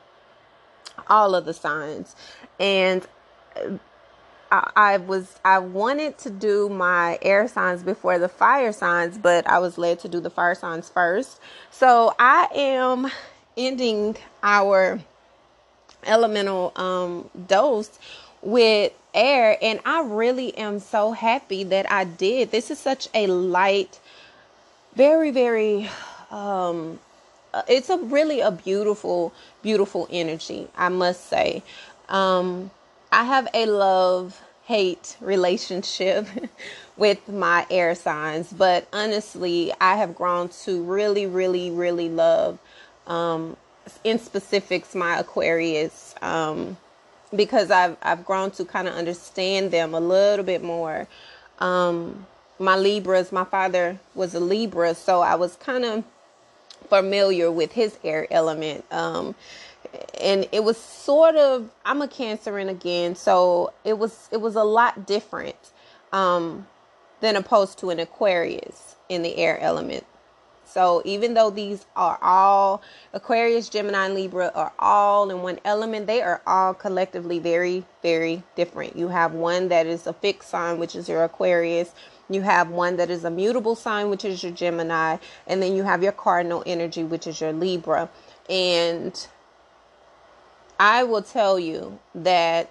all 1.07 1.37
of 1.37 1.45
the 1.45 1.55
signs. 1.55 2.17
And 2.59 3.07
I, 4.51 4.97
was 4.97 5.39
I 5.45 5.59
wanted 5.59 6.19
to 6.19 6.31
do 6.31 6.69
my 6.69 7.19
air 7.23 7.47
signs 7.49 7.83
before 7.83 8.19
the 8.19 8.29
fire 8.29 8.73
signs, 8.73 9.17
but 9.17 9.47
I 9.47 9.59
was 9.59 9.79
led 9.79 10.01
to 10.01 10.09
do 10.09 10.21
the 10.21 10.31
fire 10.31 10.55
signs 10.55 10.89
first. 10.89 11.41
So 11.71 12.15
I 12.19 12.49
am 12.55 13.11
ending 13.57 14.17
our 14.43 15.01
elemental 16.05 16.73
um, 16.77 17.31
dose 17.47 17.99
with 18.43 18.93
air, 19.15 19.57
and 19.63 19.81
I 19.85 20.03
really 20.03 20.57
am 20.57 20.81
so 20.81 21.13
happy 21.13 21.65
that 21.65 21.91
I 21.91 22.05
did. 22.05 22.51
This 22.51 22.71
is 22.71 22.79
such 22.79 23.09
a 23.15 23.27
light, 23.27 24.01
very 24.95 25.31
very. 25.31 25.89
Um, 26.31 26.99
it's 27.69 27.91
a 27.91 27.99
really 27.99 28.41
a 28.41 28.51
beautiful, 28.51 29.33
beautiful 29.63 30.09
energy. 30.11 30.69
I 30.77 30.89
must 30.89 31.29
say. 31.29 31.63
Um, 32.09 32.71
I 33.13 33.25
have 33.25 33.49
a 33.55 33.67
love 33.67 34.41
hate 34.65 35.17
relationship 35.21 36.27
with 36.97 37.29
my 37.29 37.67
air 37.71 37.95
signs, 37.95 38.53
but 38.53 38.87
honestly, 38.93 39.73
I 39.81 39.97
have 39.97 40.15
grown 40.15 40.49
to 40.65 40.83
really, 40.85 41.27
really, 41.27 41.71
really 41.71 42.09
love, 42.09 42.59
um, 43.09 43.57
in 44.05 44.19
specifics, 44.19 44.95
my 44.95 45.19
Aquarius 45.19 46.15
um, 46.23 46.77
because 47.35 47.71
I've 47.71 47.97
I've 48.03 48.25
grown 48.25 48.51
to 48.53 48.65
kind 48.65 48.89
of 48.89 48.95
understand 48.95 49.73
them 49.73 49.95
a 49.95 50.01
little 50.01 50.45
bit 50.45 50.63
more. 50.63 51.09
Um, 51.59 52.27
my 52.59 52.77
Libras, 52.77 53.33
my 53.33 53.45
father 53.45 53.99
was 54.15 54.35
a 54.35 54.41
Libra, 54.41 54.95
so 54.95 55.21
I 55.21 55.35
was 55.35 55.57
kind 55.57 55.85
of 55.85 56.05
familiar 56.89 57.51
with 57.51 57.73
his 57.73 57.99
air 58.05 58.27
element. 58.31 58.85
Um, 58.93 59.35
and 60.21 60.49
it 60.53 60.65
was 60.65 60.77
sort 60.77 61.37
of 61.37 61.71
I'm 61.85 62.03
a 62.03 62.09
Cancerian 62.09 62.69
again, 62.69 63.15
so 63.15 63.73
it 63.85 63.99
was 63.99 64.29
it 64.31 64.41
was 64.41 64.57
a 64.57 64.65
lot 64.65 65.07
different 65.07 65.73
um, 66.13 66.67
than 67.21 67.37
opposed 67.37 67.79
to 67.81 67.91
an 67.91 67.99
Aquarius 67.99 68.97
in 69.09 69.23
the 69.23 69.37
air 69.37 69.59
element. 69.61 70.05
So 70.65 71.03
even 71.05 71.35
though 71.35 71.51
these 71.51 71.85
are 71.97 72.17
all 72.23 72.81
Aquarius, 73.13 73.69
Gemini, 73.69 74.09
Libra 74.09 74.53
are 74.55 74.73
all 74.79 75.29
in 75.29 75.43
one 75.43 75.59
element, 75.65 76.07
they 76.07 76.23
are 76.23 76.41
all 76.47 76.75
collectively 76.75 77.41
very, 77.41 77.85
very 78.03 78.45
different. 78.55 78.95
You 78.97 79.09
have 79.09 79.35
one 79.35 79.69
that 79.69 79.87
is 79.87 80.07
a 80.07 80.13
fixed 80.13 80.49
sign, 80.49 80.79
which 80.79 80.95
is 80.95 81.09
your 81.09 81.25
Aquarius. 81.25 81.93
You 82.29 82.43
have 82.43 82.71
one 82.71 82.97
that 82.99 83.11
is 83.11 83.25
a 83.25 83.31
mutable 83.31 83.75
sign, 83.75 84.11
which 84.11 84.25
is 84.25 84.45
your 84.45 84.53
Gemini, 84.53 85.17
and 85.49 85.61
then 85.61 85.75
you 85.75 85.83
have 85.83 86.05
your 86.05 86.13
cardinal 86.13 86.63
energy, 86.65 87.03
which 87.03 87.27
is 87.27 87.41
your 87.41 87.53
Libra. 87.53 88.09
And 88.49 89.27
I 90.81 91.05
will 91.05 91.21
tell 91.21 91.59
you 91.59 91.99
that 92.15 92.71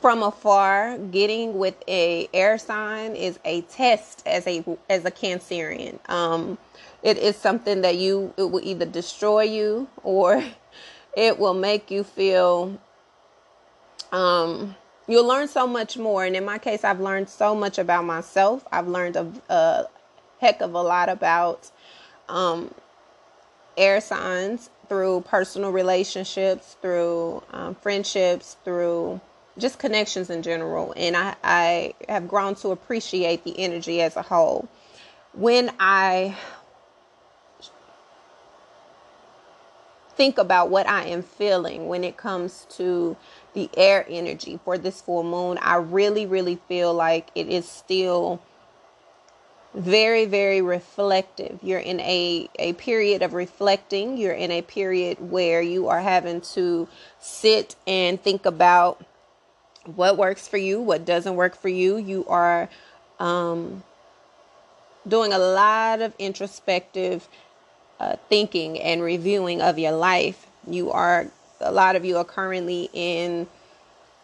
from 0.00 0.24
afar, 0.24 0.98
getting 0.98 1.56
with 1.56 1.76
a 1.86 2.28
air 2.34 2.58
sign 2.58 3.14
is 3.14 3.38
a 3.44 3.60
test 3.62 4.24
as 4.26 4.44
a 4.48 4.64
as 4.90 5.04
a 5.04 5.10
Cancerian. 5.12 6.00
Um, 6.10 6.58
it 7.04 7.16
is 7.16 7.36
something 7.36 7.82
that 7.82 7.94
you 7.94 8.34
it 8.36 8.50
will 8.50 8.64
either 8.64 8.84
destroy 8.84 9.42
you 9.42 9.88
or 10.02 10.42
it 11.16 11.38
will 11.38 11.54
make 11.54 11.92
you 11.92 12.02
feel. 12.02 12.76
Um, 14.10 14.74
you'll 15.06 15.28
learn 15.28 15.46
so 15.46 15.68
much 15.68 15.96
more, 15.96 16.24
and 16.24 16.34
in 16.34 16.44
my 16.44 16.58
case, 16.58 16.82
I've 16.82 17.00
learned 17.00 17.28
so 17.28 17.54
much 17.54 17.78
about 17.78 18.04
myself. 18.04 18.66
I've 18.72 18.88
learned 18.88 19.14
a, 19.14 19.32
a 19.48 19.84
heck 20.40 20.60
of 20.60 20.74
a 20.74 20.82
lot 20.82 21.08
about 21.08 21.70
um, 22.28 22.74
air 23.76 24.00
signs 24.00 24.68
through 24.92 25.22
personal 25.22 25.70
relationships, 25.70 26.76
through 26.82 27.42
um, 27.50 27.74
friendships, 27.76 28.58
through 28.62 29.18
just 29.56 29.78
connections 29.78 30.28
in 30.28 30.42
general. 30.42 30.92
And 30.98 31.16
I, 31.16 31.34
I 31.42 31.94
have 32.10 32.28
grown 32.28 32.56
to 32.56 32.72
appreciate 32.72 33.42
the 33.42 33.58
energy 33.58 34.02
as 34.02 34.16
a 34.16 34.22
whole. 34.22 34.68
When 35.32 35.70
I 35.80 36.36
think 40.14 40.36
about 40.36 40.68
what 40.68 40.86
I 40.86 41.06
am 41.06 41.22
feeling 41.22 41.88
when 41.88 42.04
it 42.04 42.18
comes 42.18 42.66
to 42.76 43.16
the 43.54 43.70
air 43.74 44.04
energy 44.10 44.60
for 44.62 44.76
this 44.76 45.00
full 45.00 45.22
moon, 45.22 45.56
I 45.62 45.76
really, 45.76 46.26
really 46.26 46.60
feel 46.68 46.92
like 46.92 47.30
it 47.34 47.48
is 47.48 47.66
still 47.66 48.42
very 49.74 50.26
very 50.26 50.60
reflective 50.60 51.58
you're 51.62 51.80
in 51.80 51.98
a 52.00 52.48
a 52.58 52.74
period 52.74 53.22
of 53.22 53.32
reflecting 53.32 54.18
you're 54.18 54.32
in 54.34 54.50
a 54.50 54.60
period 54.60 55.18
where 55.30 55.62
you 55.62 55.88
are 55.88 56.02
having 56.02 56.42
to 56.42 56.86
sit 57.18 57.74
and 57.86 58.22
think 58.22 58.44
about 58.44 59.02
what 59.84 60.16
works 60.16 60.48
for 60.48 60.56
you, 60.56 60.80
what 60.80 61.04
doesn't 61.04 61.34
work 61.34 61.56
for 61.56 61.68
you. 61.68 61.96
You 61.96 62.24
are 62.28 62.68
um, 63.18 63.82
doing 65.06 65.32
a 65.32 65.38
lot 65.38 66.00
of 66.00 66.14
introspective 66.18 67.28
uh, 68.00 68.16
thinking 68.28 68.80
and 68.80 69.02
reviewing 69.02 69.60
of 69.60 69.78
your 69.78 69.92
life. 69.92 70.46
You 70.66 70.90
are, 70.92 71.26
a 71.60 71.72
lot 71.72 71.96
of 71.96 72.04
you 72.04 72.16
are 72.16 72.24
currently 72.24 72.88
in 72.92 73.46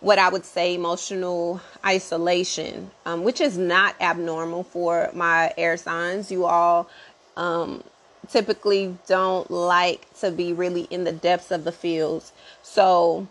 what 0.00 0.18
I 0.18 0.28
would 0.28 0.44
say 0.44 0.74
emotional 0.74 1.60
isolation, 1.84 2.90
um, 3.04 3.24
which 3.24 3.40
is 3.40 3.58
not 3.58 3.96
abnormal 4.00 4.64
for 4.64 5.10
my 5.12 5.52
air 5.56 5.76
signs. 5.76 6.30
You 6.30 6.44
all 6.44 6.88
um, 7.36 7.82
typically 8.28 8.96
don't 9.06 9.50
like 9.50 10.06
to 10.20 10.30
be 10.30 10.52
really 10.52 10.82
in 10.82 11.04
the 11.04 11.12
depths 11.12 11.50
of 11.50 11.64
the 11.64 11.72
fields. 11.72 12.32
So, 12.62 13.26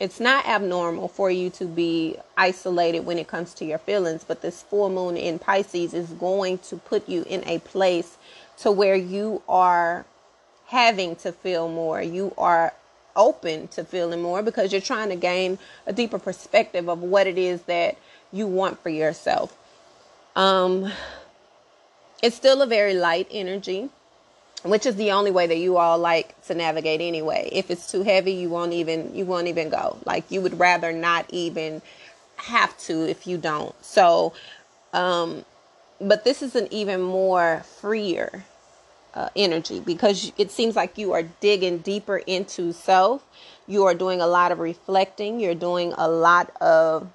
it's 0.00 0.20
not 0.20 0.46
abnormal 0.46 1.08
for 1.08 1.30
you 1.30 1.50
to 1.50 1.64
be 1.66 2.16
isolated 2.36 3.00
when 3.00 3.18
it 3.18 3.28
comes 3.28 3.54
to 3.54 3.64
your 3.64 3.78
feelings, 3.78 4.24
but 4.24 4.42
this 4.42 4.62
full 4.62 4.90
moon 4.90 5.16
in 5.16 5.38
Pisces 5.38 5.94
is 5.94 6.10
going 6.10 6.58
to 6.58 6.76
put 6.76 7.08
you 7.08 7.24
in 7.28 7.46
a 7.48 7.60
place 7.60 8.18
to 8.58 8.72
where 8.72 8.96
you 8.96 9.42
are 9.48 10.04
having 10.66 11.14
to 11.16 11.32
feel 11.32 11.68
more. 11.68 12.02
You 12.02 12.34
are 12.36 12.74
open 13.16 13.68
to 13.68 13.84
feeling 13.84 14.22
more 14.22 14.42
because 14.42 14.72
you're 14.72 14.80
trying 14.80 15.08
to 15.08 15.16
gain 15.16 15.58
a 15.86 15.92
deeper 15.92 16.18
perspective 16.18 16.88
of 16.88 17.00
what 17.00 17.26
it 17.26 17.38
is 17.38 17.62
that 17.62 17.96
you 18.32 18.46
want 18.46 18.82
for 18.82 18.88
yourself. 18.90 19.56
Um 20.36 20.92
it's 22.22 22.36
still 22.36 22.62
a 22.62 22.66
very 22.66 22.94
light 22.94 23.28
energy 23.30 23.90
which 24.64 24.86
is 24.86 24.96
the 24.96 25.12
only 25.12 25.30
way 25.30 25.46
that 25.46 25.58
you 25.58 25.76
all 25.76 25.98
like 25.98 26.42
to 26.46 26.54
navigate 26.54 27.02
anyway. 27.02 27.50
If 27.52 27.70
it's 27.70 27.90
too 27.90 28.02
heavy, 28.02 28.32
you 28.32 28.48
won't 28.48 28.72
even 28.72 29.14
you 29.14 29.26
won't 29.26 29.46
even 29.46 29.68
go. 29.68 29.98
Like 30.04 30.30
you 30.30 30.40
would 30.40 30.58
rather 30.58 30.90
not 30.90 31.26
even 31.28 31.82
have 32.36 32.76
to 32.78 33.08
if 33.08 33.26
you 33.26 33.38
don't. 33.38 33.74
So 33.84 34.32
um 34.92 35.44
but 36.00 36.24
this 36.24 36.42
is 36.42 36.56
an 36.56 36.66
even 36.70 37.00
more 37.00 37.62
freer 37.80 38.44
uh, 39.14 39.28
energy 39.36 39.80
because 39.80 40.32
it 40.36 40.50
seems 40.50 40.76
like 40.76 40.98
you 40.98 41.12
are 41.12 41.22
digging 41.22 41.78
deeper 41.78 42.18
into 42.18 42.72
self. 42.72 43.24
You 43.66 43.84
are 43.84 43.94
doing 43.94 44.20
a 44.20 44.26
lot 44.26 44.52
of 44.52 44.58
reflecting. 44.58 45.40
You're 45.40 45.54
doing 45.54 45.94
a 45.96 46.08
lot 46.08 46.54
of 46.60 47.10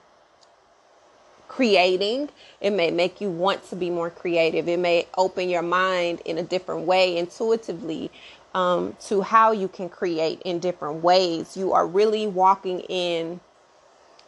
creating. 1.47 2.29
It 2.61 2.71
may 2.71 2.91
make 2.91 3.19
you 3.19 3.29
want 3.29 3.67
to 3.69 3.75
be 3.75 3.89
more 3.89 4.09
creative. 4.09 4.67
It 4.67 4.79
may 4.79 5.07
open 5.17 5.49
your 5.49 5.61
mind 5.61 6.21
in 6.25 6.37
a 6.37 6.43
different 6.43 6.85
way 6.85 7.17
intuitively 7.17 8.11
um, 8.53 8.95
to 9.07 9.21
how 9.21 9.51
you 9.51 9.67
can 9.67 9.89
create 9.89 10.41
in 10.43 10.59
different 10.59 11.03
ways. 11.03 11.57
You 11.57 11.73
are 11.73 11.85
really 11.85 12.27
walking 12.27 12.79
in 12.81 13.41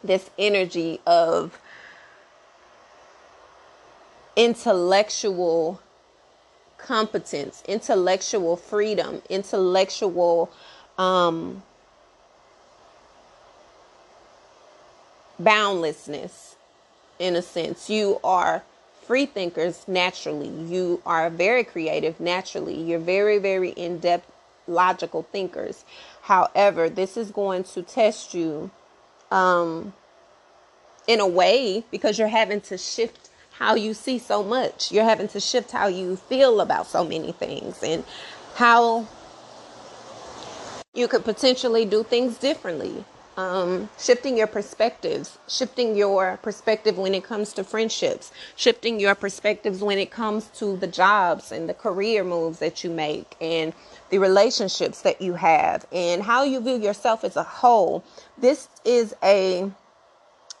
this 0.04 0.30
energy 0.38 1.00
of 1.06 1.58
intellectual 4.36 5.80
competence, 6.82 7.62
intellectual 7.66 8.56
freedom, 8.56 9.22
intellectual 9.30 10.50
um, 10.98 11.62
boundlessness 15.38 16.56
in 17.18 17.36
a 17.36 17.42
sense. 17.42 17.88
You 17.88 18.20
are 18.22 18.62
free 19.06 19.26
thinkers 19.26 19.84
naturally. 19.86 20.48
You 20.48 21.02
are 21.06 21.30
very 21.30 21.64
creative 21.64 22.20
naturally. 22.20 22.80
You're 22.80 22.98
very, 22.98 23.38
very 23.38 23.70
in 23.70 23.98
depth, 23.98 24.30
logical 24.66 25.22
thinkers. 25.22 25.84
However, 26.22 26.88
this 26.88 27.16
is 27.16 27.30
going 27.30 27.64
to 27.64 27.82
test 27.82 28.34
you 28.34 28.70
um, 29.30 29.92
in 31.06 31.20
a 31.20 31.26
way 31.26 31.84
because 31.90 32.18
you're 32.18 32.28
having 32.28 32.60
to 32.62 32.78
shift 32.78 33.28
how 33.62 33.76
you 33.76 33.94
see 33.94 34.18
so 34.18 34.42
much. 34.42 34.90
You're 34.90 35.04
having 35.04 35.28
to 35.28 35.40
shift 35.40 35.70
how 35.70 35.86
you 35.86 36.16
feel 36.16 36.60
about 36.60 36.88
so 36.88 37.04
many 37.04 37.30
things 37.30 37.80
and 37.82 38.02
how 38.56 39.06
you 40.94 41.06
could 41.06 41.24
potentially 41.24 41.84
do 41.84 42.02
things 42.02 42.38
differently 42.38 43.04
um, 43.36 43.88
shifting 43.98 44.36
your 44.36 44.46
perspectives, 44.46 45.38
shifting 45.48 45.96
your 45.96 46.38
perspective 46.42 46.98
when 46.98 47.14
it 47.14 47.24
comes 47.24 47.52
to 47.54 47.64
friendships, 47.64 48.30
shifting 48.56 49.00
your 49.00 49.14
perspectives 49.14 49.80
when 49.80 49.98
it 49.98 50.10
comes 50.10 50.46
to 50.58 50.76
the 50.76 50.86
jobs 50.86 51.50
and 51.50 51.68
the 51.68 51.74
career 51.74 52.24
moves 52.24 52.58
that 52.58 52.84
you 52.84 52.90
make 52.90 53.34
and 53.40 53.72
the 54.10 54.18
relationships 54.18 55.02
that 55.02 55.22
you 55.22 55.34
have 55.34 55.86
and 55.92 56.22
how 56.22 56.42
you 56.44 56.60
view 56.60 56.76
yourself 56.76 57.24
as 57.24 57.36
a 57.36 57.42
whole. 57.42 58.04
This 58.36 58.68
is 58.84 59.14
a 59.22 59.70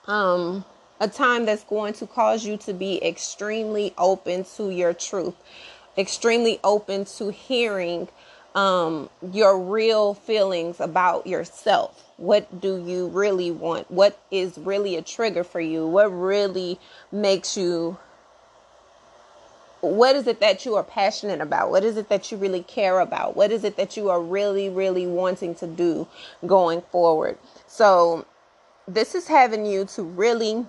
um 0.06 0.64
a 1.02 1.08
time 1.08 1.46
that's 1.46 1.64
going 1.64 1.92
to 1.94 2.06
cause 2.06 2.46
you 2.46 2.56
to 2.56 2.72
be 2.72 3.04
extremely 3.04 3.92
open 3.98 4.44
to 4.44 4.70
your 4.70 4.94
truth, 4.94 5.34
extremely 5.98 6.60
open 6.62 7.04
to 7.04 7.32
hearing 7.32 8.08
um, 8.54 9.10
your 9.32 9.58
real 9.58 10.14
feelings 10.14 10.78
about 10.78 11.26
yourself. 11.26 12.12
What 12.18 12.60
do 12.60 12.80
you 12.86 13.08
really 13.08 13.50
want? 13.50 13.90
What 13.90 14.16
is 14.30 14.56
really 14.56 14.94
a 14.94 15.02
trigger 15.02 15.42
for 15.42 15.60
you? 15.60 15.84
What 15.84 16.06
really 16.06 16.78
makes 17.10 17.56
you 17.56 17.98
what 19.80 20.14
is 20.14 20.28
it 20.28 20.38
that 20.38 20.64
you 20.64 20.76
are 20.76 20.84
passionate 20.84 21.40
about? 21.40 21.72
What 21.72 21.82
is 21.82 21.96
it 21.96 22.08
that 22.08 22.30
you 22.30 22.38
really 22.38 22.62
care 22.62 23.00
about? 23.00 23.34
What 23.34 23.50
is 23.50 23.64
it 23.64 23.76
that 23.76 23.96
you 23.96 24.10
are 24.10 24.22
really, 24.22 24.68
really 24.68 25.08
wanting 25.08 25.56
to 25.56 25.66
do 25.66 26.06
going 26.46 26.82
forward? 26.92 27.36
So, 27.66 28.24
this 28.86 29.16
is 29.16 29.26
having 29.26 29.66
you 29.66 29.84
to 29.86 30.04
really 30.04 30.64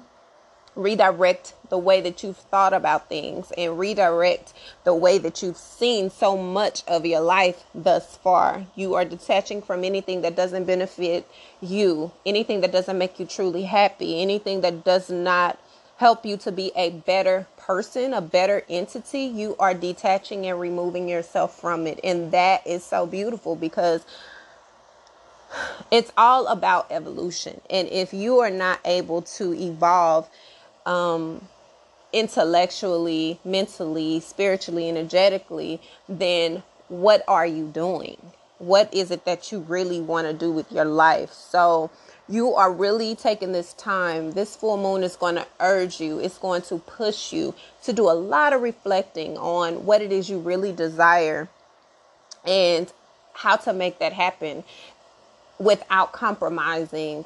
redirect 0.76 1.54
the 1.70 1.78
way 1.78 2.02
that 2.02 2.24
you've 2.24 2.38
thought 2.38 2.74
about 2.74 3.10
things 3.10 3.52
and 3.58 3.78
redirect 3.78 4.54
the 4.84 4.94
way 4.94 5.18
that 5.18 5.42
you've 5.42 5.58
seen 5.58 6.10
so 6.10 6.38
much 6.38 6.84
of 6.88 7.06
your 7.06 7.22
life 7.22 7.64
thus 7.74 8.18
far. 8.18 8.66
You 8.76 8.94
are 8.96 9.06
detaching 9.06 9.62
from 9.62 9.84
anything 9.84 10.22
that 10.22 10.36
doesn't 10.36 10.66
benefit 10.66 11.28
you, 11.62 12.12
anything 12.26 12.62
that 12.62 12.72
doesn't 12.72 12.98
make 12.98 13.20
you 13.20 13.26
truly 13.26 13.64
happy, 13.64 14.22
anything 14.22 14.62
that 14.62 14.84
does 14.84 15.10
not 15.10 15.60
help 15.98 16.26
you 16.26 16.38
to 16.38 16.52
be 16.52 16.72
a 16.76 16.90
better 16.90 17.48
person, 17.58 18.14
a 18.14 18.22
better 18.22 18.64
entity. 18.70 19.22
You 19.22 19.56
are 19.60 19.74
detaching 19.74 20.46
and 20.46 20.60
removing 20.60 21.08
yourself 21.08 21.60
from 21.60 21.88
it. 21.88 22.00
And 22.04 22.32
that 22.32 22.66
is 22.68 22.84
so 22.84 23.06
beautiful 23.06 23.56
because 23.56 24.04
it's 25.92 26.12
all 26.18 26.48
about 26.48 26.88
evolution. 26.92 27.62
And 27.70 27.88
if 27.90 28.14
you 28.14 28.40
are 28.40 28.50
not 28.50 28.80
able 28.86 29.22
to 29.22 29.54
evolve, 29.54 30.30
um, 30.86 31.48
intellectually, 32.12 33.40
mentally, 33.44 34.20
spiritually, 34.20 34.90
energetically, 34.90 35.82
then 36.08 36.64
what 36.88 37.24
are 37.28 37.48
you 37.48 37.68
doing? 37.68 38.18
What 38.60 38.94
is 38.94 39.12
it 39.12 39.26
that 39.26 39.52
you 39.52 39.60
really 39.60 40.00
want 40.00 40.28
to 40.28 40.34
do 40.34 40.52
with 40.52 40.72
your 40.72 40.86
life? 40.86 41.32
So, 41.32 41.90
you 42.30 42.54
are 42.54 42.72
really 42.72 43.16
taking 43.16 43.52
this 43.52 43.74
time. 43.74 44.32
This 44.32 44.56
full 44.56 44.78
moon 44.78 45.04
is 45.04 45.16
going 45.16 45.36
to 45.36 45.46
urge 45.60 46.00
you, 46.00 46.20
it's 46.20 46.38
going 46.38 46.62
to 46.64 46.78
push 46.80 47.34
you 47.34 47.54
to 47.84 47.94
do 47.94 48.10
a 48.10 48.14
lot 48.14 48.54
of 48.54 48.62
reflecting 48.62 49.38
on 49.38 49.86
what 49.86 50.02
it 50.02 50.12
is 50.12 50.30
you 50.30 50.40
really 50.40 50.72
desire 50.72 51.50
and 52.46 52.92
how 53.34 53.56
to 53.58 53.74
make 53.74 54.00
that 54.00 54.14
happen 54.14 54.64
without 55.60 56.12
compromising 56.12 57.26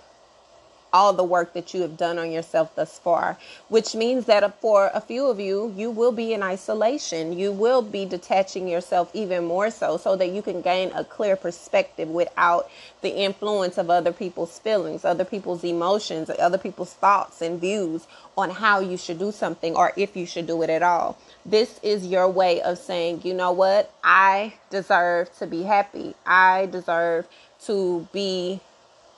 all 0.93 1.13
the 1.13 1.23
work 1.23 1.53
that 1.53 1.73
you 1.73 1.81
have 1.81 1.97
done 1.97 2.17
on 2.17 2.31
yourself 2.31 2.75
thus 2.75 2.99
far, 2.99 3.37
which 3.67 3.95
means 3.95 4.25
that 4.25 4.59
for 4.61 4.91
a 4.93 5.01
few 5.01 5.27
of 5.27 5.39
you, 5.39 5.73
you 5.75 5.91
will 5.91 6.11
be 6.11 6.33
in 6.33 6.43
isolation. 6.43 7.37
You 7.37 7.51
will 7.51 7.81
be 7.81 8.05
detaching 8.05 8.67
yourself 8.67 9.09
even 9.13 9.45
more 9.45 9.69
so, 9.69 9.97
so 9.97 10.15
that 10.15 10.29
you 10.29 10.41
can 10.41 10.61
gain 10.61 10.91
a 10.93 11.03
clear 11.03 11.35
perspective 11.35 12.07
without 12.07 12.69
the 13.01 13.15
influence 13.15 13.77
of 13.77 13.89
other 13.89 14.11
people's 14.11 14.59
feelings, 14.59 15.05
other 15.05 15.25
people's 15.25 15.63
emotions, 15.63 16.29
other 16.39 16.57
people's 16.57 16.93
thoughts 16.93 17.41
and 17.41 17.59
views 17.59 18.07
on 18.37 18.49
how 18.49 18.79
you 18.79 18.97
should 18.97 19.19
do 19.19 19.31
something 19.31 19.75
or 19.75 19.93
if 19.97 20.15
you 20.15 20.25
should 20.25 20.47
do 20.47 20.61
it 20.61 20.69
at 20.69 20.83
all. 20.83 21.17
This 21.45 21.79
is 21.81 22.05
your 22.05 22.27
way 22.27 22.61
of 22.61 22.77
saying, 22.77 23.21
you 23.23 23.33
know 23.33 23.51
what? 23.51 23.91
I 24.03 24.53
deserve 24.69 25.35
to 25.37 25.47
be 25.47 25.63
happy. 25.63 26.13
I 26.25 26.67
deserve 26.67 27.27
to 27.65 28.07
be 28.13 28.59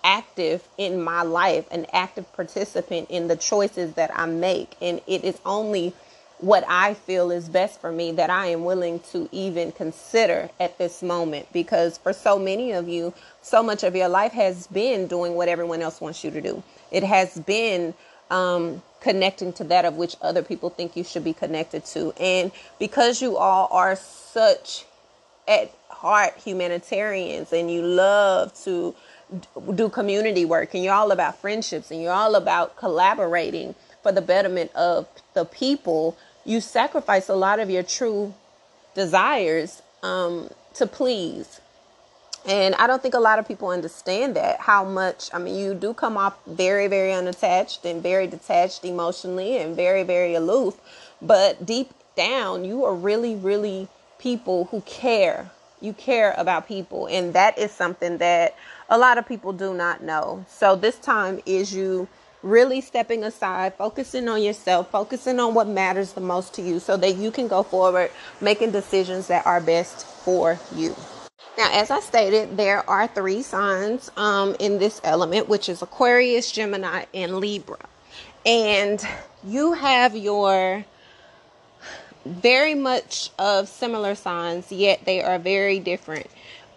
active 0.09 0.67
in 0.77 1.01
my 1.01 1.21
life, 1.21 1.65
an 1.71 1.85
active 1.93 2.31
participant 2.33 3.09
in 3.11 3.27
the 3.27 3.35
choices 3.35 3.93
that 3.93 4.11
I 4.15 4.25
make. 4.25 4.75
And 4.81 5.01
it 5.05 5.23
is 5.23 5.39
only 5.45 5.93
what 6.39 6.63
I 6.67 6.95
feel 6.95 7.29
is 7.31 7.47
best 7.47 7.79
for 7.79 7.91
me 7.91 8.13
that 8.13 8.29
I 8.29 8.47
am 8.47 8.63
willing 8.63 9.01
to 9.11 9.29
even 9.31 9.71
consider 9.71 10.49
at 10.59 10.77
this 10.79 11.03
moment. 11.03 11.47
Because 11.53 11.99
for 11.99 12.11
so 12.13 12.39
many 12.39 12.71
of 12.71 12.89
you, 12.89 13.13
so 13.43 13.61
much 13.61 13.83
of 13.83 13.95
your 13.95 14.09
life 14.09 14.31
has 14.31 14.65
been 14.67 15.07
doing 15.07 15.35
what 15.35 15.47
everyone 15.47 15.81
else 15.81 16.01
wants 16.01 16.23
you 16.23 16.31
to 16.31 16.41
do. 16.41 16.63
It 16.91 17.03
has 17.03 17.37
been 17.39 17.93
um, 18.31 18.81
connecting 19.01 19.53
to 19.53 19.63
that 19.65 19.85
of 19.85 19.95
which 19.95 20.15
other 20.21 20.41
people 20.41 20.71
think 20.71 20.95
you 20.95 21.03
should 21.03 21.23
be 21.23 21.33
connected 21.33 21.85
to. 21.85 22.13
And 22.19 22.51
because 22.79 23.21
you 23.21 23.37
all 23.37 23.67
are 23.71 23.95
such 23.95 24.85
at 25.47 25.71
heart 25.89 26.33
humanitarians 26.37 27.51
and 27.51 27.69
you 27.69 27.81
love 27.81 28.53
to 28.63 28.95
do 29.75 29.89
community 29.89 30.45
work 30.45 30.73
and 30.73 30.83
you're 30.83 30.93
all 30.93 31.11
about 31.11 31.39
friendships 31.39 31.91
and 31.91 32.01
you're 32.01 32.13
all 32.13 32.35
about 32.35 32.75
collaborating 32.77 33.75
for 34.01 34.11
the 34.11 34.21
betterment 34.21 34.73
of 34.75 35.07
the 35.33 35.45
people, 35.45 36.17
you 36.45 36.61
sacrifice 36.61 37.29
a 37.29 37.35
lot 37.35 37.59
of 37.59 37.69
your 37.69 37.83
true 37.83 38.33
desires 38.95 39.81
um, 40.03 40.49
to 40.73 40.87
please. 40.87 41.61
And 42.45 42.73
I 42.75 42.87
don't 42.87 43.01
think 43.01 43.13
a 43.13 43.19
lot 43.19 43.37
of 43.37 43.47
people 43.47 43.69
understand 43.69 44.35
that 44.35 44.61
how 44.61 44.85
much, 44.85 45.29
I 45.33 45.39
mean, 45.39 45.55
you 45.55 45.73
do 45.73 45.93
come 45.93 46.17
off 46.17 46.37
very, 46.47 46.87
very 46.87 47.11
unattached 47.11 47.85
and 47.85 48.01
very 48.01 48.27
detached 48.27 48.85
emotionally 48.85 49.57
and 49.57 49.75
very, 49.75 50.03
very 50.03 50.35
aloof. 50.35 50.79
But 51.21 51.65
deep 51.65 51.91
down, 52.15 52.63
you 52.63 52.85
are 52.85 52.95
really, 52.95 53.35
really 53.35 53.89
people 54.17 54.65
who 54.65 54.81
care. 54.81 55.51
You 55.81 55.93
care 55.93 56.33
about 56.37 56.67
people. 56.67 57.07
And 57.07 57.33
that 57.33 57.57
is 57.57 57.71
something 57.71 58.17
that 58.17 58.55
a 58.89 58.97
lot 58.97 59.17
of 59.17 59.27
people 59.27 59.53
do 59.53 59.73
not 59.73 60.03
know. 60.03 60.45
So 60.47 60.75
this 60.75 60.97
time 60.97 61.39
is 61.45 61.73
you 61.73 62.07
really 62.41 62.81
stepping 62.81 63.23
aside, 63.23 63.73
focusing 63.75 64.27
on 64.29 64.41
yourself, 64.41 64.89
focusing 64.91 65.39
on 65.39 65.53
what 65.53 65.67
matters 65.67 66.13
the 66.13 66.21
most 66.21 66.53
to 66.53 66.61
you 66.61 66.79
so 66.79 66.95
that 66.97 67.17
you 67.17 67.31
can 67.31 67.47
go 67.47 67.63
forward 67.63 68.11
making 68.41 68.71
decisions 68.71 69.27
that 69.27 69.45
are 69.45 69.59
best 69.59 70.05
for 70.05 70.59
you. 70.75 70.95
Now, 71.57 71.69
as 71.73 71.91
I 71.91 71.99
stated, 71.99 72.55
there 72.55 72.89
are 72.89 73.07
three 73.07 73.41
signs 73.41 74.09
um, 74.15 74.55
in 74.59 74.79
this 74.79 75.01
element, 75.03 75.49
which 75.49 75.67
is 75.67 75.81
Aquarius, 75.81 76.51
Gemini, 76.51 77.05
and 77.13 77.37
Libra. 77.37 77.79
And 78.45 79.05
you 79.43 79.73
have 79.73 80.15
your 80.15 80.85
very 82.29 82.75
much 82.75 83.31
of 83.39 83.67
similar 83.67 84.15
signs, 84.15 84.71
yet 84.71 85.05
they 85.05 85.21
are 85.21 85.39
very 85.39 85.79
different 85.79 86.27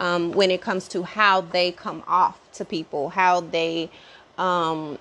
um, 0.00 0.32
when 0.32 0.50
it 0.50 0.60
comes 0.60 0.88
to 0.88 1.02
how 1.02 1.40
they 1.42 1.72
come 1.72 2.02
off 2.06 2.38
to 2.54 2.64
people, 2.64 3.10
how 3.10 3.40
they 3.40 3.90
um, 4.38 4.98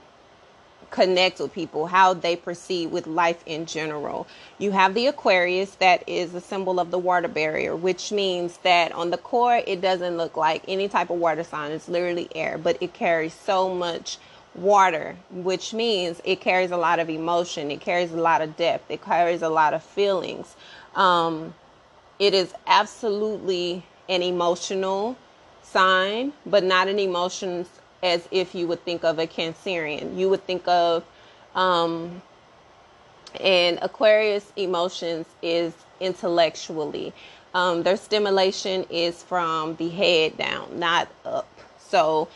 connect 0.91 1.39
with 1.39 1.53
people, 1.53 1.87
how 1.87 2.13
they 2.13 2.35
proceed 2.35 2.91
with 2.91 3.07
life 3.07 3.41
in 3.45 3.65
general. 3.65 4.27
You 4.59 4.71
have 4.71 4.93
the 4.93 5.07
Aquarius 5.07 5.75
that 5.75 6.03
is 6.07 6.35
a 6.35 6.41
symbol 6.41 6.79
of 6.79 6.91
the 6.91 6.99
water 6.99 7.29
bearer, 7.29 7.75
which 7.75 8.11
means 8.11 8.57
that 8.63 8.91
on 8.91 9.09
the 9.09 9.17
core, 9.17 9.61
it 9.65 9.81
doesn't 9.81 10.17
look 10.17 10.37
like 10.37 10.63
any 10.67 10.87
type 10.87 11.09
of 11.09 11.17
water 11.17 11.43
sign. 11.43 11.71
It's 11.71 11.89
literally 11.89 12.29
air, 12.35 12.57
but 12.57 12.77
it 12.81 12.93
carries 12.93 13.33
so 13.33 13.73
much 13.73 14.17
water, 14.55 15.15
which 15.29 15.73
means 15.73 16.21
it 16.23 16.41
carries 16.41 16.71
a 16.71 16.77
lot 16.77 16.99
of 16.99 17.09
emotion, 17.09 17.71
it 17.71 17.81
carries 17.81 18.11
a 18.11 18.17
lot 18.17 18.41
of 18.41 18.57
depth, 18.57 18.89
it 18.91 19.01
carries 19.01 19.41
a 19.41 19.49
lot 19.49 19.73
of 19.73 19.83
feelings. 19.83 20.55
Um, 20.95 21.53
it 22.19 22.33
is 22.33 22.53
absolutely 22.67 23.83
an 24.09 24.21
emotional 24.21 25.17
sign, 25.63 26.33
but 26.45 26.63
not 26.63 26.87
an 26.87 26.99
emotion 26.99 27.65
as 28.03 28.27
if 28.31 28.53
you 28.53 28.67
would 28.67 28.83
think 28.83 29.03
of 29.03 29.19
a 29.19 29.27
Cancerian. 29.27 30.17
You 30.17 30.29
would 30.29 30.45
think 30.45 30.67
of, 30.67 31.03
um, 31.55 32.21
and 33.39 33.79
Aquarius 33.81 34.51
emotions 34.57 35.25
is 35.41 35.73
intellectually. 35.99 37.13
Um, 37.53 37.83
their 37.83 37.97
stimulation 37.97 38.85
is 38.89 39.23
from 39.23 39.75
the 39.75 39.89
head 39.89 40.37
down, 40.37 40.79
not 40.79 41.07
up. 41.25 41.47
So 41.79 42.27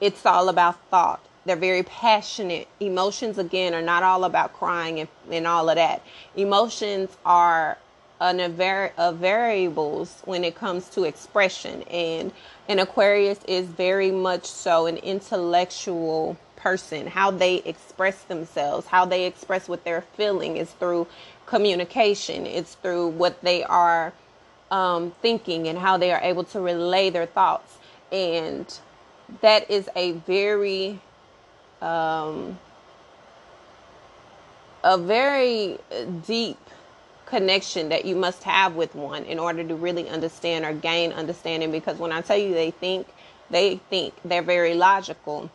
it's 0.00 0.24
all 0.24 0.48
about 0.48 0.80
thought. 0.90 1.27
They're 1.48 1.56
very 1.56 1.82
passionate. 1.82 2.68
Emotions, 2.78 3.38
again, 3.38 3.74
are 3.74 3.82
not 3.82 4.02
all 4.02 4.24
about 4.24 4.52
crying 4.52 5.00
and, 5.00 5.08
and 5.30 5.46
all 5.46 5.68
of 5.70 5.76
that. 5.76 6.02
Emotions 6.36 7.16
are 7.24 7.78
an 8.20 8.40
a 8.40 8.48
var- 8.48 8.92
of 8.98 9.16
variables 9.16 10.22
when 10.24 10.44
it 10.44 10.54
comes 10.54 10.88
to 10.88 11.04
expression 11.04 11.82
and 11.84 12.32
an 12.68 12.78
aquarius 12.78 13.38
is 13.46 13.66
very 13.66 14.10
much 14.10 14.44
so 14.44 14.86
an 14.86 14.96
intellectual 14.98 16.36
person 16.56 17.06
how 17.06 17.30
they 17.30 17.56
express 17.58 18.22
themselves 18.24 18.88
how 18.88 19.04
they 19.04 19.24
express 19.24 19.68
what 19.68 19.84
they're 19.84 20.04
feeling 20.16 20.56
is 20.56 20.70
through 20.72 21.06
communication 21.46 22.44
it's 22.44 22.74
through 22.74 23.06
what 23.06 23.40
they 23.42 23.62
are 23.62 24.12
um, 24.72 25.12
thinking 25.22 25.68
and 25.68 25.78
how 25.78 25.96
they 25.96 26.10
are 26.10 26.20
able 26.22 26.44
to 26.44 26.60
relay 26.60 27.08
their 27.10 27.26
thoughts 27.26 27.78
and 28.10 28.80
that 29.42 29.70
is 29.70 29.88
a 29.94 30.12
very 30.12 31.00
um, 31.80 32.58
a 34.84 34.98
very 34.98 35.78
deep 36.26 36.58
connection 37.26 37.90
that 37.90 38.04
you 38.04 38.16
must 38.16 38.42
have 38.44 38.74
with 38.74 38.94
one 38.94 39.24
in 39.24 39.38
order 39.38 39.62
to 39.62 39.74
really 39.74 40.08
understand 40.08 40.64
or 40.64 40.72
gain 40.72 41.12
understanding 41.12 41.70
because 41.70 41.98
when 41.98 42.10
I 42.10 42.22
tell 42.22 42.38
you 42.38 42.54
they 42.54 42.70
think, 42.70 43.06
they 43.50 43.76
think 43.90 44.14
they're 44.24 44.42
very 44.42 44.74
logical. 44.74 45.50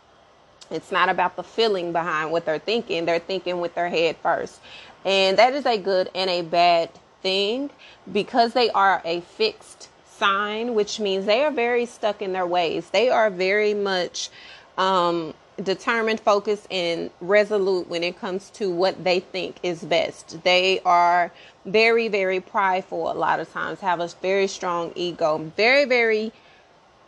It's 0.70 0.92
not 0.92 1.10
about 1.10 1.36
the 1.36 1.44
feeling 1.44 1.92
behind 1.92 2.32
what 2.32 2.46
they're 2.46 2.60
thinking. 2.60 3.06
They're 3.06 3.20
thinking 3.20 3.60
with 3.60 3.76
their 3.76 3.90
head 3.90 4.18
first. 4.18 4.60
And 5.04 5.38
that 5.38 5.54
is 5.54 5.66
a 5.66 5.78
good 5.78 6.10
and 6.16 6.30
a 6.30 6.42
bad 6.42 6.90
thing 7.22 7.70
because 8.12 8.54
they 8.54 8.70
are 8.70 9.02
a 9.04 9.22
fixed 9.22 9.90
sign, 10.06 10.76
which 10.76 11.00
means 11.00 11.26
they 11.26 11.44
are 11.44 11.52
very 11.52 11.86
stuck 11.86 12.22
in 12.22 12.34
their 12.34 12.46
ways. 12.46 12.90
They 12.92 13.10
are 13.10 13.30
very 13.30 13.74
much 13.74 14.30
um, 14.78 15.34
determined, 15.62 16.20
focused, 16.20 16.68
and 16.72 17.10
resolute 17.22 17.88
when 17.88 18.04
it 18.04 18.20
comes 18.20 18.50
to 18.52 18.72
what 18.72 19.04
they 19.04 19.20
think 19.20 19.58
is 19.64 19.84
best. 19.84 20.44
They 20.44 20.80
are 20.82 21.32
very, 21.66 22.08
very 22.08 22.40
prideful 22.40 23.12
a 23.12 23.14
lot 23.14 23.40
of 23.40 23.52
times, 23.52 23.80
have 23.80 24.00
a 24.00 24.08
very 24.22 24.48
strong 24.48 24.92
ego, 24.96 25.52
very, 25.56 25.86
very 25.86 26.32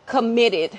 committed 0.06 0.78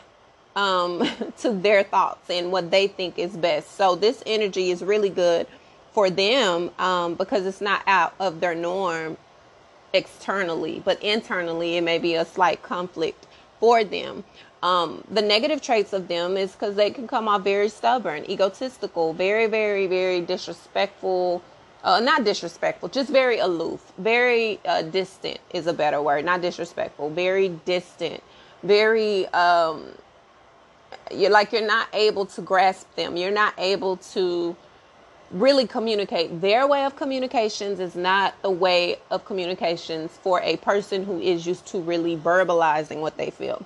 um, 0.56 1.08
to 1.40 1.52
their 1.52 1.84
thoughts 1.84 2.30
and 2.30 2.52
what 2.52 2.72
they 2.72 2.88
think 2.88 3.20
is 3.20 3.36
best. 3.36 3.76
So, 3.76 3.96
this 3.96 4.24
energy 4.26 4.72
is 4.72 4.82
really 4.82 5.10
good 5.10 5.48
for 5.92 6.10
them 6.10 6.72
um, 6.80 7.16
because 7.16 7.46
it's 7.46 7.62
not 7.62 7.82
out 7.88 8.14
of 8.20 8.40
their 8.40 8.56
norm 8.56 9.18
externally, 9.94 10.82
but 10.84 11.02
internally 11.02 11.78
it 11.78 11.82
may 11.82 11.98
be 11.98 12.16
a 12.16 12.26
slight 12.26 12.62
conflict 12.62 13.26
for 13.60 13.84
them. 13.84 14.24
Um, 14.64 15.04
the 15.10 15.22
negative 15.22 15.62
traits 15.62 15.94
of 15.94 16.08
them 16.08 16.36
is 16.36 16.54
because 16.54 16.76
they 16.76 16.90
can 16.90 17.08
come 17.08 17.28
off 17.28 17.44
very 17.44 17.70
stubborn, 17.70 18.30
egotistical, 18.30 19.14
very, 19.14 19.48
very, 19.48 19.88
very 19.88 20.22
disrespectful. 20.22 21.44
Uh, 21.84 22.00
not 22.00 22.24
disrespectful, 22.24 22.90
just 22.90 23.10
very 23.10 23.38
aloof, 23.38 23.94
very 23.98 24.60
uh, 24.66 24.82
distant 24.82 25.40
is 25.52 25.68
a 25.68 25.74
better 25.74 26.02
word. 26.02 26.26
Not 26.26 26.42
disrespectful, 26.42 27.12
very 27.12 27.50
distant, 27.50 28.22
very 28.64 29.28
um, 29.28 29.86
you're 31.12 31.30
like 31.30 31.52
you're 31.52 31.66
not 31.66 31.88
able 31.94 32.26
to 32.26 32.42
grasp 32.42 32.94
them. 32.96 33.16
You're 33.16 33.32
not 33.32 33.54
able 33.58 33.98
to 33.98 34.56
really 35.32 35.68
communicate. 35.68 36.42
Their 36.42 36.68
way 36.68 36.86
of 36.86 36.96
communications 36.96 37.80
is 37.80 37.96
not 37.96 38.42
the 38.42 38.50
way 38.50 38.98
of 39.12 39.26
communications 39.26 40.12
for 40.24 40.42
a 40.42 40.58
person 40.58 41.06
who 41.06 41.20
is 41.20 41.46
used 41.46 41.68
to 41.68 41.80
really 41.80 42.18
verbalizing 42.18 43.02
what 43.02 43.18
they 43.18 43.30
feel. 43.30 43.66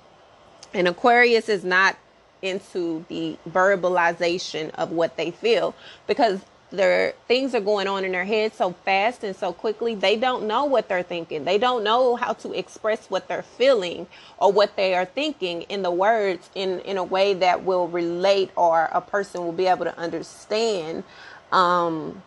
And 0.73 0.87
Aquarius 0.87 1.49
is 1.49 1.63
not 1.63 1.97
into 2.41 3.05
the 3.07 3.37
verbalization 3.49 4.71
of 4.71 4.91
what 4.91 5.17
they 5.17 5.31
feel 5.31 5.75
because 6.07 6.41
their 6.71 7.13
things 7.27 7.53
are 7.53 7.59
going 7.61 7.87
on 7.87 8.05
in 8.05 8.13
their 8.13 8.25
head 8.25 8.53
so 8.53 8.71
fast 8.85 9.23
and 9.23 9.35
so 9.35 9.51
quickly 9.51 9.93
they 9.93 10.15
don't 10.15 10.47
know 10.47 10.63
what 10.63 10.87
they're 10.87 11.03
thinking. 11.03 11.43
They 11.43 11.57
don't 11.57 11.83
know 11.83 12.15
how 12.15 12.33
to 12.33 12.53
express 12.53 13.07
what 13.09 13.27
they're 13.27 13.43
feeling 13.43 14.07
or 14.37 14.51
what 14.51 14.75
they 14.77 14.95
are 14.95 15.05
thinking 15.05 15.63
in 15.63 15.81
the 15.81 15.91
words 15.91 16.49
in 16.55 16.79
in 16.81 16.97
a 16.97 17.03
way 17.03 17.33
that 17.35 17.65
will 17.65 17.87
relate 17.89 18.51
or 18.55 18.89
a 18.93 19.01
person 19.01 19.41
will 19.41 19.51
be 19.51 19.67
able 19.67 19.85
to 19.85 19.97
understand 19.99 21.03
um, 21.51 22.23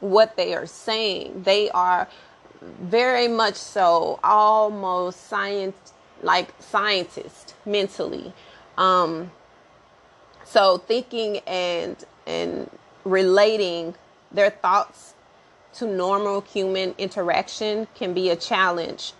what 0.00 0.36
they 0.36 0.54
are 0.54 0.66
saying. 0.66 1.42
They 1.44 1.70
are 1.70 2.06
very 2.62 3.28
much 3.28 3.54
so 3.54 4.20
almost 4.22 5.26
science 5.28 5.94
like 6.22 6.54
scientists 6.60 7.54
mentally 7.66 8.32
um, 8.78 9.30
so 10.44 10.78
thinking 10.78 11.38
and 11.46 11.96
and 12.26 12.70
relating 13.04 13.94
their 14.32 14.50
thoughts 14.50 15.14
to 15.74 15.86
normal 15.86 16.40
human 16.40 16.94
interaction 16.98 17.86
can 17.94 18.14
be 18.14 18.30
a 18.30 18.36
challenge 18.36 19.12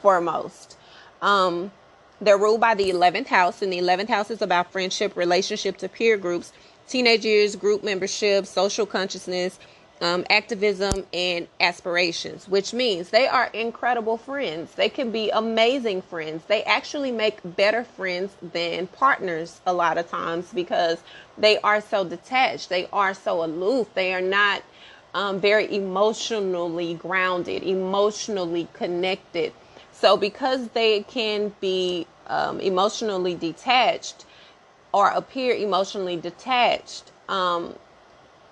for 0.00 0.20
most. 0.20 0.76
Um, 1.20 1.70
they're 2.20 2.38
ruled 2.38 2.60
by 2.60 2.74
the 2.74 2.90
11th 2.90 3.26
house, 3.26 3.62
and 3.62 3.72
the 3.72 3.78
11th 3.78 4.08
house 4.08 4.30
is 4.30 4.42
about 4.42 4.72
friendship, 4.72 5.16
relationship 5.16 5.76
to 5.78 5.88
peer 5.88 6.16
groups, 6.16 6.52
teenage 6.88 7.24
years, 7.24 7.54
group 7.54 7.84
membership, 7.84 8.46
social 8.46 8.86
consciousness, 8.86 9.58
um, 10.00 10.24
activism, 10.30 11.04
and 11.12 11.48
aspirations, 11.60 12.48
which 12.48 12.72
means 12.72 13.10
they 13.10 13.26
are 13.26 13.46
incredible 13.52 14.16
friends. 14.16 14.74
They 14.74 14.88
can 14.88 15.10
be 15.10 15.30
amazing 15.30 16.02
friends. 16.02 16.44
They 16.46 16.62
actually 16.64 17.12
make 17.12 17.38
better 17.44 17.84
friends 17.84 18.32
than 18.40 18.86
partners 18.88 19.60
a 19.66 19.72
lot 19.72 19.98
of 19.98 20.08
times 20.08 20.52
because 20.52 20.98
they 21.36 21.58
are 21.60 21.80
so 21.80 22.04
detached. 22.04 22.68
They 22.68 22.86
are 22.92 23.14
so 23.14 23.44
aloof. 23.44 23.92
They 23.94 24.14
are 24.14 24.20
not 24.20 24.62
um, 25.14 25.40
very 25.40 25.74
emotionally 25.74 26.94
grounded, 26.94 27.62
emotionally 27.62 28.68
connected. 28.72 29.52
So, 29.92 30.16
because 30.16 30.68
they 30.68 31.02
can 31.02 31.54
be 31.60 32.06
um, 32.28 32.60
emotionally 32.60 33.34
detached 33.34 34.24
or 34.92 35.08
appear 35.08 35.54
emotionally 35.54 36.16
detached, 36.16 37.10
um, 37.28 37.74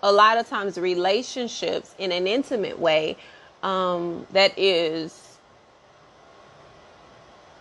a 0.02 0.12
lot 0.12 0.38
of 0.38 0.48
times 0.48 0.78
relationships 0.78 1.94
in 1.98 2.12
an 2.12 2.26
intimate 2.26 2.78
way 2.78 3.16
um, 3.62 4.26
that 4.32 4.56
is 4.58 5.38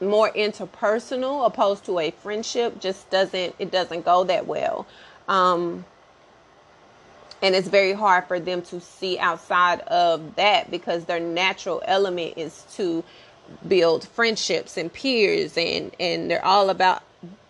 more 0.02 0.30
interpersonal 0.32 1.46
opposed 1.46 1.86
to 1.86 2.00
a 2.00 2.12
friendship 2.12 2.80
just 2.80 3.10
doesn't 3.10 3.56
it 3.60 3.72
doesn't 3.72 4.04
go 4.04 4.24
that 4.26 4.46
well. 4.46 4.86
Um, 5.28 5.86
and 7.42 7.56
it's 7.56 7.68
very 7.68 7.94
hard 7.94 8.26
for 8.26 8.40
them 8.40 8.62
to 8.64 8.80
see 8.82 9.20
outside 9.20 9.82
of 9.82 10.36
that 10.36 10.72
because 10.72 11.06
their 11.06 11.20
natural 11.20 11.82
element 11.86 12.34
is 12.38 12.66
to 12.74 13.04
build 13.68 14.08
friendships 14.08 14.78
and 14.78 14.92
peers 14.92 15.58
and 15.58 15.96
and 16.00 16.30
they're 16.30 16.44
all 16.44 16.70
about 16.70 17.04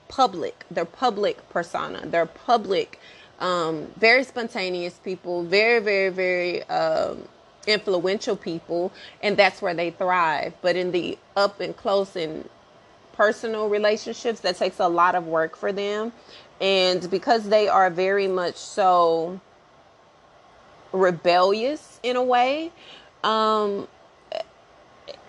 public 0.08 0.66
their 0.70 0.86
public 0.86 1.48
persona 1.50 2.06
their 2.06 2.26
public 2.26 3.00
um, 3.40 3.88
very 3.98 4.24
spontaneous 4.24 4.94
people, 4.96 5.44
very, 5.44 5.80
very, 5.80 6.10
very 6.10 6.64
um, 6.64 7.28
influential 7.68 8.36
people, 8.36 8.92
and 9.22 9.38
that's 9.38 9.62
where 9.62 9.74
they 9.74 9.92
thrive. 9.92 10.54
But 10.62 10.76
in 10.76 10.92
the 10.92 11.18
up 11.36 11.60
and 11.60 11.76
close 11.76 12.16
and 12.16 12.50
personal 13.14 13.70
relationships, 13.70 14.42
that 14.42 14.58
takes 14.58 14.80
a 14.80 14.88
lot 14.88 15.16
of 15.16 15.28
work 15.28 15.56
for 15.56 15.72
them. 15.72 16.12
And 16.62 17.10
because 17.10 17.50
they 17.50 17.68
are 17.68 17.90
very 17.90 18.28
much 18.28 18.56
so 18.56 19.40
rebellious 20.92 22.00
in 22.04 22.16
a 22.16 22.24
way, 22.24 22.72
um, 23.24 23.88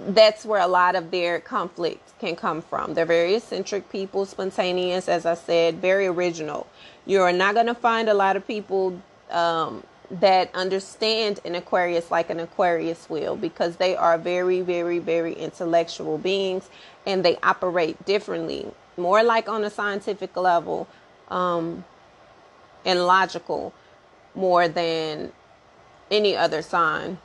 that's 0.00 0.44
where 0.44 0.60
a 0.60 0.66
lot 0.66 0.94
of 0.94 1.10
their 1.10 1.40
conflict 1.40 2.18
can 2.18 2.36
come 2.36 2.62
from. 2.62 2.94
They're 2.94 3.06
very 3.06 3.34
eccentric 3.34 3.90
people, 3.90 4.26
spontaneous, 4.26 5.08
as 5.08 5.26
I 5.26 5.34
said, 5.34 5.80
very 5.80 6.06
original. 6.06 6.66
You're 7.06 7.32
not 7.32 7.54
going 7.54 7.66
to 7.66 7.74
find 7.74 8.08
a 8.08 8.14
lot 8.14 8.36
of 8.36 8.46
people 8.46 9.00
um, 9.30 9.84
that 10.10 10.54
understand 10.54 11.40
an 11.44 11.54
Aquarius 11.54 12.10
like 12.10 12.30
an 12.30 12.40
Aquarius 12.40 13.08
will 13.08 13.36
because 13.36 13.76
they 13.76 13.96
are 13.96 14.18
very, 14.18 14.60
very, 14.60 14.98
very 14.98 15.32
intellectual 15.32 16.18
beings 16.18 16.68
and 17.06 17.24
they 17.24 17.36
operate 17.42 18.04
differently, 18.04 18.66
more 18.96 19.22
like 19.22 19.48
on 19.48 19.64
a 19.64 19.70
scientific 19.70 20.36
level 20.36 20.88
um, 21.28 21.84
and 22.84 23.06
logical 23.06 23.72
more 24.34 24.68
than 24.68 25.32
any 26.10 26.36
other 26.36 26.62
sign. 26.62 27.18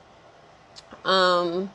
Um, 1.03 1.71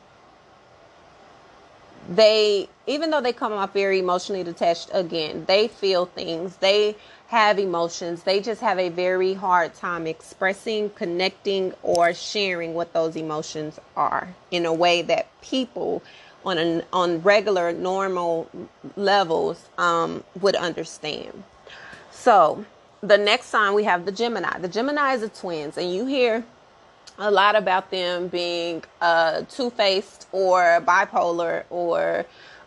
they 2.08 2.68
even 2.86 3.10
though 3.10 3.20
they 3.20 3.32
come 3.32 3.52
off 3.52 3.72
very 3.72 3.98
emotionally 3.98 4.44
detached 4.44 4.90
again 4.92 5.44
they 5.46 5.66
feel 5.66 6.06
things 6.06 6.56
they 6.56 6.94
have 7.28 7.58
emotions. 7.58 8.22
They 8.22 8.40
just 8.40 8.60
have 8.60 8.78
a 8.78 8.88
very 8.88 9.34
hard 9.34 9.74
time 9.74 10.06
expressing 10.06 10.90
connecting 10.90 11.74
or 11.82 12.14
sharing 12.14 12.74
what 12.74 12.92
those 12.92 13.16
emotions 13.16 13.80
are 13.96 14.28
in 14.50 14.64
a 14.64 14.72
way 14.72 15.02
that 15.02 15.28
people 15.40 16.02
on 16.44 16.58
an 16.58 16.84
on 16.92 17.20
regular 17.22 17.72
normal 17.72 18.48
levels 18.96 19.68
um, 19.78 20.22
would 20.40 20.54
understand. 20.54 21.42
So 22.12 22.64
the 23.00 23.18
next 23.18 23.46
sign 23.46 23.74
we 23.74 23.84
have 23.84 24.04
the 24.06 24.12
gemini. 24.12 24.58
The 24.58 24.68
gemini 24.68 25.14
is 25.14 25.22
a 25.22 25.28
twins 25.28 25.76
and 25.76 25.92
you 25.92 26.06
hear 26.06 26.44
a 27.18 27.30
lot 27.30 27.56
about 27.56 27.90
them 27.90 28.28
being 28.28 28.84
uh, 29.00 29.42
two 29.48 29.70
faced 29.70 30.28
or 30.32 30.80
bipolar 30.86 31.64
or 31.70 32.24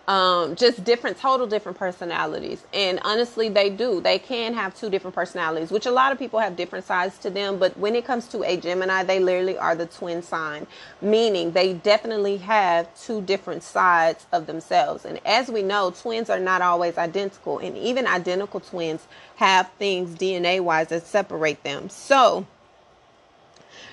um, 0.09 0.55
just 0.55 0.83
different, 0.83 1.17
total 1.17 1.45
different 1.45 1.77
personalities. 1.77 2.63
And 2.73 2.99
honestly, 3.03 3.47
they 3.47 3.69
do. 3.69 4.01
They 4.01 4.17
can 4.17 4.55
have 4.55 4.75
two 4.75 4.89
different 4.89 5.13
personalities, 5.13 5.69
which 5.69 5.85
a 5.85 5.91
lot 5.91 6.11
of 6.11 6.17
people 6.17 6.39
have 6.39 6.55
different 6.55 6.83
sides 6.83 7.19
to 7.19 7.29
them. 7.29 7.59
But 7.59 7.77
when 7.77 7.95
it 7.95 8.05
comes 8.05 8.27
to 8.29 8.41
a 8.43 8.57
Gemini, 8.57 9.03
they 9.03 9.19
literally 9.19 9.55
are 9.59 9.75
the 9.75 9.85
twin 9.85 10.23
sign, 10.23 10.65
meaning 10.99 11.51
they 11.51 11.73
definitely 11.73 12.37
have 12.37 12.89
two 12.99 13.21
different 13.21 13.61
sides 13.61 14.25
of 14.33 14.47
themselves. 14.47 15.05
And 15.05 15.19
as 15.27 15.47
we 15.47 15.61
know, 15.61 15.91
twins 15.91 16.31
are 16.31 16.39
not 16.39 16.63
always 16.63 16.97
identical, 16.97 17.59
and 17.59 17.77
even 17.77 18.07
identical 18.07 18.61
twins 18.61 19.07
have 19.35 19.69
things 19.77 20.15
DNA 20.15 20.59
wise 20.59 20.87
that 20.87 21.05
separate 21.05 21.63
them. 21.63 21.87
So, 21.87 22.47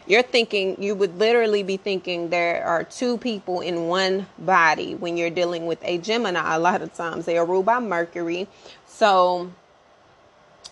you're 0.07 0.23
thinking 0.23 0.83
you 0.83 0.95
would 0.95 1.19
literally 1.19 1.63
be 1.63 1.77
thinking 1.77 2.31
there 2.31 2.65
are 2.65 2.85
two 2.85 3.19
people 3.19 3.61
in 3.61 3.89
one 3.89 4.27
body 4.39 4.95
when 4.95 5.17
you're 5.17 5.31
dealing 5.31 5.67
with 5.67 5.79
a 5.83 5.99
Gemini. 5.99 6.55
A 6.55 6.59
lot 6.59 6.83
of 6.83 6.95
times 6.95 7.27
they 7.27 7.39
are 7.39 7.45
ruled 7.45 7.67
by 7.67 7.81
Mercury. 7.81 8.49
So 8.87 9.51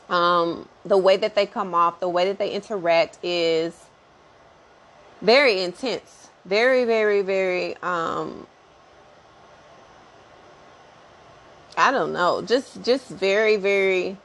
um, 0.08 0.68
the 0.84 0.98
way 0.98 1.16
that 1.16 1.34
they 1.34 1.46
come 1.46 1.74
off, 1.74 2.00
the 2.00 2.08
way 2.08 2.26
that 2.26 2.38
they 2.38 2.50
interact 2.50 3.18
is 3.22 3.74
very 5.22 5.62
intense. 5.62 6.28
Very, 6.44 6.84
very, 6.84 7.22
very 7.22 7.76
um 7.82 8.46
I 11.76 11.90
don't 11.90 12.12
know, 12.12 12.42
just 12.42 12.82
just 12.82 13.08
very, 13.08 13.56
very 13.56 14.16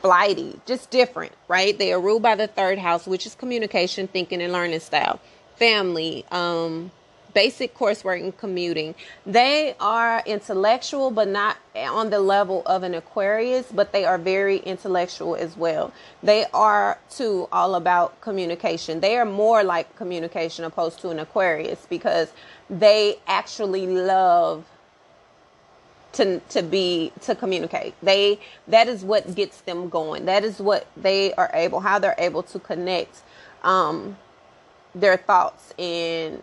flighty, 0.00 0.60
just 0.66 0.90
different, 0.90 1.32
right? 1.48 1.76
They 1.76 1.92
are 1.92 2.00
ruled 2.00 2.22
by 2.22 2.34
the 2.34 2.46
third 2.46 2.78
house, 2.78 3.06
which 3.06 3.26
is 3.26 3.34
communication, 3.34 4.08
thinking, 4.08 4.42
and 4.42 4.52
learning 4.52 4.80
style. 4.80 5.20
Family, 5.56 6.24
um, 6.30 6.90
basic 7.34 7.74
coursework 7.74 8.22
and 8.22 8.36
commuting. 8.36 8.94
They 9.24 9.74
are 9.80 10.22
intellectual, 10.26 11.10
but 11.10 11.28
not 11.28 11.56
on 11.74 12.10
the 12.10 12.20
level 12.20 12.62
of 12.66 12.82
an 12.82 12.94
Aquarius, 12.94 13.70
but 13.72 13.92
they 13.92 14.04
are 14.04 14.18
very 14.18 14.58
intellectual 14.58 15.34
as 15.36 15.56
well. 15.56 15.92
They 16.22 16.46
are 16.52 16.98
too 17.10 17.48
all 17.52 17.74
about 17.74 18.20
communication. 18.20 19.00
They 19.00 19.16
are 19.16 19.24
more 19.24 19.64
like 19.64 19.94
communication 19.96 20.64
opposed 20.64 21.00
to 21.00 21.10
an 21.10 21.18
Aquarius 21.18 21.86
because 21.88 22.32
they 22.68 23.18
actually 23.26 23.86
love 23.86 24.64
to 26.14 26.40
to 26.40 26.62
be 26.62 27.12
to 27.22 27.34
communicate. 27.34 27.94
They 28.02 28.40
that 28.68 28.88
is 28.88 29.04
what 29.04 29.34
gets 29.34 29.60
them 29.62 29.88
going. 29.88 30.26
That 30.26 30.44
is 30.44 30.60
what 30.60 30.86
they 30.96 31.34
are 31.34 31.50
able 31.54 31.80
how 31.80 31.98
they're 31.98 32.16
able 32.18 32.42
to 32.44 32.58
connect 32.58 33.22
um 33.62 34.16
their 34.94 35.16
thoughts 35.16 35.74
and 35.78 36.42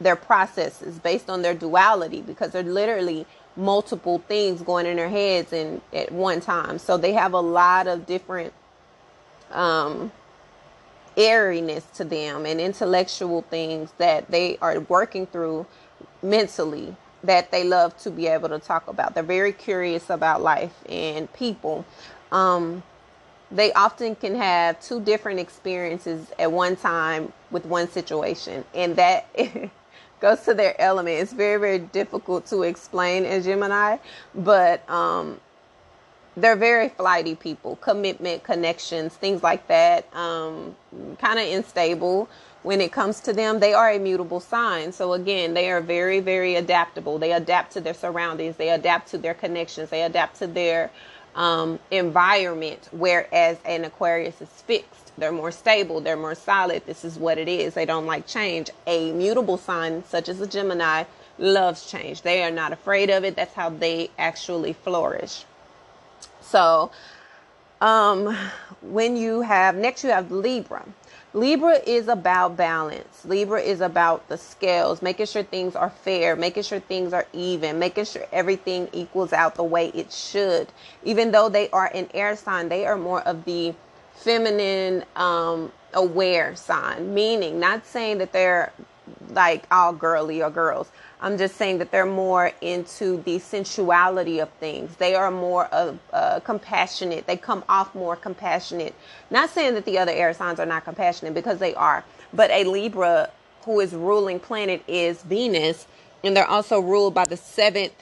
their 0.00 0.16
processes 0.16 0.98
based 0.98 1.30
on 1.30 1.42
their 1.42 1.54
duality 1.54 2.22
because 2.22 2.52
they're 2.52 2.62
literally 2.62 3.26
multiple 3.56 4.18
things 4.28 4.62
going 4.62 4.86
in 4.86 4.96
their 4.96 5.10
heads 5.10 5.52
and 5.52 5.80
at 5.92 6.12
one 6.12 6.40
time. 6.40 6.78
So 6.78 6.96
they 6.96 7.12
have 7.12 7.34
a 7.34 7.40
lot 7.40 7.86
of 7.86 8.06
different 8.06 8.52
um 9.52 10.12
airiness 11.16 11.84
to 11.94 12.04
them 12.04 12.46
and 12.46 12.60
intellectual 12.60 13.42
things 13.42 13.92
that 13.98 14.30
they 14.30 14.58
are 14.58 14.80
working 14.80 15.26
through 15.26 15.66
mentally 16.22 16.96
that 17.24 17.50
they 17.50 17.64
love 17.64 17.96
to 17.98 18.10
be 18.10 18.26
able 18.26 18.48
to 18.48 18.58
talk 18.58 18.88
about. 18.88 19.14
They're 19.14 19.22
very 19.22 19.52
curious 19.52 20.10
about 20.10 20.42
life 20.42 20.74
and 20.88 21.32
people. 21.32 21.84
Um, 22.30 22.82
they 23.50 23.72
often 23.74 24.16
can 24.16 24.34
have 24.34 24.80
two 24.80 25.00
different 25.00 25.38
experiences 25.38 26.26
at 26.38 26.50
one 26.50 26.76
time 26.76 27.32
with 27.50 27.66
one 27.66 27.88
situation, 27.88 28.64
and 28.74 28.96
that 28.96 29.26
goes 30.20 30.40
to 30.44 30.54
their 30.54 30.80
element. 30.80 31.20
It's 31.20 31.32
very, 31.32 31.60
very 31.60 31.78
difficult 31.78 32.46
to 32.46 32.62
explain 32.62 33.24
as 33.24 33.44
Gemini, 33.44 33.98
but 34.34 34.88
um, 34.88 35.38
they're 36.36 36.56
very 36.56 36.88
flighty 36.88 37.34
people, 37.34 37.76
commitment, 37.76 38.42
connections, 38.42 39.14
things 39.14 39.42
like 39.42 39.66
that. 39.68 40.06
Um, 40.16 40.74
kind 41.18 41.38
of 41.38 41.46
unstable 41.46 42.28
when 42.62 42.80
it 42.80 42.92
comes 42.92 43.20
to 43.20 43.32
them. 43.32 43.60
They 43.60 43.74
are 43.74 43.90
a 43.90 43.98
mutable 43.98 44.40
sign. 44.40 44.92
So 44.92 45.12
again, 45.12 45.54
they 45.54 45.70
are 45.70 45.80
very, 45.80 46.20
very 46.20 46.54
adaptable. 46.56 47.18
They 47.18 47.32
adapt 47.32 47.72
to 47.72 47.80
their 47.80 47.94
surroundings. 47.94 48.56
They 48.56 48.70
adapt 48.70 49.08
to 49.08 49.18
their 49.18 49.34
connections. 49.34 49.90
They 49.90 50.02
adapt 50.02 50.38
to 50.38 50.46
their 50.46 50.90
um, 51.34 51.78
environment. 51.90 52.88
Whereas 52.92 53.58
an 53.64 53.84
Aquarius 53.84 54.40
is 54.40 54.48
fixed. 54.48 55.12
They're 55.18 55.32
more 55.32 55.50
stable. 55.50 56.00
They're 56.00 56.16
more 56.16 56.34
solid. 56.34 56.84
This 56.86 57.04
is 57.04 57.18
what 57.18 57.38
it 57.38 57.48
is. 57.48 57.74
They 57.74 57.86
don't 57.86 58.06
like 58.06 58.26
change. 58.26 58.70
A 58.86 59.12
mutable 59.12 59.58
sign, 59.58 60.04
such 60.04 60.28
as 60.28 60.40
a 60.40 60.46
Gemini, 60.46 61.04
loves 61.38 61.90
change. 61.90 62.22
They 62.22 62.42
are 62.42 62.50
not 62.50 62.72
afraid 62.72 63.10
of 63.10 63.24
it. 63.24 63.36
That's 63.36 63.54
how 63.54 63.70
they 63.70 64.10
actually 64.18 64.72
flourish. 64.72 65.44
So, 66.40 66.90
um, 67.80 68.36
when 68.80 69.16
you 69.16 69.40
have 69.40 69.74
next, 69.74 70.04
you 70.04 70.10
have 70.10 70.30
Libra. 70.30 70.84
Libra 71.34 71.78
is 71.86 72.08
about 72.08 72.58
balance. 72.58 73.24
Libra 73.24 73.60
is 73.60 73.80
about 73.80 74.28
the 74.28 74.36
scales, 74.36 75.00
making 75.00 75.26
sure 75.26 75.42
things 75.42 75.74
are 75.74 75.88
fair, 75.88 76.36
making 76.36 76.62
sure 76.62 76.80
things 76.80 77.14
are 77.14 77.26
even, 77.32 77.78
making 77.78 78.04
sure 78.04 78.26
everything 78.32 78.88
equals 78.92 79.32
out 79.32 79.54
the 79.54 79.64
way 79.64 79.88
it 79.88 80.12
should. 80.12 80.68
Even 81.04 81.30
though 81.30 81.48
they 81.48 81.70
are 81.70 81.90
an 81.94 82.08
air 82.12 82.36
sign, 82.36 82.68
they 82.68 82.84
are 82.84 82.98
more 82.98 83.22
of 83.22 83.44
the 83.46 83.74
feminine, 84.14 85.04
um, 85.16 85.72
air 85.94 86.54
sign, 86.54 87.14
meaning 87.14 87.58
not 87.58 87.86
saying 87.86 88.18
that 88.18 88.32
they're 88.32 88.72
like 89.30 89.64
all 89.70 89.92
girly 89.92 90.42
or 90.42 90.50
girls. 90.50 90.90
I'm 91.22 91.38
just 91.38 91.56
saying 91.56 91.78
that 91.78 91.92
they're 91.92 92.06
more 92.06 92.52
into 92.62 93.22
the 93.24 93.38
sensuality 93.38 94.40
of 94.40 94.50
things. 94.54 94.96
They 94.96 95.14
are 95.14 95.30
more 95.30 95.66
of 95.66 96.00
uh, 96.12 96.40
compassionate. 96.40 97.26
They 97.28 97.38
come 97.38 97.64
off 97.68 97.94
more 97.94 98.16
compassionate. 98.16 98.94
Not 99.30 99.50
saying 99.50 99.74
that 99.74 99.86
the 99.86 99.98
other 99.98 100.12
air 100.12 100.34
signs 100.34 100.60
are 100.60 100.66
not 100.66 100.84
compassionate 100.84 101.34
because 101.34 101.60
they 101.60 101.74
are, 101.76 102.04
but 102.34 102.50
a 102.50 102.64
Libra 102.64 103.30
who 103.64 103.80
is 103.80 103.94
ruling 103.94 104.40
planet 104.40 104.82
is 104.88 105.22
Venus, 105.22 105.86
and 106.24 106.36
they're 106.36 106.48
also 106.48 106.80
ruled 106.80 107.14
by 107.14 107.26
the 107.26 107.38
seventh 107.38 108.01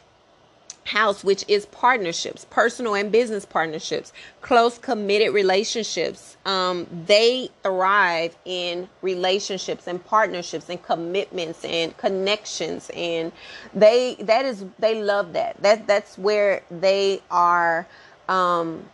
house, 0.85 1.23
which 1.23 1.45
is 1.49 1.67
partnerships, 1.67 2.47
personal 2.51 2.95
and 2.95 3.13
business 3.13 3.45
partnerships, 3.45 4.13
close, 4.41 4.79
committed 4.79 5.33
relationships. 5.35 6.37
Um, 6.47 6.87
they 7.07 7.51
thrive 7.63 8.37
in 8.45 8.89
relationships 9.03 9.87
and 9.87 10.05
partnerships 10.05 10.69
and 10.69 10.83
commitments 10.83 11.65
and 11.65 11.97
connections, 11.97 12.91
and 12.95 13.33
they 13.75 14.17
that 14.21 14.45
is 14.45 14.65
they 14.79 15.03
love 15.03 15.33
that. 15.35 15.63
That 15.63 15.87
that's 15.87 16.19
where 16.19 16.63
they 16.71 17.23
are. 17.31 17.87
Um, 18.29 18.89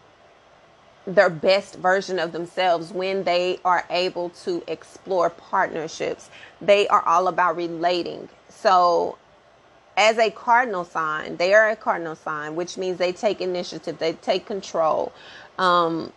their 1.07 1.31
best 1.31 1.77
version 1.77 2.19
of 2.19 2.33
themselves 2.33 2.93
when 2.93 3.23
they 3.23 3.61
are 3.65 3.87
able 3.91 4.31
to 4.31 4.63
explore 4.67 5.31
partnerships. 5.31 6.31
They 6.61 6.89
are 6.89 7.03
all 7.03 7.29
about 7.29 7.55
relating. 7.57 8.29
So 8.49 9.17
as 9.97 10.19
a 10.19 10.31
cardinal 10.31 10.85
sign, 10.85 11.37
they 11.37 11.55
are 11.55 11.71
a 11.71 11.77
cardinal 11.77 12.15
sign, 12.15 12.55
which 12.55 12.77
means 12.77 12.99
they 12.99 13.13
take 13.13 13.41
initiative, 13.41 13.99
they 13.99 14.13
take 14.13 14.47
control. 14.47 15.13
Um, 15.59 16.13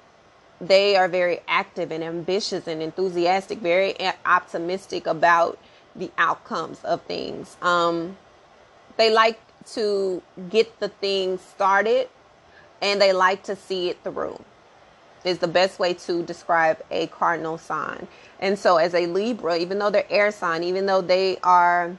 they 0.60 0.98
are 0.98 1.08
very 1.08 1.40
active 1.48 1.92
and 1.92 2.04
ambitious 2.04 2.68
and 2.68 2.82
enthusiastic, 2.82 3.60
very 3.60 3.96
optimistic 4.26 5.08
about 5.08 5.58
the 5.96 6.12
outcomes 6.18 6.84
of 6.84 7.02
things. 7.04 7.56
Um, 7.62 8.18
they 8.98 9.12
like 9.14 9.40
to 9.74 10.22
get 10.50 10.80
the 10.80 10.90
thing 10.90 11.38
started 11.38 12.10
and 12.82 13.02
they 13.02 13.14
like 13.14 13.44
to 13.44 13.56
see 13.56 13.90
it 13.90 14.04
through 14.04 14.44
is 15.24 15.40
the 15.40 15.48
best 15.48 15.80
way 15.80 15.94
to 15.94 16.24
describe 16.24 16.82
a 16.92 17.08
cardinal 17.08 17.58
sign. 17.58 18.08
And 18.40 18.58
so 18.58 18.78
as 18.78 18.94
a 18.94 19.06
Libra, 19.06 19.58
even 19.58 19.80
though 19.80 19.90
they're 19.90 20.06
air 20.10 20.32
sign, 20.32 20.64
even 20.64 20.86
though 20.86 21.02
they 21.02 21.38
are 21.44 21.98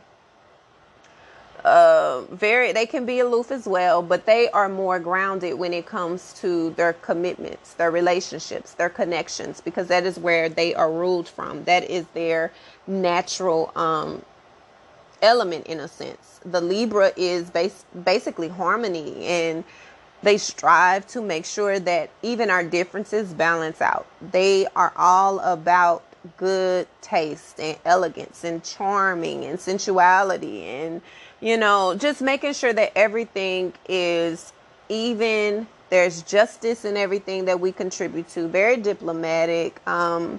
uh, 1.64 2.22
very 2.30 2.72
they 2.72 2.86
can 2.86 3.06
be 3.06 3.20
aloof 3.20 3.50
as 3.50 3.66
well 3.66 4.02
but 4.02 4.26
they 4.26 4.48
are 4.50 4.68
more 4.68 4.98
grounded 4.98 5.54
when 5.54 5.72
it 5.72 5.86
comes 5.86 6.32
to 6.32 6.70
their 6.70 6.92
commitments 6.94 7.74
their 7.74 7.90
relationships 7.90 8.74
their 8.74 8.88
connections 8.88 9.60
because 9.60 9.88
that 9.88 10.04
is 10.04 10.18
where 10.18 10.48
they 10.48 10.74
are 10.74 10.90
ruled 10.90 11.28
from. 11.28 11.64
That 11.64 11.84
is 11.84 12.06
their 12.14 12.52
natural 12.86 13.72
um, 13.76 14.22
element 15.22 15.66
in 15.66 15.80
a 15.80 15.88
sense. 15.88 16.40
The 16.44 16.60
libra 16.60 17.12
is 17.16 17.50
base, 17.50 17.84
basically 18.04 18.48
harmony 18.48 19.24
and 19.26 19.64
they 20.22 20.36
strive 20.36 21.06
to 21.08 21.22
make 21.22 21.46
sure 21.46 21.78
that 21.80 22.10
even 22.22 22.50
our 22.50 22.62
differences 22.64 23.32
balance 23.32 23.80
out. 23.80 24.06
They 24.20 24.66
are 24.76 24.92
all 24.96 25.40
about 25.40 26.04
good 26.36 26.86
taste 27.00 27.58
and 27.58 27.78
elegance 27.84 28.44
and 28.44 28.62
charming 28.62 29.44
and 29.44 29.58
sensuality 29.58 30.64
and 30.64 31.00
you 31.40 31.56
know, 31.56 31.94
just 31.94 32.20
making 32.20 32.52
sure 32.54 32.72
that 32.72 32.92
everything 32.96 33.72
is 33.88 34.52
even. 34.88 35.66
There's 35.88 36.22
justice 36.22 36.84
in 36.84 36.96
everything 36.96 37.46
that 37.46 37.58
we 37.58 37.72
contribute 37.72 38.28
to. 38.30 38.46
Very 38.46 38.76
diplomatic. 38.76 39.84
Um, 39.88 40.38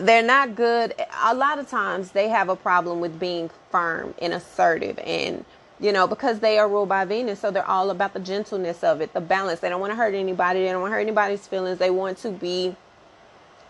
they're 0.00 0.22
not 0.22 0.54
good. 0.54 0.94
A 1.24 1.34
lot 1.34 1.58
of 1.58 1.68
times 1.68 2.12
they 2.12 2.28
have 2.28 2.48
a 2.48 2.56
problem 2.56 3.00
with 3.00 3.20
being 3.20 3.50
firm 3.70 4.14
and 4.20 4.32
assertive 4.32 4.98
and 5.00 5.44
you 5.80 5.92
know, 5.92 6.06
because 6.06 6.40
they 6.40 6.58
are 6.58 6.68
ruled 6.68 6.88
by 6.88 7.04
Venus, 7.04 7.38
so 7.38 7.50
they're 7.50 7.64
all 7.64 7.90
about 7.90 8.12
the 8.12 8.20
gentleness 8.20 8.82
of 8.82 9.00
it, 9.00 9.12
the 9.12 9.20
balance. 9.20 9.60
They 9.60 9.68
don't 9.68 9.80
want 9.80 9.92
to 9.92 9.96
hurt 9.96 10.14
anybody. 10.14 10.62
They 10.62 10.72
don't 10.72 10.80
want 10.80 10.90
to 10.90 10.94
hurt 10.96 11.02
anybody's 11.02 11.46
feelings. 11.46 11.78
They 11.78 11.90
want 11.90 12.18
to 12.18 12.30
be 12.30 12.74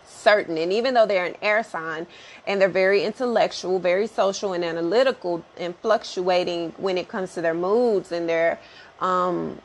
certain. 0.09 0.57
And 0.57 0.73
even 0.73 0.93
though 0.93 1.05
they're 1.05 1.25
an 1.25 1.35
air 1.41 1.63
sign 1.63 2.07
and 2.47 2.59
they're 2.59 2.69
very 2.69 3.03
intellectual, 3.03 3.79
very 3.79 4.07
social 4.07 4.53
and 4.53 4.63
analytical 4.63 5.43
and 5.57 5.75
fluctuating 5.77 6.73
when 6.77 6.97
it 6.97 7.07
comes 7.07 7.33
to 7.35 7.41
their 7.41 7.53
moods 7.53 8.11
and 8.11 8.27
their 8.27 8.59
um 8.99 9.59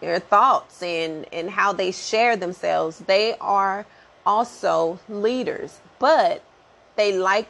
their 0.00 0.18
thoughts 0.18 0.82
and 0.82 1.26
and 1.32 1.50
how 1.50 1.72
they 1.72 1.92
share 1.92 2.36
themselves, 2.36 2.98
they 3.00 3.36
are 3.40 3.86
also 4.26 4.98
leaders. 5.08 5.80
But 5.98 6.42
they 6.96 7.16
like 7.16 7.48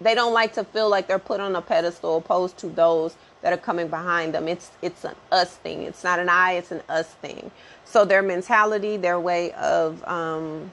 they 0.00 0.14
don't 0.14 0.34
like 0.34 0.54
to 0.54 0.64
feel 0.64 0.88
like 0.88 1.06
they're 1.06 1.18
put 1.18 1.40
on 1.40 1.56
a 1.56 1.62
pedestal 1.62 2.18
opposed 2.18 2.58
to 2.58 2.68
those 2.68 3.16
that 3.40 3.52
are 3.52 3.58
coming 3.58 3.88
behind 3.88 4.34
them. 4.34 4.48
It's 4.48 4.70
it's 4.82 5.04
an 5.04 5.14
us 5.32 5.54
thing. 5.56 5.82
It's 5.82 6.04
not 6.04 6.18
an 6.18 6.28
I, 6.28 6.52
it's 6.54 6.72
an 6.72 6.82
us 6.88 7.08
thing. 7.08 7.50
So 7.84 8.04
their 8.04 8.22
mentality, 8.22 8.96
their 8.96 9.20
way 9.20 9.52
of 9.52 10.02
um 10.06 10.72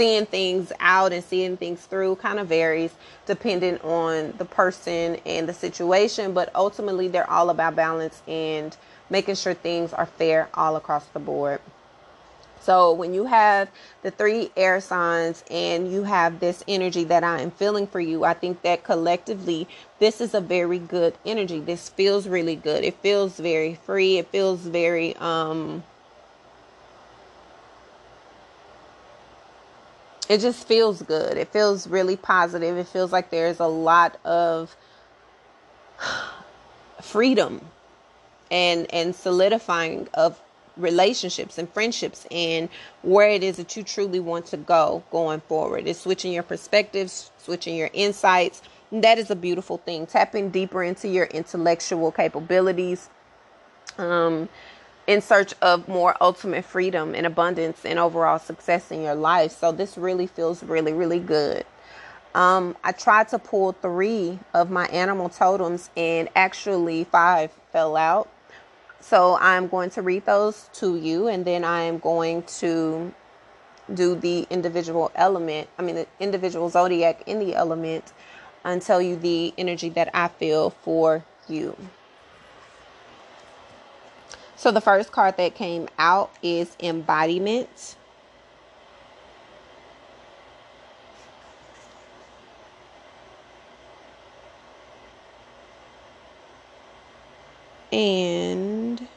seeing 0.00 0.24
things 0.24 0.72
out 0.80 1.12
and 1.12 1.22
seeing 1.22 1.58
things 1.58 1.84
through 1.84 2.16
kind 2.16 2.38
of 2.38 2.46
varies 2.46 2.90
depending 3.26 3.76
on 3.80 4.32
the 4.38 4.46
person 4.46 5.18
and 5.26 5.46
the 5.46 5.52
situation, 5.52 6.32
but 6.32 6.50
ultimately 6.54 7.06
they're 7.06 7.28
all 7.28 7.50
about 7.50 7.76
balance 7.76 8.22
and 8.26 8.78
making 9.10 9.34
sure 9.34 9.52
things 9.52 9.92
are 9.92 10.06
fair 10.06 10.48
all 10.54 10.76
across 10.76 11.04
the 11.08 11.18
board. 11.18 11.60
So 12.62 12.94
when 12.94 13.12
you 13.12 13.26
have 13.26 13.68
the 14.00 14.10
three 14.10 14.50
air 14.56 14.80
signs 14.80 15.44
and 15.50 15.92
you 15.92 16.04
have 16.04 16.40
this 16.40 16.64
energy 16.66 17.04
that 17.04 17.22
I 17.22 17.42
am 17.42 17.50
feeling 17.50 17.86
for 17.86 18.00
you, 18.00 18.24
I 18.24 18.32
think 18.32 18.62
that 18.62 18.82
collectively 18.82 19.68
this 19.98 20.22
is 20.22 20.32
a 20.32 20.40
very 20.40 20.78
good 20.78 21.12
energy. 21.26 21.60
This 21.60 21.90
feels 21.90 22.26
really 22.26 22.56
good. 22.56 22.84
It 22.84 22.94
feels 23.02 23.38
very 23.38 23.74
free. 23.74 24.16
It 24.16 24.28
feels 24.28 24.60
very 24.60 25.14
um 25.16 25.82
it 30.30 30.40
just 30.40 30.64
feels 30.64 31.02
good. 31.02 31.36
It 31.36 31.48
feels 31.48 31.88
really 31.88 32.16
positive. 32.16 32.76
It 32.76 32.86
feels 32.86 33.10
like 33.10 33.30
there's 33.30 33.58
a 33.58 33.66
lot 33.66 34.16
of 34.24 34.76
freedom 37.02 37.60
and 38.48 38.86
and 38.94 39.12
solidifying 39.12 40.06
of 40.14 40.40
relationships 40.76 41.58
and 41.58 41.68
friendships 41.72 42.28
and 42.30 42.68
where 43.02 43.28
it 43.28 43.42
is 43.42 43.56
that 43.56 43.76
you 43.76 43.82
truly 43.82 44.20
want 44.20 44.46
to 44.46 44.56
go 44.56 45.02
going 45.10 45.40
forward. 45.40 45.88
It's 45.88 46.02
switching 46.02 46.32
your 46.32 46.44
perspectives, 46.44 47.32
switching 47.38 47.74
your 47.74 47.90
insights. 47.92 48.62
that 48.92 49.18
is 49.18 49.32
a 49.32 49.36
beautiful 49.36 49.78
thing. 49.78 50.06
Tapping 50.06 50.50
deeper 50.50 50.84
into 50.84 51.08
your 51.08 51.26
intellectual 51.26 52.12
capabilities. 52.12 53.10
Um, 53.98 54.48
in 55.10 55.20
search 55.20 55.54
of 55.60 55.88
more 55.88 56.16
ultimate 56.20 56.64
freedom 56.64 57.16
and 57.16 57.26
abundance 57.26 57.84
and 57.84 57.98
overall 57.98 58.38
success 58.38 58.92
in 58.92 59.02
your 59.02 59.16
life. 59.16 59.50
So 59.50 59.72
this 59.72 59.98
really 59.98 60.28
feels 60.28 60.62
really, 60.62 60.92
really 60.92 61.18
good. 61.18 61.66
Um, 62.32 62.76
I 62.84 62.92
tried 62.92 63.26
to 63.30 63.40
pull 63.40 63.72
three 63.72 64.38
of 64.54 64.70
my 64.70 64.86
animal 64.86 65.28
totems 65.28 65.90
and 65.96 66.28
actually 66.36 67.02
five 67.02 67.50
fell 67.72 67.96
out. 67.96 68.28
So 69.00 69.36
I'm 69.40 69.66
going 69.66 69.90
to 69.90 70.02
read 70.02 70.26
those 70.26 70.70
to 70.74 70.96
you 70.96 71.26
and 71.26 71.44
then 71.44 71.64
I 71.64 71.82
am 71.82 71.98
going 71.98 72.44
to 72.60 73.12
do 73.92 74.14
the 74.14 74.46
individual 74.48 75.10
element, 75.16 75.68
I 75.76 75.82
mean, 75.82 75.96
the 75.96 76.06
individual 76.20 76.70
zodiac 76.70 77.24
in 77.26 77.40
the 77.40 77.56
element 77.56 78.12
and 78.64 78.80
tell 78.80 79.02
you 79.02 79.16
the 79.16 79.52
energy 79.58 79.88
that 79.88 80.08
I 80.14 80.28
feel 80.28 80.70
for 80.70 81.24
you. 81.48 81.76
So 84.60 84.70
the 84.70 84.82
first 84.82 85.10
card 85.10 85.38
that 85.38 85.54
came 85.54 85.88
out 85.98 86.30
is 86.42 86.76
embodiment. 86.80 87.96
And 97.90 99.08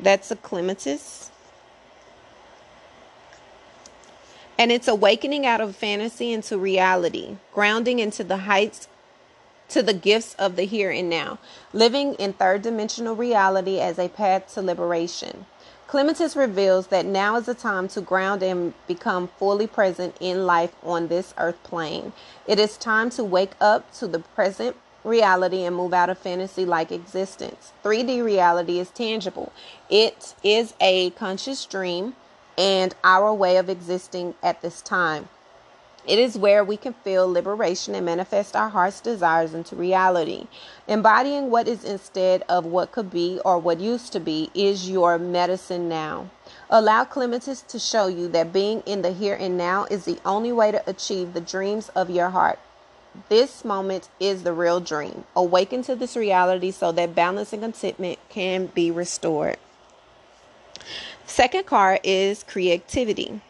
that's 0.00 0.32
a 0.32 0.34
clematis. 0.34 1.30
And 4.58 4.72
it's 4.72 4.88
awakening 4.88 5.46
out 5.46 5.60
of 5.60 5.76
fantasy 5.76 6.32
into 6.32 6.58
reality, 6.58 7.36
grounding 7.52 8.00
into 8.00 8.24
the 8.24 8.38
heights 8.38 8.88
to 9.68 9.82
the 9.82 9.94
gifts 9.94 10.34
of 10.38 10.56
the 10.56 10.64
here 10.64 10.90
and 10.90 11.10
now, 11.10 11.38
living 11.72 12.14
in 12.14 12.32
third 12.32 12.62
dimensional 12.62 13.16
reality 13.16 13.80
as 13.80 13.98
a 13.98 14.08
path 14.08 14.52
to 14.54 14.62
liberation. 14.62 15.46
Clematis 15.86 16.34
reveals 16.34 16.88
that 16.88 17.06
now 17.06 17.36
is 17.36 17.46
the 17.46 17.54
time 17.54 17.86
to 17.88 18.00
ground 18.00 18.42
and 18.42 18.74
become 18.88 19.28
fully 19.38 19.66
present 19.66 20.16
in 20.20 20.44
life 20.44 20.74
on 20.82 21.06
this 21.06 21.32
earth 21.38 21.62
plane. 21.62 22.12
It 22.46 22.58
is 22.58 22.76
time 22.76 23.10
to 23.10 23.22
wake 23.22 23.52
up 23.60 23.92
to 23.94 24.08
the 24.08 24.18
present 24.18 24.76
reality 25.04 25.62
and 25.62 25.76
move 25.76 25.94
out 25.94 26.10
of 26.10 26.18
fantasy 26.18 26.64
like 26.64 26.90
existence. 26.90 27.72
3D 27.84 28.22
reality 28.24 28.80
is 28.80 28.90
tangible, 28.90 29.52
it 29.88 30.34
is 30.42 30.74
a 30.80 31.10
conscious 31.10 31.64
dream 31.64 32.16
and 32.58 32.94
our 33.04 33.32
way 33.32 33.56
of 33.56 33.68
existing 33.68 34.34
at 34.42 34.62
this 34.62 34.82
time. 34.82 35.28
It 36.06 36.20
is 36.20 36.38
where 36.38 36.62
we 36.62 36.76
can 36.76 36.92
feel 36.92 37.30
liberation 37.30 37.96
and 37.96 38.06
manifest 38.06 38.54
our 38.54 38.68
heart's 38.68 39.00
desires 39.00 39.54
into 39.54 39.74
reality. 39.74 40.46
Embodying 40.86 41.50
what 41.50 41.66
is 41.66 41.82
instead 41.82 42.44
of 42.48 42.64
what 42.64 42.92
could 42.92 43.10
be 43.10 43.40
or 43.44 43.58
what 43.58 43.80
used 43.80 44.12
to 44.12 44.20
be 44.20 44.50
is 44.54 44.88
your 44.88 45.18
medicine 45.18 45.88
now. 45.88 46.30
Allow 46.70 47.04
clematis 47.04 47.60
to 47.62 47.80
show 47.80 48.06
you 48.06 48.28
that 48.28 48.52
being 48.52 48.82
in 48.86 49.02
the 49.02 49.12
here 49.12 49.34
and 49.34 49.58
now 49.58 49.86
is 49.90 50.04
the 50.04 50.20
only 50.24 50.52
way 50.52 50.70
to 50.70 50.88
achieve 50.88 51.32
the 51.32 51.40
dreams 51.40 51.88
of 51.90 52.08
your 52.08 52.30
heart. 52.30 52.60
This 53.28 53.64
moment 53.64 54.08
is 54.20 54.44
the 54.44 54.52
real 54.52 54.78
dream. 54.78 55.24
Awaken 55.34 55.82
to 55.82 55.96
this 55.96 56.16
reality 56.16 56.70
so 56.70 56.92
that 56.92 57.16
balance 57.16 57.52
and 57.52 57.62
contentment 57.62 58.20
can 58.28 58.66
be 58.66 58.92
restored. 58.92 59.56
Second 61.26 61.66
card 61.66 61.98
is 62.04 62.44
creativity. 62.44 63.40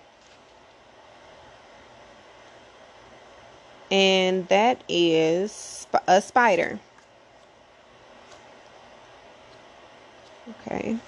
And 3.90 4.48
that 4.48 4.82
is 4.88 5.86
a 6.06 6.20
spider. 6.20 6.78
Okay. 10.48 10.98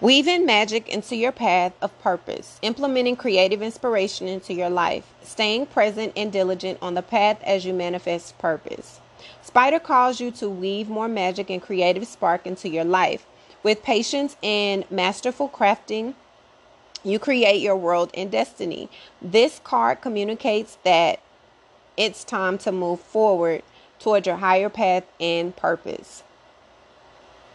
Weaving 0.00 0.44
magic 0.44 0.88
into 0.88 1.16
your 1.16 1.32
path 1.32 1.72
of 1.80 1.98
purpose, 2.00 2.58
implementing 2.60 3.16
creative 3.16 3.62
inspiration 3.62 4.28
into 4.28 4.52
your 4.52 4.68
life, 4.68 5.06
staying 5.22 5.66
present 5.66 6.12
and 6.14 6.30
diligent 6.30 6.78
on 6.82 6.94
the 6.94 7.02
path 7.02 7.42
as 7.42 7.64
you 7.64 7.72
manifest 7.72 8.38
purpose. 8.38 9.00
Spider 9.42 9.78
calls 9.78 10.20
you 10.20 10.30
to 10.32 10.50
weave 10.50 10.88
more 10.88 11.08
magic 11.08 11.48
and 11.48 11.62
creative 11.62 12.06
spark 12.06 12.46
into 12.46 12.68
your 12.68 12.84
life. 12.84 13.24
With 13.62 13.82
patience 13.82 14.36
and 14.42 14.84
masterful 14.90 15.48
crafting, 15.48 16.14
you 17.06 17.20
create 17.20 17.62
your 17.62 17.76
world 17.76 18.10
and 18.14 18.32
destiny. 18.32 18.90
This 19.22 19.60
card 19.62 20.00
communicates 20.00 20.76
that 20.82 21.20
it's 21.96 22.24
time 22.24 22.58
to 22.58 22.72
move 22.72 23.00
forward 23.00 23.62
toward 24.00 24.26
your 24.26 24.36
higher 24.36 24.68
path 24.68 25.04
and 25.20 25.54
purpose. 25.54 26.24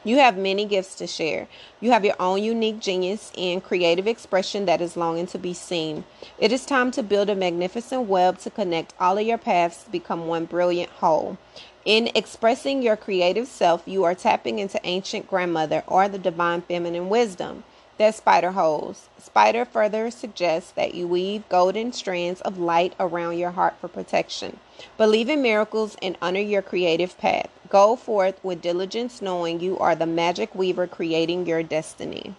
You 0.05 0.17
have 0.17 0.37
many 0.37 0.65
gifts 0.65 0.95
to 0.95 1.05
share. 1.05 1.49
You 1.81 1.91
have 1.91 2.05
your 2.05 2.15
own 2.17 2.41
unique 2.41 2.79
genius 2.79 3.31
and 3.37 3.63
creative 3.63 4.07
expression 4.07 4.65
that 4.65 4.81
is 4.81 4.97
longing 4.97 5.27
to 5.27 5.37
be 5.37 5.53
seen. 5.53 6.05
It 6.39 6.53
is 6.53 6.65
time 6.65 6.89
to 6.91 7.03
build 7.03 7.29
a 7.29 7.35
magnificent 7.35 8.07
web 8.07 8.39
to 8.39 8.49
connect 8.49 8.93
all 8.99 9.17
of 9.17 9.27
your 9.27 9.37
paths 9.37 9.83
to 9.83 9.91
become 9.91 10.27
one 10.27 10.45
brilliant 10.45 10.89
whole. 10.91 11.37
In 11.83 12.09
expressing 12.15 12.81
your 12.81 12.95
creative 12.95 13.47
self, 13.47 13.83
you 13.85 14.05
are 14.05 14.15
tapping 14.15 14.59
into 14.59 14.79
ancient 14.85 15.27
grandmother 15.27 15.83
or 15.87 16.07
the 16.07 16.17
divine 16.17 16.61
feminine 16.61 17.09
wisdom 17.09 17.63
that 17.97 18.15
spider 18.15 18.51
holds. 18.51 19.09
Spider 19.17 19.65
further 19.65 20.09
suggests 20.11 20.71
that 20.71 20.95
you 20.95 21.07
weave 21.07 21.47
golden 21.49 21.93
strands 21.93 22.41
of 22.41 22.57
light 22.57 22.93
around 22.99 23.37
your 23.37 23.51
heart 23.51 23.75
for 23.79 23.87
protection. 23.87 24.59
Believe 24.97 25.29
in 25.29 25.41
miracles 25.41 25.95
and 26.01 26.17
honor 26.21 26.39
your 26.39 26.61
creative 26.61 27.17
path. 27.17 27.49
Go 27.69 27.95
forth 27.95 28.43
with 28.43 28.61
diligence, 28.61 29.21
knowing 29.21 29.59
you 29.59 29.77
are 29.79 29.95
the 29.95 30.05
magic 30.05 30.53
weaver 30.55 30.87
creating 30.87 31.45
your 31.45 31.63
destiny. 31.63 32.35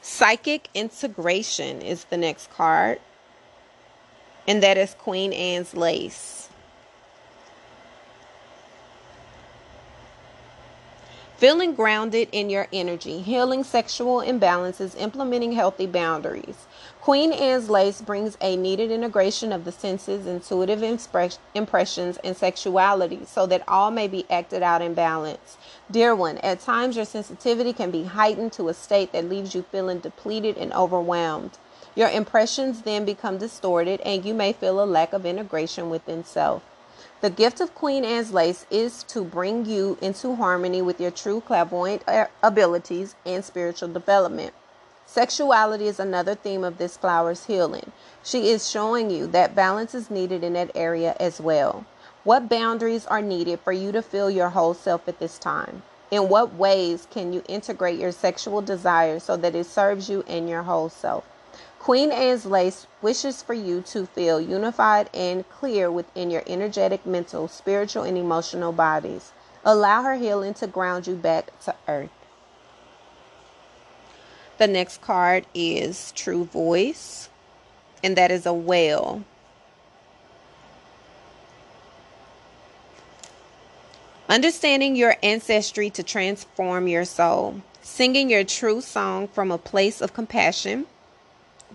Psychic 0.00 0.68
integration 0.74 1.82
is 1.82 2.04
the 2.04 2.16
next 2.16 2.50
card, 2.50 3.00
and 4.46 4.62
that 4.62 4.78
is 4.78 4.94
Queen 4.94 5.32
Anne's 5.32 5.74
Lace. 5.74 6.47
Feeling 11.38 11.76
grounded 11.76 12.28
in 12.32 12.50
your 12.50 12.66
energy, 12.72 13.20
healing 13.20 13.62
sexual 13.62 14.22
imbalances, 14.22 15.00
implementing 15.00 15.52
healthy 15.52 15.86
boundaries. 15.86 16.66
Queen 17.00 17.30
Anne's 17.30 17.70
Lace 17.70 18.00
brings 18.00 18.36
a 18.40 18.56
needed 18.56 18.90
integration 18.90 19.52
of 19.52 19.64
the 19.64 19.70
senses, 19.70 20.26
intuitive 20.26 20.82
impressions, 21.54 22.18
and 22.24 22.36
sexuality 22.36 23.20
so 23.24 23.46
that 23.46 23.62
all 23.68 23.92
may 23.92 24.08
be 24.08 24.26
acted 24.28 24.64
out 24.64 24.82
in 24.82 24.94
balance. 24.94 25.56
Dear 25.88 26.12
one, 26.12 26.38
at 26.38 26.58
times 26.58 26.96
your 26.96 27.04
sensitivity 27.04 27.72
can 27.72 27.92
be 27.92 28.02
heightened 28.02 28.52
to 28.54 28.68
a 28.68 28.74
state 28.74 29.12
that 29.12 29.28
leaves 29.28 29.54
you 29.54 29.62
feeling 29.62 30.00
depleted 30.00 30.56
and 30.56 30.72
overwhelmed. 30.72 31.56
Your 31.94 32.10
impressions 32.10 32.82
then 32.82 33.04
become 33.04 33.38
distorted, 33.38 34.00
and 34.00 34.24
you 34.24 34.34
may 34.34 34.52
feel 34.52 34.82
a 34.82 34.84
lack 34.84 35.12
of 35.12 35.24
integration 35.24 35.88
within 35.88 36.24
self. 36.24 36.64
The 37.20 37.30
gift 37.30 37.60
of 37.60 37.74
Queen 37.74 38.04
Anne's 38.04 38.32
lace 38.32 38.64
is 38.70 39.02
to 39.04 39.24
bring 39.24 39.66
you 39.66 39.98
into 40.00 40.36
harmony 40.36 40.80
with 40.80 41.00
your 41.00 41.10
true 41.10 41.40
clairvoyant 41.40 42.02
uh, 42.06 42.26
abilities 42.44 43.16
and 43.26 43.44
spiritual 43.44 43.88
development. 43.88 44.54
Sexuality 45.04 45.88
is 45.88 45.98
another 45.98 46.36
theme 46.36 46.62
of 46.62 46.78
this 46.78 46.96
flower's 46.96 47.46
healing. 47.46 47.90
She 48.22 48.50
is 48.50 48.70
showing 48.70 49.10
you 49.10 49.26
that 49.28 49.56
balance 49.56 49.96
is 49.96 50.12
needed 50.12 50.44
in 50.44 50.52
that 50.52 50.70
area 50.76 51.16
as 51.18 51.40
well. 51.40 51.84
What 52.22 52.48
boundaries 52.48 53.04
are 53.06 53.22
needed 53.22 53.58
for 53.64 53.72
you 53.72 53.90
to 53.90 54.02
feel 54.02 54.30
your 54.30 54.50
whole 54.50 54.74
self 54.74 55.08
at 55.08 55.18
this 55.18 55.38
time? 55.38 55.82
In 56.12 56.28
what 56.28 56.54
ways 56.54 57.08
can 57.10 57.32
you 57.32 57.42
integrate 57.48 57.98
your 57.98 58.12
sexual 58.12 58.62
desire 58.62 59.18
so 59.18 59.36
that 59.38 59.56
it 59.56 59.66
serves 59.66 60.08
you 60.08 60.22
and 60.28 60.48
your 60.48 60.62
whole 60.62 60.88
self? 60.88 61.24
Queen 61.78 62.10
Anne's 62.10 62.44
Lace 62.44 62.86
wishes 63.00 63.42
for 63.42 63.54
you 63.54 63.80
to 63.82 64.04
feel 64.06 64.40
unified 64.40 65.08
and 65.14 65.48
clear 65.48 65.90
within 65.90 66.30
your 66.30 66.42
energetic, 66.46 67.06
mental, 67.06 67.48
spiritual, 67.48 68.02
and 68.02 68.18
emotional 68.18 68.72
bodies. 68.72 69.32
Allow 69.64 70.02
her 70.02 70.16
healing 70.16 70.54
to 70.54 70.66
ground 70.66 71.06
you 71.06 71.14
back 71.14 71.58
to 71.60 71.74
earth. 71.86 72.10
The 74.58 74.66
next 74.66 75.00
card 75.00 75.46
is 75.54 76.12
True 76.12 76.44
Voice, 76.44 77.28
and 78.02 78.16
that 78.16 78.30
is 78.30 78.44
a 78.44 78.52
whale. 78.52 79.22
Understanding 84.28 84.94
your 84.94 85.16
ancestry 85.22 85.88
to 85.90 86.02
transform 86.02 86.86
your 86.86 87.06
soul. 87.06 87.62
Singing 87.80 88.28
your 88.28 88.44
true 88.44 88.82
song 88.82 89.28
from 89.28 89.50
a 89.50 89.56
place 89.56 90.02
of 90.02 90.12
compassion. 90.12 90.86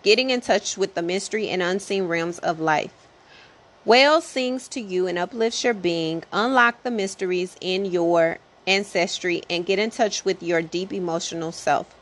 Getting 0.01 0.31
in 0.31 0.41
touch 0.41 0.77
with 0.77 0.95
the 0.95 1.01
mystery 1.01 1.49
and 1.49 1.61
unseen 1.61 2.07
realms 2.07 2.39
of 2.39 2.59
life. 2.59 2.93
Whale 3.85 4.21
sings 4.21 4.67
to 4.69 4.81
you 4.81 5.07
and 5.07 5.17
uplifts 5.17 5.63
your 5.63 5.73
being. 5.73 6.23
Unlock 6.31 6.83
the 6.83 6.91
mysteries 6.91 7.55
in 7.61 7.85
your 7.85 8.39
ancestry 8.65 9.43
and 9.49 9.65
get 9.65 9.79
in 9.79 9.89
touch 9.91 10.23
with 10.23 10.41
your 10.41 10.61
deep 10.61 10.93
emotional 10.93 11.51
self. 11.51 11.93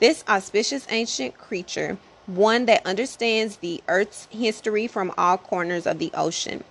This 0.00 0.24
auspicious 0.28 0.86
ancient 0.90 1.36
creature, 1.36 1.98
one 2.26 2.66
that 2.66 2.86
understands 2.86 3.58
the 3.58 3.82
earth's 3.88 4.26
history 4.30 4.86
from 4.86 5.12
all 5.18 5.36
corners 5.36 5.86
of 5.86 5.98
the 5.98 6.10
ocean, 6.14 6.64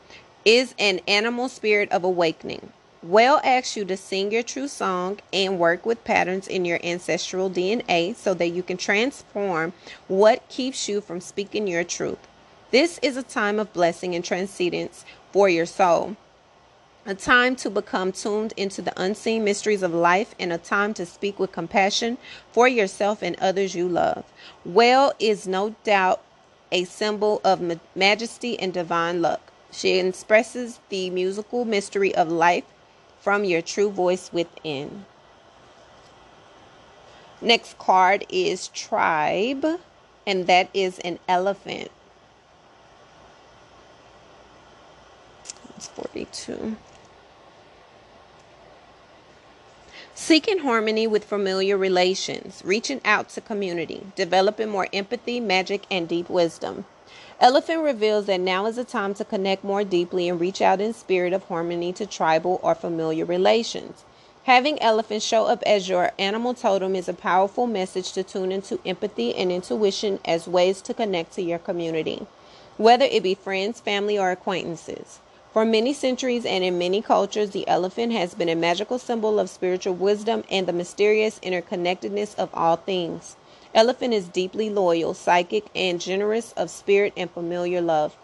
is 0.44 0.74
an 0.80 1.00
animal 1.08 1.48
spirit 1.48 1.92
of 1.92 2.04
awakening. 2.04 2.72
Whale 3.08 3.40
asks 3.44 3.78
you 3.78 3.86
to 3.86 3.98
sing 3.98 4.32
your 4.32 4.42
true 4.42 4.68
song 4.68 5.20
and 5.32 5.60
work 5.60 5.86
with 5.86 6.04
patterns 6.04 6.48
in 6.48 6.66
your 6.66 6.80
ancestral 6.84 7.52
DNA 7.52 8.16
so 8.16 8.34
that 8.34 8.48
you 8.48 8.64
can 8.64 8.78
transform 8.78 9.74
what 10.08 10.50
keeps 10.50 10.90
you 10.90 11.02
from 11.02 11.22
speaking 11.22 11.68
your 11.68 11.84
truth. 11.84 12.18
This 12.72 13.00
is 13.04 13.16
a 13.16 13.22
time 13.22 13.60
of 13.60 13.72
blessing 13.74 14.16
and 14.16 14.26
transcendence 14.26 15.06
for 15.32 15.48
your 15.48 15.68
soul. 15.68 16.18
A 17.06 17.14
time 17.14 17.56
to 17.58 17.70
become 17.70 18.12
tuned 18.12 18.56
into 18.58 18.82
the 18.82 19.00
unseen 19.00 19.44
mysteries 19.44 19.84
of 19.84 19.94
life 19.94 20.34
and 20.40 20.52
a 20.52 20.58
time 20.58 20.96
to 20.96 21.06
speak 21.06 21.38
with 21.38 21.52
compassion 21.52 22.18
for 22.52 22.68
yourself 22.68 23.22
and 23.22 23.36
others 23.40 23.76
you 23.76 23.88
love. 23.88 24.26
Whale 24.64 25.14
is 25.20 25.48
no 25.48 25.76
doubt 25.84 26.24
a 26.72 26.86
symbol 26.86 27.40
of 27.44 27.80
majesty 27.96 28.58
and 28.58 28.74
divine 28.74 29.22
luck. 29.22 29.52
She 29.72 30.00
expresses 30.00 30.80
the 30.90 31.12
musical 31.12 31.66
mystery 31.66 32.16
of 32.16 32.32
life 32.32 32.64
from 33.26 33.44
your 33.44 33.64
true 33.64 33.90
voice 33.90 34.30
within. 34.32 35.04
Next 37.42 37.76
card 37.80 38.24
is 38.30 38.68
Tribe, 38.68 39.66
and 40.28 40.46
that 40.46 40.70
is 40.76 41.00
an 41.00 41.18
elephant. 41.28 41.90
It's 45.76 45.88
42. 45.88 46.78
Seeking 50.14 50.60
harmony 50.60 51.08
with 51.08 51.26
familiar 51.26 51.78
relations, 51.78 52.62
reaching 52.64 53.02
out 53.04 53.30
to 53.30 53.42
community, 53.42 54.06
developing 54.16 54.70
more 54.70 54.88
empathy, 54.94 55.40
magic, 55.40 55.88
and 55.90 56.08
deep 56.08 56.30
wisdom. 56.30 56.86
Elephant 57.42 57.84
reveals 57.84 58.28
that 58.28 58.40
now 58.40 58.66
is 58.66 58.78
the 58.78 58.86
time 58.86 59.14
to 59.14 59.26
connect 59.26 59.62
more 59.62 59.84
deeply 59.84 60.30
and 60.30 60.40
reach 60.40 60.62
out 60.62 60.80
in 60.80 60.94
spirit 60.94 61.34
of 61.34 61.44
harmony 61.44 61.92
to 61.92 62.06
tribal 62.06 62.62
or 62.64 62.74
familiar 62.74 63.26
relations. 63.26 64.06
Having 64.46 64.82
elephants 64.82 65.26
show 65.26 65.46
up 65.46 65.62
as 65.64 65.90
your 65.90 66.12
animal 66.18 66.54
totem 66.54 66.96
is 66.96 67.10
a 67.10 67.14
powerful 67.14 67.68
message 67.68 68.14
to 68.14 68.24
tune 68.24 68.54
into 68.54 68.80
empathy 68.86 69.36
and 69.36 69.52
intuition 69.52 70.20
as 70.24 70.48
ways 70.48 70.82
to 70.82 70.94
connect 70.94 71.34
to 71.34 71.42
your 71.42 71.60
community, 71.60 72.26
whether 72.78 73.06
it 73.06 73.24
be 73.24 73.36
friends, 73.36 73.82
family, 73.82 74.18
or 74.18 74.32
acquaintances. 74.32 75.20
For 75.52 75.66
many 75.66 75.92
centuries 75.92 76.46
and 76.46 76.64
in 76.64 76.78
many 76.78 77.02
cultures, 77.02 77.50
the 77.50 77.68
elephant 77.68 78.14
has 78.14 78.34
been 78.34 78.50
a 78.50 78.56
magical 78.56 78.98
symbol 78.98 79.40
of 79.40 79.50
spiritual 79.50 79.96
wisdom 79.96 80.46
and 80.50 80.68
the 80.68 80.74
mysterious 80.74 81.40
interconnectedness 81.40 82.34
of 82.36 82.50
all 82.54 82.78
things. 82.78 83.36
Elephant 83.76 84.14
is 84.14 84.30
deeply 84.30 84.70
loyal, 84.70 85.14
psychic, 85.14 85.66
and 85.76 86.00
generous 86.00 86.54
of 86.54 86.70
spirit 86.70 87.12
and 87.18 87.30
familiar 87.30 87.82
love. 87.82 88.16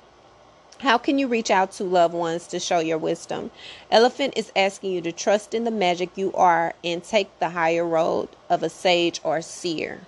How 0.80 0.98
can 0.98 1.20
you 1.20 1.28
reach 1.28 1.52
out 1.52 1.74
to 1.74 1.84
loved 1.84 2.14
ones 2.14 2.48
to 2.48 2.60
show 2.60 2.80
your 2.80 2.98
wisdom? 2.98 3.52
Elephant 3.92 4.34
is 4.38 4.50
asking 4.56 4.94
you 4.94 5.02
to 5.02 5.12
trust 5.12 5.54
in 5.54 5.66
the 5.66 5.70
magic 5.70 6.12
you 6.16 6.32
are 6.34 6.74
and 6.86 7.04
take 7.04 7.38
the 7.40 7.50
higher 7.50 7.86
road 7.86 8.30
of 8.50 8.64
a 8.64 8.70
sage 8.70 9.20
or 9.26 9.42
seer. 9.42 10.00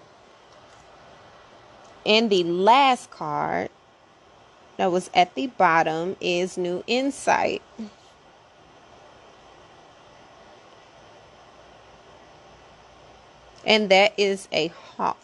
And 2.06 2.30
the 2.30 2.46
last 2.46 3.12
card 3.12 3.70
that 4.78 4.94
was 4.94 5.10
at 5.14 5.36
the 5.36 5.48
bottom 5.48 6.16
is 6.22 6.58
New 6.58 6.86
Insight. 6.88 7.62
And 13.66 13.90
that 13.90 14.14
is 14.18 14.48
a 14.54 14.70
hawk. 14.70 15.23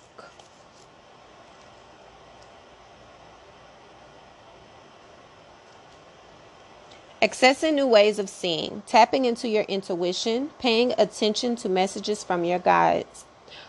Accessing 7.21 7.73
new 7.73 7.85
ways 7.85 8.17
of 8.17 8.29
seeing, 8.29 8.81
tapping 8.87 9.25
into 9.25 9.49
your 9.49 9.63
intuition, 9.63 10.51
paying 10.57 10.93
attention 10.97 11.57
to 11.57 11.67
messages 11.67 12.23
from 12.23 12.45
your 12.45 12.59
guides. 12.59 13.25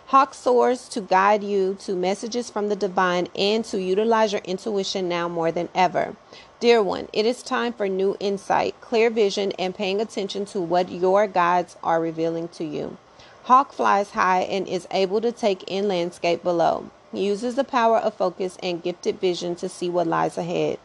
Hawk 0.06 0.34
soars 0.34 0.88
to 0.90 1.00
guide 1.00 1.42
you 1.42 1.76
to 1.80 1.96
messages 1.96 2.48
from 2.48 2.68
the 2.68 2.76
divine 2.76 3.26
and 3.34 3.64
to 3.64 3.82
utilize 3.82 4.30
your 4.32 4.42
intuition 4.42 5.08
now 5.08 5.28
more 5.28 5.50
than 5.50 5.68
ever. 5.74 6.14
Dear 6.60 6.80
one, 6.80 7.08
it 7.12 7.26
is 7.26 7.42
time 7.42 7.72
for 7.72 7.88
new 7.88 8.16
insight, 8.20 8.80
clear 8.80 9.10
vision, 9.10 9.50
and 9.58 9.74
paying 9.74 10.00
attention 10.00 10.44
to 10.46 10.60
what 10.60 10.88
your 10.88 11.26
guides 11.26 11.76
are 11.82 12.00
revealing 12.00 12.46
to 12.50 12.64
you. 12.64 12.98
Hawk 13.44 13.72
flies 13.72 14.10
high 14.10 14.42
and 14.42 14.68
is 14.68 14.86
able 14.92 15.20
to 15.22 15.32
take 15.32 15.64
in 15.64 15.88
landscape 15.88 16.44
below. 16.44 16.88
He 17.10 17.26
uses 17.26 17.56
the 17.56 17.64
power 17.64 17.98
of 17.98 18.14
focus 18.14 18.56
and 18.62 18.80
gifted 18.80 19.18
vision 19.18 19.56
to 19.56 19.68
see 19.68 19.90
what 19.90 20.06
lies 20.06 20.38
ahead. 20.38 20.78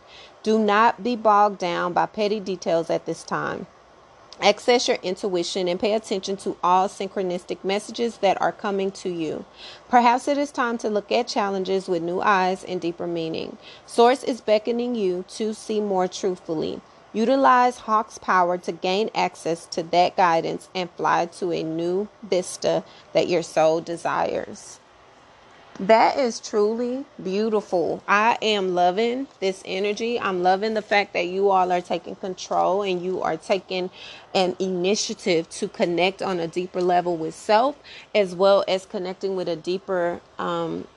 Do 0.45 0.59
not 0.59 1.01
be 1.01 1.15
bogged 1.15 1.57
down 1.57 1.93
by 1.93 2.05
petty 2.05 2.39
details 2.39 2.91
at 2.91 3.07
this 3.07 3.23
time. 3.23 3.65
Access 4.39 4.87
your 4.87 4.97
intuition 5.01 5.67
and 5.67 5.79
pay 5.79 5.93
attention 5.93 6.37
to 6.37 6.55
all 6.63 6.87
synchronistic 6.87 7.63
messages 7.63 8.17
that 8.17 8.39
are 8.39 8.51
coming 8.51 8.91
to 8.91 9.09
you. 9.09 9.45
Perhaps 9.89 10.27
it 10.27 10.37
is 10.37 10.51
time 10.51 10.77
to 10.77 10.87
look 10.87 11.11
at 11.11 11.27
challenges 11.27 11.87
with 11.87 12.03
new 12.03 12.21
eyes 12.21 12.63
and 12.63 12.79
deeper 12.79 13.07
meaning. 13.07 13.57
Source 13.87 14.23
is 14.23 14.39
beckoning 14.39 14.93
you 14.93 15.25
to 15.29 15.51
see 15.55 15.81
more 15.81 16.07
truthfully. 16.07 16.79
Utilize 17.11 17.77
Hawk's 17.79 18.19
power 18.19 18.55
to 18.59 18.71
gain 18.71 19.09
access 19.15 19.65
to 19.65 19.81
that 19.81 20.15
guidance 20.15 20.69
and 20.75 20.91
fly 20.91 21.25
to 21.25 21.53
a 21.53 21.63
new 21.63 22.07
vista 22.21 22.83
that 23.13 23.27
your 23.27 23.41
soul 23.41 23.81
desires. 23.81 24.79
That 25.79 26.17
is 26.17 26.39
truly 26.39 27.03
beautiful. 27.21 28.01
I 28.07 28.37
am 28.41 28.73
loving 28.73 29.27
this 29.41 29.61
energy. 29.65 30.17
I'm 30.17 30.41
loving 30.41 30.73
the 30.73 30.81
fact 30.81 31.11
that 31.13 31.27
you 31.27 31.49
all 31.49 31.69
are 31.69 31.81
taking 31.81 32.15
control 32.15 32.81
and 32.81 33.01
you 33.01 33.21
are 33.21 33.35
taking 33.35 33.89
an 34.33 34.55
initiative 34.57 35.49
to 35.49 35.67
connect 35.67 36.21
on 36.21 36.39
a 36.39 36.47
deeper 36.47 36.81
level 36.81 37.17
with 37.17 37.35
self, 37.35 37.77
as 38.13 38.33
well 38.33 38.63
as 38.69 38.85
connecting 38.85 39.35
with 39.35 39.49
a 39.49 39.57
deeper, 39.57 40.21
um, 40.39 40.87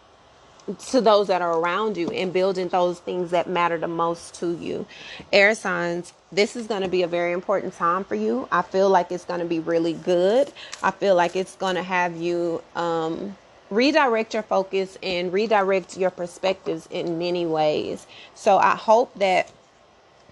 to 0.91 1.01
those 1.01 1.27
that 1.27 1.43
are 1.43 1.59
around 1.59 1.97
you 1.97 2.11
and 2.11 2.33
building 2.33 2.69
those 2.69 3.01
things 3.01 3.33
that 3.33 3.49
matter 3.49 3.79
the 3.79 3.89
most 3.89 4.35
to 4.35 4.57
you. 4.57 4.87
Air 5.33 5.57
signs, 5.57 6.13
this 6.31 6.55
is 6.55 6.69
going 6.69 6.83
to 6.83 6.89
be 6.89 7.03
a 7.03 7.09
very 7.09 7.33
important 7.33 7.75
time 7.75 8.05
for 8.05 8.15
you. 8.15 8.47
I 8.53 8.63
feel 8.63 8.89
like 8.91 9.11
it's 9.11 9.25
going 9.25 9.41
to 9.41 9.47
be 9.47 9.59
really 9.59 9.95
good. 9.95 10.53
I 10.85 10.93
feel 10.93 11.17
like 11.17 11.35
it's 11.35 11.57
going 11.57 11.75
to 11.75 11.83
have 11.83 12.17
you, 12.17 12.63
um, 12.77 13.37
redirect 13.71 14.35
your 14.35 14.43
focus 14.43 14.97
and 15.03 15.33
redirect 15.33 15.97
your 15.97 16.11
perspectives 16.11 16.89
in 16.91 17.19
many 17.19 17.47
ways. 17.47 18.07
So 18.35 18.59
I 18.59 18.77
hope 18.77 19.15
that 19.19 19.51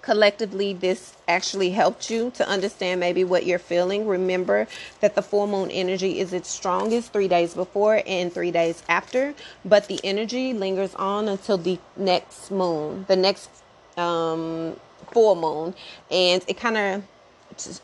collectively 0.02 0.72
this 0.72 1.14
actually 1.26 1.70
helped 1.70 2.10
you 2.10 2.30
to 2.30 2.48
understand 2.48 3.00
maybe 3.00 3.24
what 3.24 3.44
you're 3.44 3.58
feeling. 3.58 4.06
Remember 4.06 4.68
that 5.00 5.16
the 5.16 5.22
full 5.22 5.48
moon 5.48 5.68
energy 5.70 6.20
is 6.20 6.32
its 6.32 6.48
strongest 6.48 7.12
3 7.12 7.26
days 7.26 7.54
before 7.54 8.02
and 8.06 8.32
3 8.32 8.52
days 8.52 8.84
after, 8.88 9.34
but 9.64 9.88
the 9.88 9.98
energy 10.04 10.52
lingers 10.52 10.94
on 10.94 11.28
until 11.28 11.58
the 11.58 11.78
next 11.96 12.52
moon, 12.52 13.04
the 13.08 13.16
next 13.16 13.50
um 13.96 14.76
full 15.10 15.34
moon, 15.34 15.74
and 16.10 16.44
it 16.46 16.56
kind 16.56 16.76
of 16.76 17.02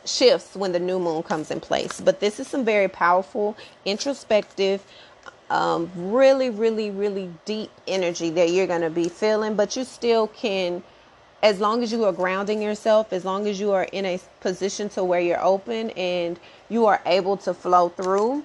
shifts 0.05 0.55
when 0.55 0.73
the 0.73 0.79
new 0.79 0.99
moon 0.99 1.23
comes 1.23 1.51
in 1.51 1.61
place. 1.61 2.01
But 2.01 2.20
this 2.20 2.39
is 2.39 2.47
some 2.47 2.65
very 2.65 2.89
powerful, 2.89 3.57
introspective, 3.85 4.85
um, 5.53 5.91
really, 5.95 6.49
really, 6.49 6.91
really 6.91 7.31
deep 7.45 7.70
energy 7.87 8.31
that 8.31 8.49
you're 8.51 8.66
going 8.66 8.81
to 8.81 8.91
be 8.91 9.11
feeling, 9.11 9.55
but 9.55 9.77
you 9.77 9.85
still 9.85 10.29
can, 10.29 10.83
as 11.43 11.61
long 11.61 11.83
as 11.83 11.93
you 11.93 12.05
are 12.07 12.12
grounding 12.12 12.62
yourself, 12.62 13.12
as 13.12 13.27
long 13.27 13.47
as 13.47 13.61
you 13.61 13.70
are 13.70 13.85
in 13.85 14.07
a 14.07 14.19
position 14.41 14.89
to 14.89 15.05
where 15.05 15.20
you're 15.20 15.45
open 15.45 15.91
and 15.91 16.41
you 16.70 16.87
are 16.87 17.03
able 17.05 17.37
to 17.37 17.53
flow 17.53 17.91
through 17.91 18.43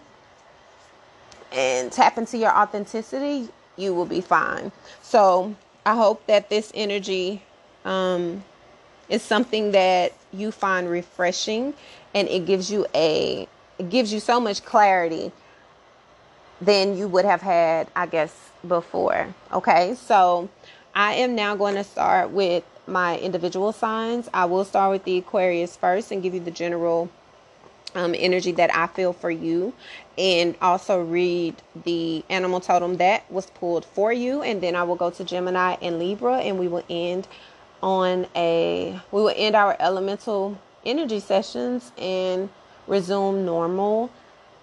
and 1.54 1.94
tap 1.94 2.18
into 2.18 2.38
your 2.38 2.52
authenticity, 2.52 3.48
you 3.78 3.94
will 3.94 4.06
be 4.06 4.20
fine. 4.20 4.70
So 5.02 5.56
I 5.86 5.96
hope 5.96 6.26
that 6.28 6.50
this 6.50 6.74
energy 6.76 7.42
um, 7.86 8.44
is 9.08 9.22
something 9.22 9.72
that 9.72 10.12
you 10.34 10.52
find 10.52 10.90
refreshing 10.90 11.74
and 12.14 12.28
it 12.28 12.46
gives 12.46 12.70
you 12.70 12.86
a 12.94 13.48
it 13.80 13.90
gives 13.92 14.12
you 14.12 14.20
so 14.20 14.40
much 14.40 14.66
clarity 14.66 15.32
than 16.62 16.98
you 16.98 17.08
would 17.08 17.26
have 17.26 17.42
had, 17.42 17.88
I 17.96 18.06
guess, 18.06 18.34
before. 18.68 19.34
Okay, 19.52 19.96
so 19.96 20.50
I 20.96 21.14
am 21.14 21.36
now 21.36 21.56
going 21.56 21.76
to 21.76 21.84
start 21.84 22.32
with 22.32 22.64
my 22.88 23.20
individual 23.20 23.72
signs. 23.72 24.30
I 24.34 24.46
will 24.46 24.66
start 24.66 24.92
with 24.92 25.04
the 25.04 25.18
Aquarius 25.18 25.76
first 25.76 26.12
and 26.12 26.24
give 26.24 26.34
you 26.34 26.40
the 26.40 26.52
general 26.52 27.10
um, 27.96 28.16
energy 28.18 28.52
that 28.54 28.74
I 28.76 28.88
feel 28.88 29.14
for 29.14 29.32
you, 29.32 29.74
and 30.18 30.56
also 30.62 31.02
read 31.02 31.56
the 31.86 32.24
animal 32.30 32.60
totem 32.60 32.98
that 32.98 33.30
was 33.32 33.48
pulled 33.48 33.86
for 33.86 34.12
you. 34.12 34.42
And 34.42 34.62
then 34.62 34.76
I 34.76 34.84
will 34.84 34.96
go 34.96 35.10
to 35.10 35.24
Gemini 35.24 35.78
and 35.82 36.00
Libra, 36.00 36.38
and 36.38 36.60
we 36.60 36.68
will 36.68 36.84
end 36.90 37.28
on 37.82 38.26
a 38.36 39.00
we 39.12 39.22
will 39.22 39.34
end 39.36 39.56
our 39.56 39.76
elemental 39.80 40.60
energy 40.86 41.20
sessions 41.20 41.92
and 41.98 42.50
resume 42.88 43.46
normal 43.46 44.10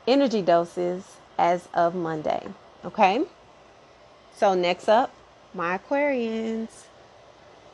energy 0.07 0.43
doses 0.43 1.17
as 1.39 1.69
of 1.75 1.95
Monday. 1.95 2.47
Okay? 2.85 3.25
So, 4.35 4.55
next 4.55 4.89
up, 4.89 5.13
my 5.55 5.79
Aquarians. 5.79 6.85